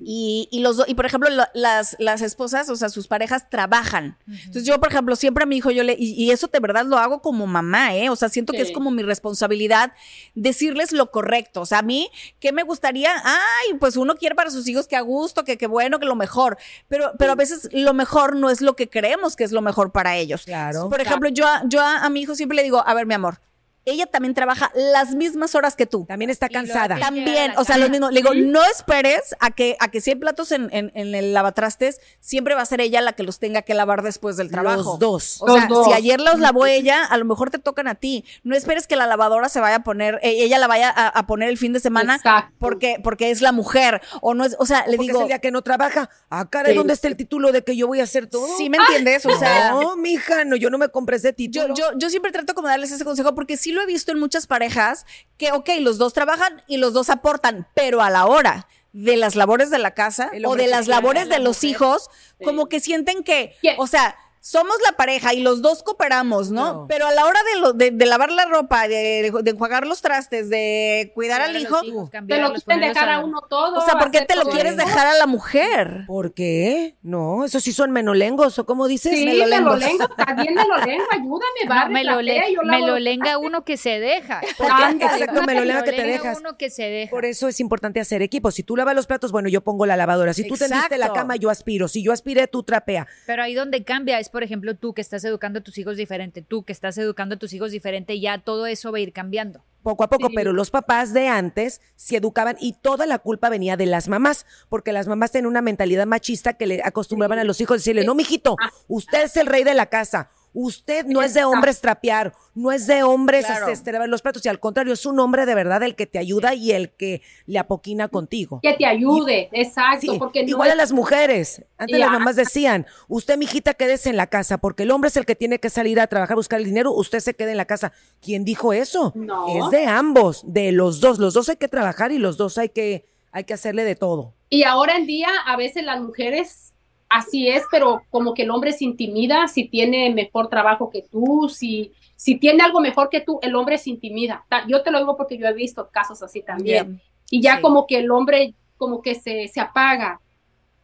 Y, 0.00 0.48
y 0.50 0.60
los 0.60 0.78
do- 0.78 0.84
y 0.88 0.94
por 0.94 1.06
ejemplo, 1.06 1.30
la- 1.30 1.48
las, 1.54 1.94
las 2.00 2.20
esposas, 2.20 2.68
o 2.70 2.74
sea, 2.76 2.88
sus 2.88 3.06
parejas 3.06 3.48
trabajan. 3.48 4.18
Entonces, 4.26 4.64
yo, 4.64 4.80
por 4.80 4.88
ejemplo, 4.90 5.14
siempre 5.14 5.44
a 5.44 5.46
mi 5.46 5.58
hijo 5.58 5.70
yo 5.70 5.84
le, 5.84 5.94
y, 5.96 6.12
y 6.14 6.32
eso 6.32 6.48
de 6.48 6.58
verdad 6.58 6.84
lo 6.86 6.98
hago 6.98 7.22
como 7.22 7.46
mamá, 7.46 7.94
¿eh? 7.94 8.10
O 8.10 8.16
sea, 8.16 8.28
siento 8.28 8.52
que 8.52 8.62
es 8.62 8.72
como 8.72 8.90
mi 8.90 9.04
responsabilidad 9.04 9.92
decirles 10.34 10.90
lo 10.90 11.12
correcto. 11.12 11.60
O 11.60 11.66
sea, 11.66 11.80
a 11.80 11.82
mí, 11.82 12.10
¿qué 12.40 12.50
me 12.52 12.64
gustaría? 12.64 13.12
Ay, 13.24 13.74
pues 13.78 13.96
uno 13.96 14.16
quiere 14.16 14.34
para 14.34 14.50
sus 14.50 14.66
hijos 14.66 14.88
que 14.88 14.96
a 14.96 15.02
gusto, 15.02 15.44
que, 15.44 15.56
que 15.56 15.68
bueno, 15.68 16.00
que 16.00 16.06
lo 16.06 16.16
mejor. 16.16 16.56
Pero, 16.88 17.12
pero 17.16 17.32
a 17.32 17.36
veces 17.36 17.68
lo 17.72 17.94
mejor 17.94 18.34
no 18.34 18.50
es 18.50 18.62
lo 18.62 18.74
que 18.74 18.88
creemos 18.88 19.36
que 19.36 19.44
es 19.44 19.52
lo 19.52 19.62
mejor 19.62 19.92
para 19.92 20.16
ellos. 20.16 20.46
Claro. 20.46 20.88
Por 20.88 21.00
ejemplo, 21.00 21.28
yo, 21.28 21.46
yo 21.68 21.80
a, 21.80 21.98
a 21.98 22.10
mi 22.10 22.22
hijo 22.22 22.34
siempre 22.34 22.56
le 22.56 22.64
digo, 22.64 22.82
a 22.84 22.92
ver, 22.94 23.06
mi 23.06 23.14
amor, 23.14 23.38
ella 23.86 24.06
también 24.06 24.34
trabaja 24.34 24.70
las 24.74 25.14
mismas 25.14 25.54
horas 25.54 25.76
que 25.76 25.86
tú. 25.86 26.04
También 26.06 26.28
está 26.30 26.48
cansada. 26.48 26.98
También, 26.98 27.52
o 27.56 27.64
sea, 27.64 27.78
lo 27.78 27.88
mismo. 27.88 28.10
Le 28.10 28.20
digo, 28.20 28.34
no 28.34 28.62
esperes 28.64 29.34
a 29.40 29.50
que, 29.52 29.76
a 29.80 29.88
que 29.90 30.00
si 30.00 30.10
hay 30.10 30.16
platos 30.16 30.52
en, 30.52 30.68
en, 30.72 30.90
en 30.94 31.14
el 31.14 31.32
lavatrastes, 31.32 32.00
siempre 32.20 32.54
va 32.54 32.62
a 32.62 32.66
ser 32.66 32.80
ella 32.80 33.00
la 33.00 33.12
que 33.14 33.22
los 33.22 33.38
tenga 33.38 33.62
que 33.62 33.74
lavar 33.74 34.02
después 34.02 34.36
del 34.36 34.50
trabajo. 34.50 34.90
Los 34.92 34.98
dos. 34.98 35.36
O 35.40 35.46
sea, 35.46 35.60
Los 35.66 35.68
dos. 35.68 35.86
si 35.86 35.92
ayer 35.92 36.20
los 36.20 36.38
lavó 36.40 36.66
ella, 36.66 37.04
a 37.04 37.16
lo 37.16 37.24
mejor 37.24 37.50
te 37.50 37.58
tocan 37.58 37.86
a 37.88 37.94
ti. 37.94 38.24
No 38.42 38.56
esperes 38.56 38.86
que 38.86 38.96
la 38.96 39.06
lavadora 39.06 39.48
se 39.48 39.60
vaya 39.60 39.76
a 39.76 39.82
poner, 39.84 40.16
eh, 40.22 40.42
ella 40.42 40.58
la 40.58 40.66
vaya 40.66 40.90
a, 40.90 41.06
a 41.08 41.26
poner 41.26 41.48
el 41.48 41.56
fin 41.56 41.72
de 41.72 41.78
semana 41.80 42.16
Exacto. 42.16 42.54
porque, 42.58 42.96
porque 43.02 43.30
es 43.30 43.40
la 43.40 43.52
mujer. 43.52 44.02
O 44.20 44.34
no 44.34 44.44
es, 44.44 44.56
o 44.58 44.66
sea, 44.66 44.80
le 44.88 44.96
Porque 44.96 45.02
es 45.02 45.06
digo, 45.12 45.20
el 45.22 45.28
día 45.28 45.38
que 45.38 45.52
no 45.52 45.62
trabaja. 45.62 46.10
Ah, 46.28 46.48
caray. 46.50 46.74
¿dónde 46.74 46.92
está 46.92 47.06
el 47.06 47.16
título 47.16 47.52
de 47.52 47.62
que 47.62 47.76
yo 47.76 47.86
voy 47.86 48.00
a 48.00 48.02
hacer 48.04 48.26
todo? 48.26 48.48
¿sí 48.56 48.68
me 48.68 48.78
entiendes? 48.78 49.24
O 49.26 49.38
sea, 49.38 49.70
no, 49.70 49.96
mija, 49.96 50.44
no, 50.44 50.56
yo 50.56 50.70
no 50.70 50.78
me 50.78 50.88
compré 50.88 51.18
ese 51.18 51.28
Yo, 51.28 51.34
título. 51.36 51.74
yo, 51.74 51.84
yo 51.96 52.10
siempre 52.10 52.32
trato 52.32 52.52
como 52.54 52.66
darles 52.66 52.90
ese 52.90 53.04
consejo 53.04 53.32
porque 53.34 53.56
sí 53.56 53.75
lo 53.76 53.82
he 53.82 53.86
visto 53.86 54.10
en 54.10 54.18
muchas 54.18 54.48
parejas 54.48 55.06
que, 55.38 55.52
ok, 55.52 55.68
los 55.80 55.98
dos 55.98 56.12
trabajan 56.12 56.62
y 56.66 56.78
los 56.78 56.92
dos 56.92 57.08
aportan, 57.10 57.68
pero 57.74 58.02
a 58.02 58.10
la 58.10 58.26
hora 58.26 58.66
de 58.92 59.16
las 59.16 59.36
labores 59.36 59.70
de 59.70 59.78
la 59.78 59.92
casa 59.92 60.30
o 60.46 60.56
de 60.56 60.66
las 60.66 60.88
labores 60.88 61.28
la 61.28 61.36
de 61.36 61.42
los 61.42 61.58
mujer. 61.58 61.70
hijos, 61.70 62.08
Sí. 62.38 62.44
como 62.44 62.68
que 62.68 62.80
sienten 62.80 63.22
que, 63.22 63.54
o 63.78 63.86
sea, 63.86 64.16
somos 64.48 64.76
la 64.88 64.92
pareja 64.96 65.34
y 65.34 65.40
los 65.42 65.60
dos 65.60 65.82
cooperamos, 65.82 66.52
¿no? 66.52 66.72
No. 66.72 66.86
Pero 66.88 67.08
a 67.08 67.12
la 67.12 67.24
hora 67.26 67.40
de, 67.52 67.60
lo- 67.60 67.72
de, 67.72 67.90
de 67.90 68.06
lavar 68.06 68.30
la 68.30 68.44
ropa, 68.44 68.86
de, 68.86 69.32
de 69.42 69.50
enjuagar 69.50 69.88
los 69.88 70.00
trastes, 70.02 70.48
de 70.48 71.10
cuidar 71.16 71.40
al 71.40 71.50
Cuidar 71.50 71.62
hijo, 71.62 71.84
hijos, 71.84 72.10
Te 72.10 72.38
lo 72.38 72.52
quieren 72.54 72.80
dejar 72.80 73.08
a- 73.08 73.16
a 73.16 73.24
uno 73.24 73.40
todo. 73.50 73.78
o 73.80 73.84
sea, 73.84 73.98
¿por 73.98 74.12
qué 74.12 74.20
te 74.20 74.36
lo 74.36 74.42
todo 74.42 74.52
quieres 74.52 74.74
eso. 74.74 74.86
dejar 74.86 75.08
a 75.08 75.14
la 75.14 75.26
mujer? 75.26 76.04
¿Por 76.06 76.32
qué? 76.32 76.94
No, 77.02 77.44
esos 77.44 77.64
sí 77.64 77.72
son 77.72 77.90
menolengos, 77.90 78.56
¿o 78.60 78.66
cómo 78.66 78.86
dices? 78.86 79.12
Sí, 79.18 79.24
me 79.24 79.32
Melolengos. 79.32 79.80
lo 79.80 79.86
lengo, 79.88 80.08
también 80.10 80.54
me 80.54 80.62
lo 80.64 80.76
lengo, 80.76 81.04
ayúdame, 81.10 81.60
No, 81.64 81.68
barre, 81.68 81.90
me 81.92 82.04
lo, 82.04 82.12
trapea, 82.18 82.46
le- 82.46 82.54
yo 82.54 82.62
me 82.62 82.72
lavo 82.72 82.86
lo 82.86 82.92
los 82.92 83.00
lenga 83.02 83.38
uno 83.38 83.64
que 83.64 83.76
se 83.76 83.98
deja. 83.98 84.42
Ándale. 84.70 85.12
Exacto, 85.22 85.42
me 85.42 85.54
lo 85.56 85.64
lenga 85.64 85.82
que 85.82 85.92
te 85.92 86.04
dejas. 86.04 86.38
uno 86.38 86.56
que 86.56 86.70
se 86.70 86.84
deja. 86.84 87.10
Por 87.10 87.24
eso 87.24 87.48
es 87.48 87.58
importante 87.58 87.98
hacer 87.98 88.22
equipo. 88.22 88.52
Si 88.52 88.62
tú 88.62 88.76
lavas 88.76 88.94
los 88.94 89.08
platos, 89.08 89.32
bueno, 89.32 89.48
yo 89.48 89.62
pongo 89.62 89.86
la 89.86 89.96
lavadora. 89.96 90.32
Si 90.34 90.46
tú 90.46 90.56
tendiste 90.56 90.98
la 90.98 91.06
Exacto. 91.06 91.14
cama, 91.14 91.34
yo 91.34 91.50
aspiro. 91.50 91.88
Si 91.88 92.00
yo 92.04 92.12
aspiré, 92.12 92.46
tú 92.46 92.62
trapea. 92.62 93.08
Pero 93.26 93.42
ahí 93.42 93.54
donde 93.54 93.82
cambia 93.82 94.20
es, 94.20 94.28
por 94.36 94.42
ejemplo, 94.42 94.76
tú 94.76 94.92
que 94.92 95.00
estás 95.00 95.24
educando 95.24 95.60
a 95.60 95.62
tus 95.62 95.78
hijos 95.78 95.96
diferente, 95.96 96.42
tú 96.42 96.62
que 96.62 96.72
estás 96.74 96.98
educando 96.98 97.36
a 97.36 97.38
tus 97.38 97.54
hijos 97.54 97.70
diferente, 97.70 98.20
ya 98.20 98.36
todo 98.36 98.66
eso 98.66 98.92
va 98.92 98.98
a 98.98 99.00
ir 99.00 99.14
cambiando. 99.14 99.64
Poco 99.82 100.04
a 100.04 100.10
poco, 100.10 100.28
Sí. 100.28 100.34
pero 100.34 100.52
los 100.52 100.70
papás 100.70 101.14
de 101.14 101.26
antes 101.28 101.80
se 101.94 102.18
educaban 102.18 102.58
y 102.60 102.74
toda 102.74 103.06
la 103.06 103.18
culpa 103.18 103.48
venía 103.48 103.78
de 103.78 103.86
las 103.86 104.08
mamás, 104.08 104.44
porque 104.68 104.92
las 104.92 105.08
mamás 105.08 105.32
tenían 105.32 105.46
una 105.46 105.62
mentalidad 105.62 106.04
machista 106.06 106.52
que 106.52 106.66
le 106.66 106.82
acostumbraban 106.84 107.38
a 107.38 107.44
los 107.44 107.62
hijos 107.62 107.76
a 107.76 107.78
decirle, 107.78 108.04
no, 108.04 108.14
mijito, 108.14 108.56
usted 108.88 109.24
es 109.24 109.38
el 109.38 109.46
rey 109.46 109.64
de 109.64 109.72
la 109.72 109.86
casa. 109.86 110.28
Usted 110.58 111.04
no 111.04 111.20
es 111.20 111.34
de 111.34 111.44
hombres 111.44 111.82
trapear, 111.82 112.32
no 112.54 112.72
es 112.72 112.86
de 112.86 113.02
hombres 113.02 113.44
Claro. 113.44 113.68
este, 113.68 113.92
los 114.08 114.22
platos, 114.22 114.44
y 114.46 114.48
al 114.48 114.58
contrario, 114.58 114.94
es 114.94 115.04
un 115.04 115.20
hombre 115.20 115.44
de 115.44 115.54
verdad 115.54 115.82
el 115.82 115.94
que 115.94 116.06
te 116.06 116.18
ayuda 116.18 116.54
y 116.54 116.72
el 116.72 116.92
que 116.92 117.20
le 117.44 117.58
apoquina 117.58 118.08
contigo. 118.08 118.60
Que 118.62 118.72
te 118.72 118.86
ayude, 118.86 119.50
exacto, 119.52 120.00
Sí, 120.12 120.18
porque 120.18 120.44
no 120.44 120.48
igual 120.48 120.68
es- 120.68 120.72
a 120.72 120.76
las 120.76 120.92
mujeres. 120.92 121.62
Antes 121.76 121.98
las 121.98 122.10
mamás 122.10 122.36
decían, 122.36 122.86
usted, 123.06 123.36
mijita, 123.36 123.74
quédese 123.74 124.08
en 124.08 124.16
la 124.16 124.28
casa, 124.28 124.56
porque 124.56 124.84
el 124.84 124.92
hombre 124.92 125.08
es 125.08 125.18
el 125.18 125.26
que 125.26 125.34
tiene 125.36 125.58
que 125.58 125.68
salir 125.68 126.00
a 126.00 126.06
trabajar, 126.06 126.36
buscar 126.36 126.58
el 126.58 126.64
dinero, 126.64 126.90
usted 126.90 127.20
se 127.20 127.34
quede 127.34 127.50
en 127.50 127.58
la 127.58 127.66
casa. 127.66 127.92
¿Quién 128.22 128.42
dijo 128.46 128.72
eso? 128.72 129.12
No. 129.14 129.48
Es 129.66 129.70
de 129.70 129.84
ambos, 129.84 130.42
de 130.46 130.72
los 130.72 131.00
dos. 131.00 131.18
Los 131.18 131.34
dos 131.34 131.50
hay 131.50 131.56
que 131.56 131.68
trabajar 131.68 132.12
y 132.12 132.18
los 132.18 132.38
dos 132.38 132.56
hay 132.56 132.70
que, 132.70 133.04
hay 133.30 133.44
que 133.44 133.52
hacerle 133.52 133.84
de 133.84 133.94
todo. 133.94 134.32
Y 134.48 134.62
ahora 134.62 134.96
en 134.96 135.04
día, 135.04 135.28
a 135.44 135.56
veces 135.58 135.84
las 135.84 136.00
mujeres, 136.00 136.72
así 137.08 137.48
es, 137.48 137.64
pero 137.70 138.02
como 138.10 138.34
que 138.34 138.42
el 138.42 138.50
hombre 138.50 138.72
se 138.72 138.84
intimida 138.84 139.46
si 139.48 139.68
tiene 139.68 140.12
mejor 140.12 140.48
trabajo 140.48 140.90
que 140.90 141.02
tú, 141.02 141.48
si, 141.48 141.92
si 142.16 142.36
tiene 142.36 142.62
algo 142.62 142.80
mejor 142.80 143.08
que 143.10 143.20
tú, 143.20 143.38
el 143.42 143.54
hombre 143.54 143.78
se 143.78 143.90
intimida. 143.90 144.44
Yo 144.68 144.82
te 144.82 144.90
lo 144.90 144.98
digo 144.98 145.16
porque 145.16 145.38
yo 145.38 145.46
he 145.46 145.52
visto 145.52 145.88
casos 145.90 146.22
así 146.22 146.42
también. 146.42 147.00
Y 147.30 147.40
ya 147.40 147.56
Sí. 147.56 147.62
como 147.62 147.86
que 147.86 147.98
el 147.98 148.10
hombre 148.10 148.54
como 148.76 149.02
que 149.02 149.14
se, 149.14 149.48
se 149.48 149.60
apaga. 149.60 150.20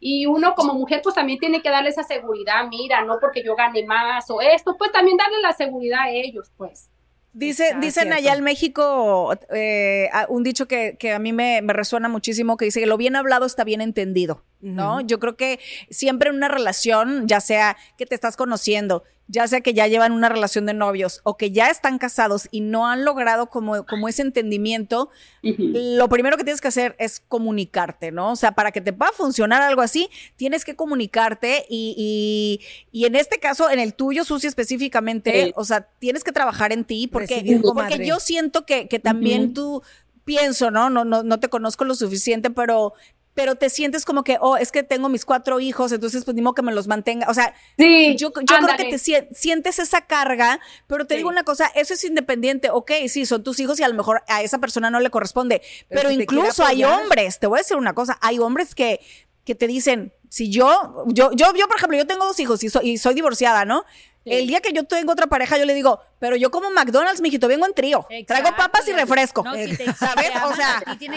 Y 0.00 0.26
uno 0.26 0.54
como 0.54 0.74
mujer 0.74 1.00
pues 1.02 1.14
también 1.14 1.38
tiene 1.38 1.62
que 1.62 1.70
darle 1.70 1.90
esa 1.90 2.02
seguridad, 2.02 2.66
mira, 2.68 3.04
no 3.04 3.18
porque 3.20 3.44
yo 3.44 3.54
gane 3.54 3.84
más 3.84 4.28
o 4.30 4.40
esto, 4.40 4.76
pues 4.76 4.90
también 4.90 5.16
darle 5.16 5.40
la 5.40 5.52
seguridad 5.52 6.00
a 6.02 6.10
ellos, 6.10 6.50
pues. 6.56 6.90
Dice, 7.34 7.64
Exacto. 7.64 7.86
dicen 7.86 8.12
allá 8.12 8.34
en 8.34 8.44
México 8.44 9.34
eh, 9.54 10.10
un 10.28 10.42
dicho 10.42 10.68
que, 10.68 10.96
que 10.98 11.12
a 11.12 11.18
mí 11.18 11.32
me, 11.32 11.62
me 11.62 11.72
resuena 11.72 12.08
muchísimo, 12.08 12.58
que 12.58 12.66
dice 12.66 12.80
que 12.80 12.86
lo 12.86 12.98
bien 12.98 13.16
hablado 13.16 13.46
está 13.46 13.64
bien 13.64 13.80
entendido, 13.80 14.44
¿no? 14.60 15.00
Yo 15.00 15.18
creo 15.18 15.34
que 15.36 15.58
siempre 15.88 16.28
en 16.28 16.36
una 16.36 16.48
relación, 16.48 17.26
ya 17.26 17.40
sea 17.40 17.78
que 17.96 18.04
te 18.04 18.14
estás 18.14 18.36
conociendo, 18.36 19.04
ya 19.28 19.46
sea 19.48 19.60
que 19.62 19.72
ya 19.72 19.86
llevan 19.86 20.12
una 20.12 20.28
relación 20.28 20.66
de 20.66 20.74
novios 20.74 21.20
o 21.24 21.36
que 21.36 21.50
ya 21.52 21.68
están 21.68 21.98
casados 21.98 22.48
y 22.50 22.60
no 22.60 22.86
han 22.86 23.04
logrado 23.04 23.48
como, 23.48 23.86
como 23.86 24.08
ese 24.08 24.22
entendimiento, 24.22 25.08
lo 25.42 26.08
primero 26.08 26.36
que 26.36 26.44
tienes 26.44 26.60
que 26.60 26.68
hacer 26.68 26.96
es 26.98 27.20
comunicarte, 27.28 28.12
¿no? 28.12 28.32
O 28.32 28.36
sea, 28.36 28.52
para 28.52 28.72
que 28.72 28.80
te 28.80 28.92
pueda 28.92 29.12
funcionar 29.12 29.62
algo 29.62 29.80
así, 29.82 30.08
tienes 30.36 30.64
que 30.64 30.76
comunicarte 30.76 31.64
y, 31.68 31.94
y- 31.96 33.00
y 33.00 33.06
en 33.06 33.14
este 33.16 33.38
caso, 33.38 33.70
en 33.70 33.78
el 33.80 33.94
tuyo, 33.94 34.24
Susi, 34.24 34.46
específicamente, 34.46 35.46
Sí. 35.46 35.52
o 35.56 35.64
sea, 35.64 35.88
tienes 35.98 36.24
que 36.24 36.32
trabajar 36.32 36.72
en 36.72 36.84
ti 36.84 37.08
porque, 37.08 37.60
porque 37.62 38.06
yo 38.06 38.20
siento 38.20 38.66
que, 38.66 38.88
que 38.88 38.98
también 38.98 39.54
tú, 39.54 39.82
pienso, 40.24 40.70
¿no? 40.70 40.90
No, 40.90 41.04
no, 41.04 41.22
no 41.22 41.40
te 41.40 41.48
conozco 41.48 41.84
lo 41.84 41.94
suficiente, 41.94 42.50
pero... 42.50 42.92
Pero 43.34 43.54
te 43.56 43.70
sientes 43.70 44.04
como 44.04 44.24
que, 44.24 44.36
oh, 44.40 44.58
es 44.58 44.70
que 44.72 44.82
tengo 44.82 45.08
mis 45.08 45.24
cuatro 45.24 45.58
hijos, 45.58 45.90
entonces 45.92 46.24
pues 46.24 46.34
ni 46.34 46.42
modo 46.42 46.54
que 46.54 46.62
me 46.62 46.72
los 46.72 46.86
mantenga. 46.86 47.26
O 47.30 47.34
sea, 47.34 47.54
Sí, 47.78 48.14
yo, 48.16 48.28
yo 48.30 48.56
creo 48.58 48.76
que 48.76 48.84
te 48.84 48.98
sien- 48.98 49.26
sientes 49.34 49.78
esa 49.78 50.02
carga, 50.02 50.60
pero 50.86 51.06
te 51.06 51.14
Sí. 51.14 51.18
digo 51.18 51.30
una 51.30 51.42
cosa, 51.42 51.66
eso 51.74 51.94
es 51.94 52.04
independiente. 52.04 52.68
Ok, 52.70 52.90
sí, 53.08 53.24
son 53.24 53.42
tus 53.42 53.58
hijos 53.60 53.80
y 53.80 53.82
a 53.84 53.88
lo 53.88 53.94
mejor 53.94 54.22
a 54.28 54.42
esa 54.42 54.58
persona 54.58 54.90
no 54.90 55.00
le 55.00 55.08
corresponde. 55.08 55.62
Pero 55.88 56.10
si 56.10 56.16
incluso 56.16 56.64
hay 56.64 56.84
hombres, 56.84 57.38
te 57.38 57.46
voy 57.46 57.58
a 57.58 57.62
decir 57.62 57.76
una 57.78 57.94
cosa, 57.94 58.18
hay 58.20 58.38
hombres 58.38 58.74
que, 58.74 59.00
que 59.44 59.54
te 59.54 59.66
dicen, 59.66 60.12
si 60.28 60.50
yo, 60.50 61.04
yo, 61.08 61.30
yo, 61.32 61.52
yo, 61.54 61.66
por 61.68 61.76
ejemplo, 61.78 61.96
yo 61.98 62.06
tengo 62.06 62.24
dos 62.26 62.38
hijos 62.38 62.62
y 62.64 62.68
soy, 62.68 62.90
y 62.90 62.98
soy 62.98 63.14
divorciada, 63.14 63.64
¿no? 63.64 63.84
El 64.24 64.46
día 64.46 64.60
que 64.60 64.72
yo 64.72 64.84
tengo 64.84 65.12
otra 65.12 65.26
pareja, 65.26 65.58
yo 65.58 65.64
le 65.64 65.74
digo, 65.74 66.00
pero 66.20 66.36
yo 66.36 66.50
como 66.52 66.70
McDonald's, 66.70 67.20
mijito, 67.20 67.48
vengo 67.48 67.66
en 67.66 67.74
trío. 67.74 68.06
Traigo 68.26 68.54
papas 68.56 68.86
y 68.86 68.92
refresco. 68.92 69.42
no, 69.42 69.54
si 69.54 69.76
te- 69.76 69.92
¿Sabes? 69.94 70.32
te 70.32 70.38
O 70.44 70.54
sea, 70.54 70.82
que 70.98 71.08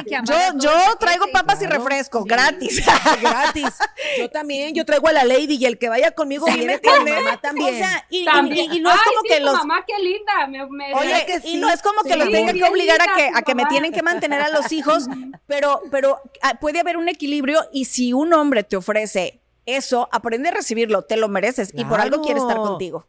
yo, 0.60 0.72
traigo 1.00 1.26
papas 1.32 1.62
y 1.62 1.68
refresco, 1.68 2.24
Sí. 2.24 2.30
gratis. 2.30 2.84
Gratis. 3.22 3.74
Yo 4.18 4.30
también, 4.30 4.74
yo 4.74 4.86
traigo 4.86 5.08
a 5.08 5.12
la 5.14 5.24
lady 5.24 5.56
y 5.60 5.66
el 5.66 5.78
que 5.78 5.90
vaya 5.90 6.12
conmigo 6.12 6.46
¿Sí 6.48 6.54
viene 6.54 6.74
me 6.76 6.82
con 6.82 7.04
mamá 7.04 7.40
también. 7.42 7.76
O 7.76 7.78
sea, 7.78 8.06
y, 8.10 8.22
y- 8.22 8.26
También. 8.26 8.74
y- 8.74 8.78
y 8.78 8.80
no 8.80 8.90
es 8.90 8.96
Ay, 8.98 9.02
como 9.06 9.22
sí, 9.22 9.28
que 9.30 9.40
los... 9.40 9.54
mamá, 9.54 9.84
qué 9.86 10.02
linda. 10.04 10.48
Me, 10.48 10.66
me- 10.70 10.94
Oye, 10.96 11.08
¿Verdad 11.08 11.26
que 11.42 11.48
y 11.50 11.58
no 11.58 11.70
es 11.70 11.82
como 11.82 12.02
que 12.04 12.14
Sí, 12.14 12.20
los 12.20 12.32
tenga 12.32 12.54
que 12.54 12.64
obligar 12.64 13.02
a 13.02 13.14
que, 13.16 13.30
a 13.34 13.42
que 13.44 13.56
me 13.56 13.66
tienen 13.66 13.92
que 13.92 14.02
mantener 14.02 14.42
a 14.42 14.50
los 14.50 14.72
hijos, 14.72 15.06
pero, 15.48 15.82
pero 15.92 16.20
ah, 16.42 16.56
puede 16.60 16.80
haber 16.80 16.98
un 16.98 17.08
equilibrio 17.10 17.60
y 17.72 17.86
si 17.86 18.14
un 18.14 18.34
hombre 18.34 18.64
te 18.64 18.76
ofrece 18.78 19.42
eso, 19.66 20.08
aprende 20.12 20.50
a 20.50 20.52
recibirlo, 20.52 21.04
te 21.04 21.18
lo 21.18 21.28
mereces 21.28 21.72
y 21.74 21.86
por 21.86 22.00
algo 22.00 22.22
quiere 22.22 22.40
estar 22.40 22.56
Claro. 22.56 22.70
contigo. 22.72 23.08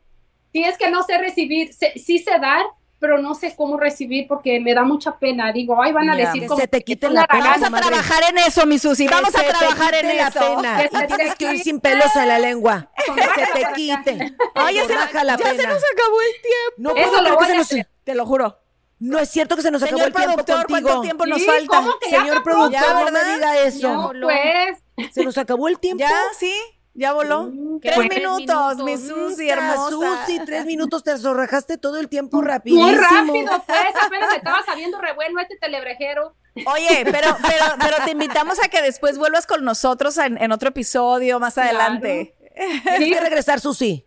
Sí, 0.52 0.62
es 0.64 0.78
que 0.78 0.90
no 0.90 1.02
sé 1.02 1.18
recibir, 1.18 1.72
sé- 1.74 1.92
sí 1.96 2.18
sé 2.18 2.30
dar, 2.40 2.64
pero 2.98 3.18
no 3.18 3.34
sé 3.34 3.54
cómo 3.54 3.76
recibir 3.76 4.26
porque 4.26 4.58
me 4.58 4.72
da 4.72 4.82
mucha 4.82 5.18
pena. 5.18 5.52
Digo, 5.52 5.82
ay, 5.82 5.92
van 5.92 6.08
a 6.08 6.16
Ya. 6.16 6.26
decir 6.26 6.40
Que 6.42 6.46
como 6.48 6.60
se 6.60 6.66
te 6.66 6.82
quite 6.82 7.10
la 7.10 7.26
pena. 7.26 7.44
Vamos 7.44 7.62
a 7.62 7.64
comadre. 7.66 7.86
trabajar 7.88 8.22
en 8.30 8.38
eso, 8.38 8.64
mi 8.64 8.78
Susi, 8.78 9.06
Que 9.06 9.14
vamos 9.14 9.34
a 9.34 9.38
se 9.38 9.44
trabajar 9.48 9.94
en 9.96 10.16
la 10.16 10.28
eso. 10.28 10.40
pena. 10.40 10.76
Que 10.82 10.88
se 10.96 11.04
Y 11.04 11.06
tienes 11.08 11.34
que 11.34 11.54
ir 11.54 11.60
sin 11.62 11.78
pelos 11.80 12.16
en 12.16 12.28
la 12.28 12.38
lengua. 12.38 12.90
Que 12.96 13.22
se 13.22 13.52
te 13.52 13.66
quite. 13.74 14.34
Oye, 14.66 14.86
se, 14.86 14.94
Raja 14.94 15.24
la 15.24 15.36
ya 15.36 15.50
se 15.50 15.56
pena. 15.56 15.74
nos 15.74 15.82
acabó 15.92 16.20
el 16.22 16.32
tiempo. 16.42 16.74
No 16.78 16.94
Eso 16.96 17.10
puedo 17.10 17.22
lo 17.22 17.36
voy 17.36 17.46
se 17.46 17.52
a 17.52 17.56
nos... 17.56 17.68
Te 18.04 18.14
lo 18.14 18.24
juro. 18.24 18.58
No 18.98 19.18
es 19.18 19.28
cierto 19.28 19.56
que 19.56 19.62
se 19.62 19.70
nos 19.70 19.82
acabó 19.82 19.98
Señor 19.98 20.08
el 20.08 20.14
tiempo 20.14 20.36
contigo. 20.36 20.64
¿cuánto 20.68 21.00
tiempo 21.02 21.26
nos 21.26 21.38
Sí, 21.40 21.44
falta? 21.46 21.76
¿cómo 21.76 21.92
que 22.00 22.10
ya 22.10 22.20
Señor 22.20 22.38
acabó? 22.38 22.44
productor, 22.44 22.80
Ya, 22.80 23.04
no 23.04 23.10
me 23.12 23.24
diga 23.34 23.58
eso. 23.60 23.92
No, 23.92 24.12
pues. 24.22 24.78
Se 25.12 25.24
nos 25.24 25.36
acabó 25.38 25.68
el 25.68 25.78
tiempo. 25.80 26.00
Ya, 26.00 26.14
sí, 26.38 26.52
ya 26.94 27.12
voló. 27.12 27.44
Mm, 27.52 27.80
Tres 27.80 27.94
pues, 27.96 28.08
minutos, 28.08 28.76
mi 28.78 28.96
minutos. 28.96 29.08
Susi, 29.30 29.42
Puta, 29.48 29.52
hermosa. 29.52 29.90
Susi, 30.26 30.40
tres 30.46 30.64
minutos 30.66 31.04
te 31.04 31.16
zorrajaste 31.18 31.78
todo 31.78 31.98
el 31.98 32.08
tiempo 32.08 32.40
rapidísimo. 32.42 32.86
Muy 32.86 32.96
rápido, 32.96 33.62
pues. 33.66 33.78
Apenas 34.02 34.30
me 34.30 34.36
estaba 34.36 34.62
sabiendo 34.64 35.00
re 35.00 35.12
bueno 35.14 35.40
este 35.40 35.56
telebrejero. 35.58 36.34
Oye, 36.66 37.04
pero, 37.04 37.36
pero, 37.46 37.64
pero 37.78 37.96
te 38.04 38.12
invitamos 38.12 38.58
a 38.64 38.68
que 38.68 38.80
después 38.80 39.18
vuelvas 39.18 39.46
con 39.46 39.62
nosotros 39.64 40.16
en, 40.16 40.38
en 40.42 40.52
otro 40.52 40.70
episodio 40.70 41.38
más 41.38 41.54
Claro. 41.54 41.68
adelante. 41.78 42.34
Tienes 42.82 43.12
que 43.12 43.20
regresar, 43.20 43.60
Susi. 43.60 44.06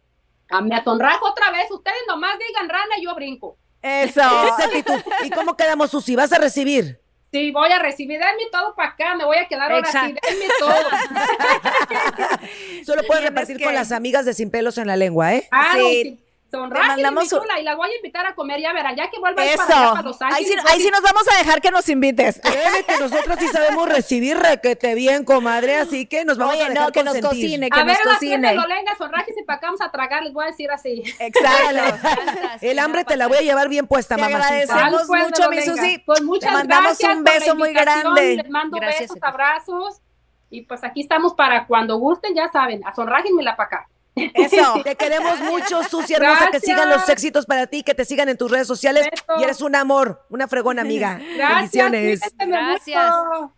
Me 0.64 0.76
atonrajo 0.76 1.28
otra 1.30 1.52
vez. 1.52 1.70
Ustedes 1.70 2.00
nomás 2.08 2.40
digan 2.40 2.68
rana 2.68 2.98
y 2.98 3.04
yo 3.06 3.14
brinco. 3.14 3.56
Eso. 3.84 4.20
Esa 4.22 4.66
actitud. 4.66 4.96
¿Y 5.24 5.30
cómo 5.30 5.56
quedamos, 5.56 5.92
Susi? 5.92 6.16
¿Vas 6.16 6.34
a 6.34 6.40
recibir? 6.40 7.00
Sí, 7.32 7.52
voy 7.52 7.72
a 7.72 7.80
recibir. 7.80 8.20
Denme 8.20 8.44
todo 8.52 8.76
para 8.76 8.90
acá. 8.90 9.16
Me 9.16 9.24
voy 9.26 9.38
a 9.38 9.48
quedar 9.48 9.72
ahora 9.72 9.92
sí. 9.92 9.98
Exacto. 9.98 10.28
Denme 10.28 10.46
todo. 10.60 10.76
Solo 12.86 13.04
puedes 13.04 13.24
repartir 13.24 13.58
que- 13.58 13.64
con 13.66 13.74
las 13.74 13.92
amigas 13.92 14.26
de 14.26 14.34
Sin 14.34 14.50
Pelos 14.50 14.78
en 14.78 14.88
la 14.88 14.96
Lengua, 14.96 15.36
¿eh? 15.36 15.48
Ah, 15.52 15.74
Sí. 15.76 16.20
Sí. 16.50 16.58
Sonrájenme, 16.58 17.04
mandamos 17.04 17.30
chula, 17.30 17.60
y 17.60 17.64
la 17.64 17.76
voy 17.76 17.90
a 17.92 17.96
invitar 17.96 18.26
a 18.26 18.34
comer, 18.36 18.60
ya 18.60 18.74
verá, 18.74 18.96
ya 18.96 19.10
que 19.10 19.20
vuelva 19.20 19.42
a 19.42 19.46
ir 19.46 19.52
Eso. 19.54 19.64
para 19.68 19.80
allá, 19.80 19.90
para 19.92 20.02
Los 20.04 20.22
Ahí 20.22 20.30
Ángeles. 20.32 20.48
sí, 20.66 20.68
ahí 20.74 20.82
sí 20.82 20.90
nos 20.92 21.02
vamos 21.02 21.24
a 21.34 21.38
dejar 21.38 21.62
que 21.62 21.72
nos 21.72 21.88
invites. 21.90 22.42
Créeme 22.44 22.84
que 22.84 22.98
nosotros 23.00 23.38
sí 23.40 23.48
sabemos 23.50 23.88
recibir 23.88 24.38
requete 24.38 24.96
bien, 24.96 25.24
comadre, 25.26 25.76
así 25.78 26.06
que 26.08 26.26
nos 26.26 26.38
vamos 26.38 26.56
Oye, 26.56 26.64
a 26.66 26.70
dejar 26.70 26.86
no, 26.88 26.92
que 26.92 27.04
nos 27.04 27.14
consentir. 27.14 27.42
cocine, 27.50 27.70
que 27.70 27.80
a 27.80 27.84
ver, 27.84 27.98
nos 28.04 28.16
a 28.16 28.20
siete 28.20 28.36
cocine. 28.42 28.56
lo 28.56 28.68
lengas, 28.68 28.98
sonrájense 28.98 29.44
para 29.44 29.58
acá, 29.58 29.68
vamos 29.68 29.82
a 29.82 29.92
tragar, 29.92 30.24
les 30.24 30.34
voy 30.34 30.44
a 30.44 30.48
decir 30.48 30.72
así. 30.72 31.04
Exacto. 31.20 32.08
El 32.62 32.80
hambre 32.80 33.04
te 33.06 33.16
la 33.18 33.28
voy 33.28 33.38
a 33.38 33.42
llevar 33.42 33.70
bien 33.70 33.88
puesta, 33.88 34.16
Te 34.16 34.22
mamacita. 34.22 34.48
agradecemos. 34.74 35.08
Pues, 35.08 35.24
mucho, 35.28 35.50
mi. 35.50 35.62
Susi. 35.62 35.98
Pues 36.06 36.22
muchas 36.24 36.50
Te 36.50 36.58
mandamos 36.58 36.98
gracias 36.98 37.16
un 37.16 37.24
beso 37.24 37.56
muy 37.56 37.74
grande. 37.74 38.36
Les 38.38 38.50
mando 38.50 38.78
Gracias 38.78 39.02
besos, 39.12 39.18
a 39.22 39.28
abrazos. 39.28 40.02
Y 40.50 40.64
pues 40.64 40.84
aquí 40.84 41.02
estamos 41.02 41.34
para 41.36 41.68
cuando 41.68 41.98
gusten, 41.98 42.34
ya 42.34 42.50
saben, 42.52 42.82
a 42.86 42.94
sonrájenmela 42.96 43.56
para 43.56 43.68
acá. 43.68 43.88
Eso. 44.34 44.82
Te 44.84 44.96
queremos 44.96 45.40
mucho, 45.42 45.84
Susi 45.84 46.14
hermosa, 46.14 46.50
que 46.52 46.60
sigan 46.60 46.90
los 46.90 47.08
éxitos 47.10 47.46
para 47.46 47.68
ti, 47.68 47.84
que 47.84 47.94
te 47.94 48.06
sigan 48.06 48.30
en 48.30 48.38
tus 48.38 48.50
redes 48.52 48.68
sociales. 48.68 49.08
Y 49.40 49.44
eres 49.44 49.62
un 49.62 49.76
amor, 49.76 50.26
una 50.30 50.48
fregona 50.48 50.82
amiga. 50.82 51.20
Gracias, 51.36 51.92
Bendiciones. 51.92 52.22
Gracias. 52.38 53.12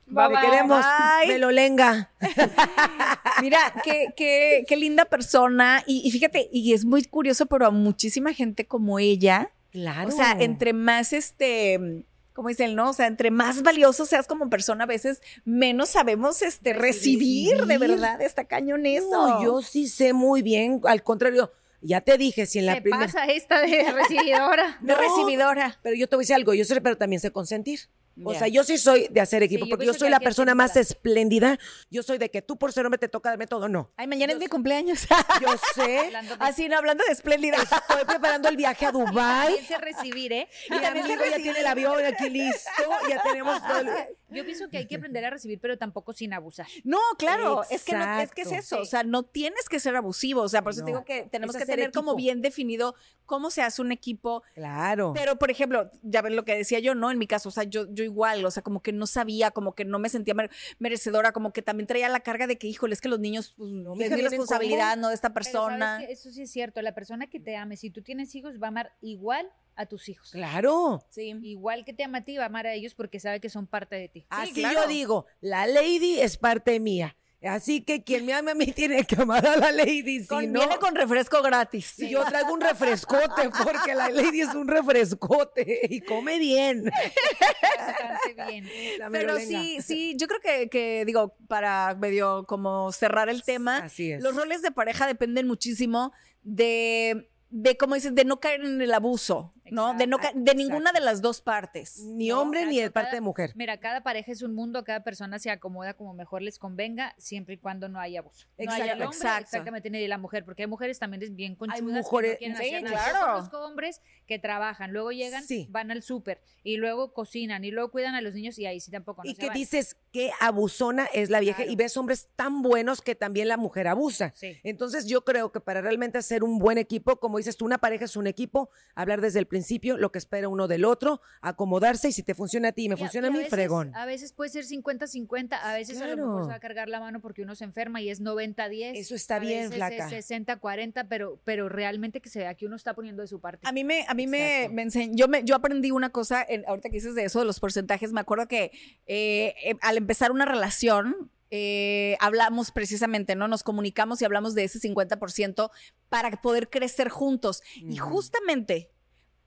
Bye, 0.08 0.28
Te 0.28 0.34
bye. 0.34 0.42
queremos, 0.42 0.86
Bye. 0.86 1.28
Melolenga. 1.28 2.10
Mira, 3.42 3.60
qué, 3.84 4.08
qué, 4.16 4.64
qué 4.68 4.76
linda 4.78 5.06
persona. 5.06 5.84
Y, 5.86 6.02
y 6.08 6.12
fíjate, 6.12 6.50
y 6.52 6.74
es 6.74 6.86
muy 6.86 7.04
curioso, 7.04 7.46
pero 7.46 7.66
a 7.66 7.72
muchísima 7.72 8.34
gente 8.34 8.66
como 8.68 9.00
ella, 9.00 9.52
Claro. 9.72 10.10
o 10.10 10.12
sea, 10.12 10.36
entre 10.40 10.74
más 10.74 11.14
este. 11.14 12.06
Como 12.34 12.50
dicen, 12.50 12.76
¿no? 12.76 12.90
O 12.90 12.94
sea, 12.94 13.08
entre 13.08 13.32
más 13.32 13.62
valioso 13.64 14.06
seas 14.06 14.28
como 14.28 14.50
persona, 14.50 14.86
a 14.86 14.88
veces 14.88 15.22
menos 15.46 15.90
sabemos 15.90 16.42
este 16.42 16.74
recibir, 16.74 17.66
de 17.66 17.78
verdad, 17.78 18.22
está 18.22 18.46
cañón 18.46 18.86
eso. 18.86 19.10
No, 19.12 19.44
yo 19.44 19.62
sí 19.62 19.88
sé 19.88 20.14
muy 20.14 20.42
bien, 20.42 20.82
al 20.86 21.04
contrario, 21.04 21.52
ya 21.82 22.02
te 22.02 22.18
dije, 22.18 22.46
si 22.46 22.60
en 22.60 22.68
la 22.68 22.80
primera... 22.82 23.06
pasa 23.06 23.26
esta 23.26 23.60
de 23.60 23.92
recibidora. 23.92 24.78
de 24.82 24.94
No. 24.94 25.00
recibidora. 25.00 25.80
Pero 25.82 25.96
yo 25.96 26.08
te 26.08 26.16
voy 26.16 26.22
a 26.22 26.24
decir 26.24 26.36
algo, 26.36 26.54
yo 26.54 26.64
sé, 26.64 26.80
pero 26.80 26.98
también 26.98 27.20
sé 27.20 27.32
consentir. 27.32 27.82
O 28.24 28.34
sea, 28.36 28.48
yo 28.48 28.64
sí 28.64 28.78
soy 28.78 29.08
de 29.10 29.22
hacer 29.22 29.42
equipo, 29.44 29.64
Sí, 29.66 29.70
yo 29.70 29.76
porque 29.78 29.86
yo 29.88 29.94
soy 29.94 30.10
la 30.10 30.20
persona 30.20 30.54
más 30.54 30.76
espléndida. 30.78 31.58
Yo 31.90 32.04
soy 32.04 32.18
de 32.18 32.30
que 32.30 32.42
tú 32.42 32.58
por 32.58 32.72
ser 32.74 32.86
hombre 32.86 32.98
te 33.00 33.08
toca 33.08 33.30
darme 33.30 33.48
todo. 33.48 33.70
No. 33.70 33.92
Ay, 33.98 34.08
mañana 34.08 34.34
es 34.34 34.40
mi 34.40 34.48
cumpleaños. 34.48 35.08
Yo 35.42 35.48
sé. 35.76 35.82
De- 36.12 36.12
Así, 36.40 36.68
no, 36.70 36.78
hablando 36.78 37.04
de 37.06 37.14
espléndida. 37.14 37.58
Estoy 37.58 38.06
preparando 38.06 38.50
el 38.50 38.58
viaje 38.58 38.86
a 38.86 38.92
Dubai. 38.92 39.48
También 39.56 39.66
sé 39.68 39.78
recibir, 39.78 40.34
¿eh? 40.34 40.48
Y 40.70 40.80
también 40.80 41.06
se 41.06 41.30
ya 41.30 41.36
tiene 41.38 41.60
el 41.60 41.68
avión 41.68 42.04
aquí 42.06 42.30
listo. 42.30 42.70
Ya 43.10 43.22
tenemos 43.22 43.62
todo. 43.66 43.80
el- 43.80 43.88
Yo 44.32 44.46
pienso 44.46 44.70
que 44.70 44.78
hay 44.78 44.88
que 44.88 44.96
aprender 44.96 45.26
a 45.26 45.30
recibir, 45.30 45.60
pero 45.60 45.78
tampoco 45.78 46.14
sin 46.14 46.34
abusar. 46.34 46.68
No, 46.84 47.00
claro, 47.18 47.64
es 47.70 47.84
que 47.84 47.94
no, 47.94 48.20
es 48.20 48.32
que 48.32 48.42
es 48.44 48.52
eso, 48.52 48.80
o 48.82 48.86
sea, 48.86 49.04
no 49.04 49.24
tienes 49.24 49.68
que 49.70 49.80
ser 49.80 49.96
abusivo, 49.96 50.42
o 50.42 50.50
sea, 50.50 50.62
por 50.62 50.72
eso 50.74 50.82
te 50.82 50.88
digo 50.92 51.04
que 51.06 51.24
tenemos 51.24 51.56
es 51.56 51.62
que 51.62 51.66
tener 51.66 51.92
como 51.92 52.16
bien 52.16 52.42
definido 52.42 52.96
cómo 53.26 53.50
se 53.52 53.62
hace 53.62 53.82
un 53.82 53.92
equipo, 53.92 54.44
Claro. 54.54 55.14
pero 55.16 55.38
por 55.38 55.52
ejemplo, 55.52 55.90
ya 56.02 56.22
ven 56.22 56.36
lo 56.36 56.44
que 56.46 56.56
decía 56.56 56.80
yo, 56.80 56.96
¿no? 56.96 57.12
En 57.12 57.18
mi 57.18 57.28
caso, 57.28 57.50
o 57.50 57.52
sea, 57.52 57.64
yo, 57.64 57.86
yo 57.94 58.04
igual, 58.04 58.44
o 58.46 58.52
sea, 58.52 58.62
como 58.64 58.82
que 58.82 58.92
no 58.92 59.08
sabía, 59.08 59.52
como 59.52 59.74
que 59.74 59.86
no 59.86 60.00
me 60.00 60.10
sentía 60.10 60.34
mere- 60.34 60.50
merecedora, 60.80 61.32
como 61.32 61.54
que 61.54 61.62
también 61.62 61.88
traía 61.88 62.10
la 62.10 62.20
carga 62.22 62.48
de 62.48 62.58
que, 62.58 62.68
híjole, 62.68 62.94
es 62.94 63.02
que 63.02 63.10
los 63.10 63.20
niños, 63.20 63.54
pues, 63.58 63.70
No, 63.72 63.94
es 63.94 64.12
mi 64.12 64.22
responsabilidad, 64.22 64.98
no 64.98 65.10
de 65.10 65.16
esta 65.16 65.34
Pero 65.34 65.44
¿sabes 65.46 65.58
persona. 65.62 66.04
Eso 66.04 66.30
sí 66.32 66.42
es 66.44 66.52
cierto. 66.52 66.82
La 66.82 66.94
persona 66.94 67.28
que 67.28 67.40
te 67.40 67.56
ame, 67.56 67.78
si 67.78 67.90
tú 67.90 68.02
tienes 68.02 68.34
hijos, 68.36 68.62
va 68.62 68.68
a 68.68 68.70
amar 68.70 68.94
igual 69.02 69.50
a 69.82 69.86
tus 69.88 70.10
hijos. 70.10 70.32
Claro. 70.32 71.04
Sí. 71.10 71.34
Igual 71.44 71.86
que 71.86 71.94
te 71.94 72.04
ama 72.04 72.20
a 72.20 72.24
ti, 72.24 72.38
va 72.38 72.44
a 72.44 72.48
amar 72.48 72.68
a 72.68 72.74
ellos 72.74 72.96
porque 72.96 73.20
sabe 73.20 73.40
que 73.40 73.50
son 73.50 73.68
parte 73.68 73.96
de 73.96 74.10
ti. 74.10 74.26
Así 74.30 74.54
claro. 74.54 74.82
yo 74.82 74.88
digo, 74.88 75.26
la 75.42 75.68
lady 75.68 76.20
es 76.20 76.38
parte 76.38 76.80
mía. 76.80 77.16
Así 77.44 77.82
que 77.82 78.04
quien 78.04 78.26
me 78.26 78.34
ame 78.34 78.52
a 78.52 78.56
mí 78.56 78.68
tiene 78.76 79.04
que 79.04 79.20
amar 79.20 79.46
a 79.46 79.58
la 79.58 79.72
lady. 79.72 80.24
Si 80.24 80.48
no, 80.48 80.60
Viene 80.60 80.78
con 80.80 80.96
refresco 80.96 81.42
gratis. 81.42 81.94
si 81.96 82.10
yo 82.10 82.24
traigo 82.24 82.54
un 82.54 82.62
refrescote, 82.62 83.50
porque 83.64 83.96
la 83.96 84.10
lady 84.10 84.42
es 84.42 84.54
un 84.54 84.68
refrescote 84.68 85.82
y 85.90 86.02
come 86.02 86.38
bien. 86.38 86.84
Bastante 87.78 88.52
bien. 88.52 89.00
La 89.00 89.10
Pero 89.10 89.38
sí, 89.40 89.82
sí, 89.82 90.16
yo 90.18 90.28
creo 90.28 90.40
que, 90.40 90.70
que, 90.70 91.04
digo, 91.06 91.36
para 91.48 91.96
medio 91.96 92.46
como 92.46 92.92
cerrar 92.92 93.30
el 93.30 93.44
tema, 93.44 93.78
Así 93.78 94.12
es. 94.12 94.22
los 94.22 94.36
roles 94.36 94.62
de 94.62 94.72
pareja 94.72 95.08
dependen 95.08 95.48
muchísimo 95.48 96.14
de, 96.44 97.30
de 97.50 97.76
como 97.78 97.96
dices, 97.96 98.14
de 98.14 98.24
no 98.24 98.40
caer 98.40 98.62
en 98.62 98.82
el 98.82 98.94
abuso, 98.94 99.54
¿no? 99.72 99.96
De, 99.96 100.06
no 100.06 100.20
ca- 100.20 100.32
de 100.36 100.54
ninguna 100.54 100.92
de 100.92 101.00
las 101.00 101.22
dos 101.22 101.42
partes. 101.42 101.98
Ni 102.04 102.28
No, 102.30 102.42
hombre 102.42 102.66
ni 102.68 102.76
de 102.76 102.82
exacto, 102.82 102.94
parte 102.94 103.08
cada- 103.08 103.16
de 103.18 103.22
mujer. 103.22 103.52
Mira, 103.56 103.80
cada 103.80 104.02
pareja 104.04 104.32
es 104.32 104.44
un 104.44 104.54
mundo, 104.54 104.84
cada 104.84 105.04
persona 105.04 105.40
se 105.40 105.50
acomoda 105.50 105.96
como 105.96 106.14
mejor 106.14 106.44
les 106.44 106.60
convenga, 106.60 107.16
siempre 107.18 107.56
y 107.56 107.58
cuando 107.58 107.90
no 107.90 108.00
haya 108.00 108.20
abuso. 108.20 108.48
No 108.60 108.72
haya 108.72 108.84
el 108.84 108.90
Exacto, 108.92 109.04
hombre, 109.06 109.18
exacto. 109.18 109.44
exactamente, 109.46 109.90
ni 109.90 110.08
la 110.08 110.18
mujer, 110.20 110.46
porque 110.46 110.64
hay 110.64 110.68
mujeres 110.68 111.00
también 111.00 111.24
es 111.24 111.34
bien 111.36 111.56
conchudas 111.56 111.80
que 111.80 111.86
mujeres- 111.86 112.38
no 112.42 112.58
quieren 112.60 112.86
sí, 112.86 112.92
claro. 112.92 113.18
Yo 113.20 113.26
conozco 113.34 113.60
hombres 113.66 114.02
que 114.28 114.38
trabajan, 114.40 114.92
luego 114.92 115.12
llegan, 115.14 115.44
Sí. 115.44 115.68
van 115.72 115.90
al 115.90 116.04
súper 116.04 116.42
y 116.64 116.76
luego 116.76 117.14
cocinan 117.14 117.64
y 117.64 117.72
luego 117.72 117.92
cuidan 117.92 118.14
a 118.16 118.20
los 118.22 118.34
niños 118.34 118.60
y 118.60 118.66
ahí 118.66 118.82
sí 118.82 118.92
tampoco 118.92 119.24
no 119.24 119.30
y 119.30 119.36
se 119.36 119.40
que 119.40 119.48
vale. 119.48 119.58
dices 119.60 119.96
que 120.12 120.32
abusona 120.42 121.06
es 121.14 121.30
la 121.30 121.40
vieja 121.40 121.58
Claro. 121.60 121.72
y 121.72 121.76
ves 121.78 121.96
hombres 121.96 122.28
tan 122.36 122.62
buenos 122.62 123.02
que 123.02 123.16
también 123.16 123.48
la 123.48 123.56
mujer 123.56 123.88
abusa. 123.88 124.34
Sí. 124.36 124.58
Entonces 124.64 125.06
yo 125.08 125.24
creo 125.24 125.52
que 125.54 125.62
para 125.62 125.80
realmente 125.82 126.18
hacer 126.18 126.44
un 126.44 126.60
buen 126.60 126.78
equipo, 126.78 127.18
como 127.22 127.38
dices 127.38 127.56
tú, 127.56 127.64
una 127.66 127.78
pareja 127.78 128.04
es 128.04 128.18
un 128.18 128.28
equipo, 128.28 128.70
hablar 128.96 129.22
desde 129.22 129.40
el 129.40 129.46
principio 129.46 129.61
lo 129.98 130.12
que 130.12 130.18
espera 130.20 130.48
uno 130.50 130.68
del 130.68 130.86
otro, 130.86 131.22
acomodarse 131.42 132.10
y 132.10 132.12
si 132.12 132.24
te 132.24 132.36
funciona 132.36 132.70
a 132.70 132.72
ti 132.72 132.86
y 132.86 132.90
me 132.90 132.96
Y 132.96 132.98
funciona 132.98 133.28
a 133.28 133.30
y 133.30 133.34
mí, 133.34 133.38
veces- 133.40 133.52
fregón. 133.52 133.96
A 133.96 134.06
veces 134.06 134.34
puede 134.34 134.50
ser 134.50 134.66
50-50, 134.66 135.60
a 135.62 135.74
veces 135.74 135.98
a 136.02 136.08
lo 136.08 136.14
Claro. 136.14 136.28
mejor 136.28 136.44
se 136.44 136.50
va 136.50 136.56
a 136.56 136.60
cargar 136.60 136.90
la 136.90 137.00
mano 137.00 137.20
porque 137.22 137.42
uno 137.42 137.56
se 137.56 137.64
enferma 137.64 138.02
y 138.02 138.10
es 138.10 138.22
90-10. 138.22 138.96
Eso 138.98 139.16
está 139.16 139.36
a 139.38 139.40
bien, 139.40 139.70
veces 139.70 139.76
flaca. 139.76 140.08
Es 140.10 140.30
60-40, 140.30 141.08
pero, 141.08 141.40
pero 141.44 141.70
realmente 141.70 142.22
que 142.22 142.30
se 142.30 142.40
vea 142.40 142.54
que 142.56 142.66
uno 142.66 142.76
está 142.76 142.94
poniendo 142.94 143.22
de 143.22 143.28
su 143.28 143.40
parte. 143.40 143.68
A 143.68 143.72
mí 143.72 143.84
me, 143.84 144.06
a 144.08 144.14
mí 144.14 144.28
me, 144.28 144.56
Exacto. 144.58 144.74
me 144.76 144.82
enseñó, 144.84 145.14
yo, 145.16 145.28
me, 145.28 145.44
yo 145.44 145.56
aprendí 145.56 145.92
una 145.92 146.10
cosa, 146.12 146.46
en- 146.48 146.64
ahorita 146.68 146.90
que 146.90 146.96
dices 146.96 147.16
de 147.16 147.26
eso, 147.26 147.40
de 147.40 147.46
los 147.46 147.60
porcentajes, 147.60 148.12
me 148.14 148.20
acuerdo 148.22 148.48
que 148.48 148.72
eh, 149.06 149.54
eh, 149.64 149.76
al 149.82 149.98
empezar 149.98 150.32
una 150.32 150.46
relación, 150.46 151.32
eh, 151.54 152.16
hablamos 152.22 152.72
precisamente, 152.72 153.36
¿no? 153.36 153.48
Nos 153.50 153.64
comunicamos 153.64 154.22
y 154.22 154.26
hablamos 154.26 154.56
de 154.56 154.64
ese 154.64 154.80
50% 154.80 155.70
para 156.08 156.32
poder 156.42 156.70
crecer 156.70 157.10
juntos. 157.10 157.62
Y 157.76 157.98
justamente 157.98 158.90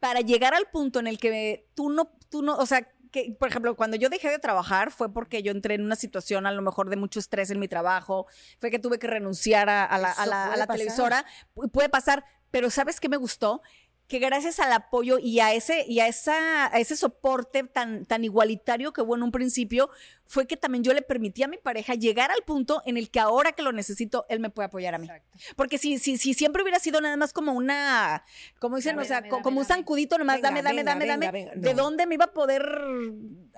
para 0.05 0.21
llegar 0.21 0.53
al 0.53 0.67
punto 0.67 0.99
en 1.01 1.07
el 1.07 1.19
que 1.19 1.67
tú 1.75 1.89
no, 1.89 2.11
tú 2.29 2.43
no, 2.43 2.57
o 2.57 2.67
sea, 2.67 2.87
que, 3.11 3.35
por 3.41 3.49
ejemplo, 3.49 3.75
cuando 3.75 3.97
yo 3.97 4.11
dejé 4.11 4.29
de 4.29 4.39
trabajar 4.39 4.91
fue 4.91 5.11
porque 5.11 5.43
yo 5.43 5.51
entré 5.51 5.77
en 5.77 5.83
una 5.83 5.97
situación 5.97 6.47
a 6.47 6.53
lo 6.53 6.61
mejor 6.61 6.91
de 6.91 6.97
mucho 6.97 7.19
estrés 7.21 7.49
en 7.51 7.59
mi 7.59 7.69
trabajo, 7.69 8.27
fue 8.59 8.71
que 8.71 8.79
tuve 8.79 8.99
que 8.99 9.07
renunciar 9.07 9.71
a, 9.71 9.85
a 9.87 9.97
la, 9.99 10.09
a 10.09 10.13
Eso 10.13 10.27
la- 10.27 10.43
a 10.43 10.47
puede 10.49 10.59
la 10.59 10.67
pasar. 10.67 10.77
televisora, 10.79 11.25
pu- 11.55 11.71
puede 11.71 11.89
pasar, 11.89 12.25
pero 12.51 12.69
¿sabes 12.69 13.01
qué 13.01 13.09
me 13.09 13.17
gustó? 13.17 13.63
Que 14.07 14.19
gracias 14.19 14.61
al 14.61 14.71
apoyo 14.73 15.19
y 15.19 15.41
a 15.41 15.55
ese, 15.55 15.87
y 15.89 16.01
a 16.01 16.07
esa, 16.09 16.67
a 16.67 16.79
ese 16.79 16.95
soporte 16.95 17.63
tan, 17.65 18.05
tan 18.05 18.23
igualitario 18.23 18.93
que 18.93 19.01
hubo 19.01 19.17
en 19.17 19.23
un 19.23 19.33
principio, 19.33 19.89
fue 20.27 20.47
que 20.47 20.59
también 20.59 20.85
yo 20.85 20.93
le 20.93 21.01
permití 21.01 21.43
a 21.43 21.49
mi 21.49 21.57
pareja 21.57 21.95
llegar 21.95 22.31
al 22.31 22.43
punto 22.45 22.83
en 22.85 22.99
el 22.99 23.11
que 23.11 23.19
ahora 23.19 23.53
que 23.53 23.63
lo 23.63 23.73
necesito, 23.73 24.27
él 24.29 24.41
me 24.41 24.51
puede 24.51 24.67
apoyar 24.67 24.95
a 24.95 24.99
mí. 24.99 25.07
Exacto. 25.07 25.39
Porque 25.57 25.79
si, 25.79 25.99
si, 25.99 26.19
si 26.19 26.35
siempre 26.35 26.63
hubiera 26.63 26.79
sido 26.81 27.01
nada 27.01 27.17
más 27.17 27.33
como 27.33 27.53
una, 27.53 28.25
como 28.59 28.77
dicen, 28.77 28.97
Dame, 28.97 29.03
o 29.05 29.09
sea, 29.09 29.17
dame, 29.17 29.29
co- 29.31 29.37
dame, 29.37 29.43
como 29.45 29.61
un 29.61 29.67
zancudito 29.67 30.19
nomás, 30.19 30.37
Venga, 30.37 30.49
dame, 30.49 30.63
dame, 30.63 30.77
venga, 30.83 31.13
dame, 31.15 31.31
venga, 31.33 31.51
dame. 31.53 31.63
¿de 31.63 31.75
No. 31.75 31.83
dónde 31.85 32.07
me 32.07 32.15
iba 32.17 32.27
a 32.27 32.33
poder 32.35 32.63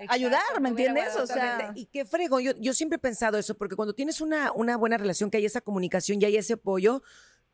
ayudar? 0.09 0.61
¿Me 0.61 0.69
entiendes? 0.69 1.17
O 1.17 1.27
sea, 1.27 1.73
Y 1.75 1.87
qué 1.87 2.05
fregón, 2.05 2.43
yo, 2.43 2.53
yo 2.59 2.73
siempre 2.73 2.97
he 2.97 3.01
pensado 3.01 3.39
eso, 3.39 3.57
porque 3.57 3.77
cuando 3.77 3.95
tienes 3.95 4.21
una, 4.21 4.53
una 4.53 4.77
buena 4.77 4.97
relación, 4.97 5.31
que 5.31 5.39
hay 5.39 5.45
esa 5.47 5.61
comunicación 5.61 6.21
y 6.23 6.25
hay 6.25 6.37
ese 6.37 6.55
apoyo, 6.55 7.03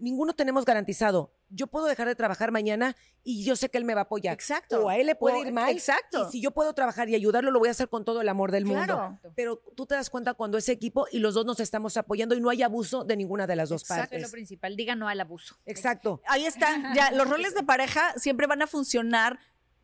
ninguno 0.02 0.34
tenemos 0.34 0.64
garantizado. 0.64 1.32
Yo 1.48 1.66
puedo 1.66 1.86
dejar 1.86 2.08
de 2.08 2.14
trabajar 2.14 2.50
mañana 2.50 2.96
y 3.22 3.44
yo 3.44 3.56
sé 3.56 3.68
que 3.68 3.78
él 3.78 3.84
me 3.84 3.94
va 3.94 4.00
a 4.00 4.04
apoyar. 4.04 4.34
Exacto. 4.34 4.84
O 4.84 4.88
a 4.88 4.96
él 4.96 5.06
le 5.06 5.14
puede 5.14 5.36
O- 5.38 5.44
ir 5.46 5.52
mal. 5.52 5.70
exacto. 5.70 6.26
Y 6.28 6.32
si 6.32 6.40
yo 6.42 6.50
puedo 6.50 6.72
trabajar 6.74 7.08
y 7.08 7.14
ayudarlo, 7.14 7.50
lo 7.50 7.58
voy 7.58 7.68
a 7.68 7.70
hacer 7.70 7.88
con 7.88 8.04
todo 8.04 8.20
el 8.20 8.28
amor 8.28 8.50
del 8.50 8.64
Claro. 8.64 9.10
mundo. 9.10 9.32
Pero 9.36 9.62
tú 9.76 9.86
te 9.86 9.94
das 9.94 10.10
cuenta 10.10 10.34
cuando 10.34 10.58
es 10.58 10.68
equipo 10.68 11.06
y 11.12 11.18
los 11.20 11.34
dos 11.34 11.46
nos 11.46 11.60
estamos 11.60 11.96
apoyando 11.96 12.34
y 12.34 12.40
no 12.40 12.50
hay 12.50 12.62
abuso 12.62 13.04
de 13.04 13.16
ninguna 13.16 13.46
de 13.46 13.56
las 13.56 13.68
dos 13.68 13.82
Eso 13.82 13.94
es 13.94 13.98
lo 14.00 14.02
partes. 14.08 14.30
principal, 14.30 14.76
diga 14.76 14.94
no 14.96 15.08
al 15.08 15.20
abuso. 15.20 15.56
Exacto. 15.66 16.20
ahí 16.26 16.44
está. 16.46 16.92
Ya, 16.94 17.10
los 17.12 17.28
roles 17.28 17.54
de 17.54 17.62
pareja 17.62 18.12
siempre 18.18 18.46
van 18.46 18.62
a 18.62 18.66
funcionar 18.66 19.38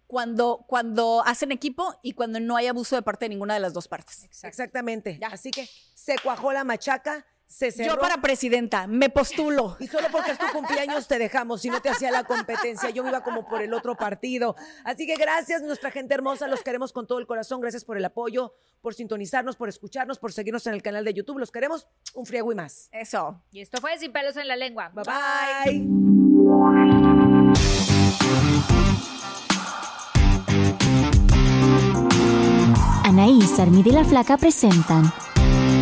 cuando, 0.06 0.64
cuando 0.66 1.22
hacen 1.26 1.52
equipo 1.52 1.94
y 2.02 2.12
cuando 2.12 2.40
no 2.40 2.56
hay 2.56 2.66
abuso 2.66 2.96
de 2.96 3.02
parte 3.02 3.26
de 3.26 3.28
ninguna 3.30 3.54
de 3.54 3.60
las 3.60 3.74
dos 3.74 3.88
partes. 3.88 4.28
Exactamente. 4.42 5.18
Ya. 5.20 5.28
Así 5.28 5.50
que 5.50 5.68
se 5.94 6.16
cuajó 6.22 6.52
la 6.52 6.64
machaca, 6.64 7.26
se 7.48 7.72
cerró. 7.72 7.94
Yo 7.94 7.98
para 7.98 8.20
presidenta, 8.20 8.86
me 8.86 9.08
postulo. 9.08 9.76
Y 9.80 9.88
solo 9.88 10.08
porque 10.12 10.32
es 10.32 10.38
tu 10.38 10.46
cumpleaños 10.52 11.08
te 11.08 11.18
dejamos, 11.18 11.62
si 11.62 11.70
no 11.70 11.80
te 11.80 11.88
hacía 11.88 12.10
la 12.10 12.24
competencia, 12.24 12.90
yo 12.90 13.02
me 13.02 13.08
iba 13.08 13.22
como 13.22 13.48
por 13.48 13.62
el 13.62 13.72
otro 13.72 13.96
partido. 13.96 14.54
Así 14.84 15.06
que 15.06 15.16
gracias, 15.16 15.62
nuestra 15.62 15.90
gente 15.90 16.14
hermosa, 16.14 16.46
los 16.46 16.62
queremos 16.62 16.92
con 16.92 17.06
todo 17.06 17.18
el 17.18 17.26
corazón, 17.26 17.60
gracias 17.60 17.84
por 17.84 17.96
el 17.96 18.04
apoyo, 18.04 18.54
por 18.82 18.94
sintonizarnos, 18.94 19.56
por 19.56 19.70
escucharnos, 19.70 20.18
por 20.18 20.32
seguirnos 20.32 20.66
en 20.66 20.74
el 20.74 20.82
canal 20.82 21.04
de 21.04 21.14
YouTube, 21.14 21.38
los 21.38 21.50
queremos 21.50 21.88
un 22.14 22.26
friego 22.26 22.52
y 22.52 22.54
más. 22.54 22.90
Eso. 22.92 23.42
Y 23.50 23.62
esto 23.62 23.80
fue 23.80 23.98
Sin 23.98 24.12
pelos 24.12 24.36
en 24.36 24.46
la 24.46 24.54
lengua. 24.54 24.90
Bye 24.94 25.04
bye. 25.04 25.88
Anaís, 33.04 33.58
Armida 33.58 33.88
y 33.88 33.92
la 33.92 34.04
Flaca 34.04 34.36
presentan 34.36 35.10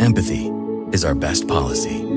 empathy 0.00 0.48
is 0.92 1.04
our 1.04 1.14
best 1.14 1.48
policy. 1.48 2.15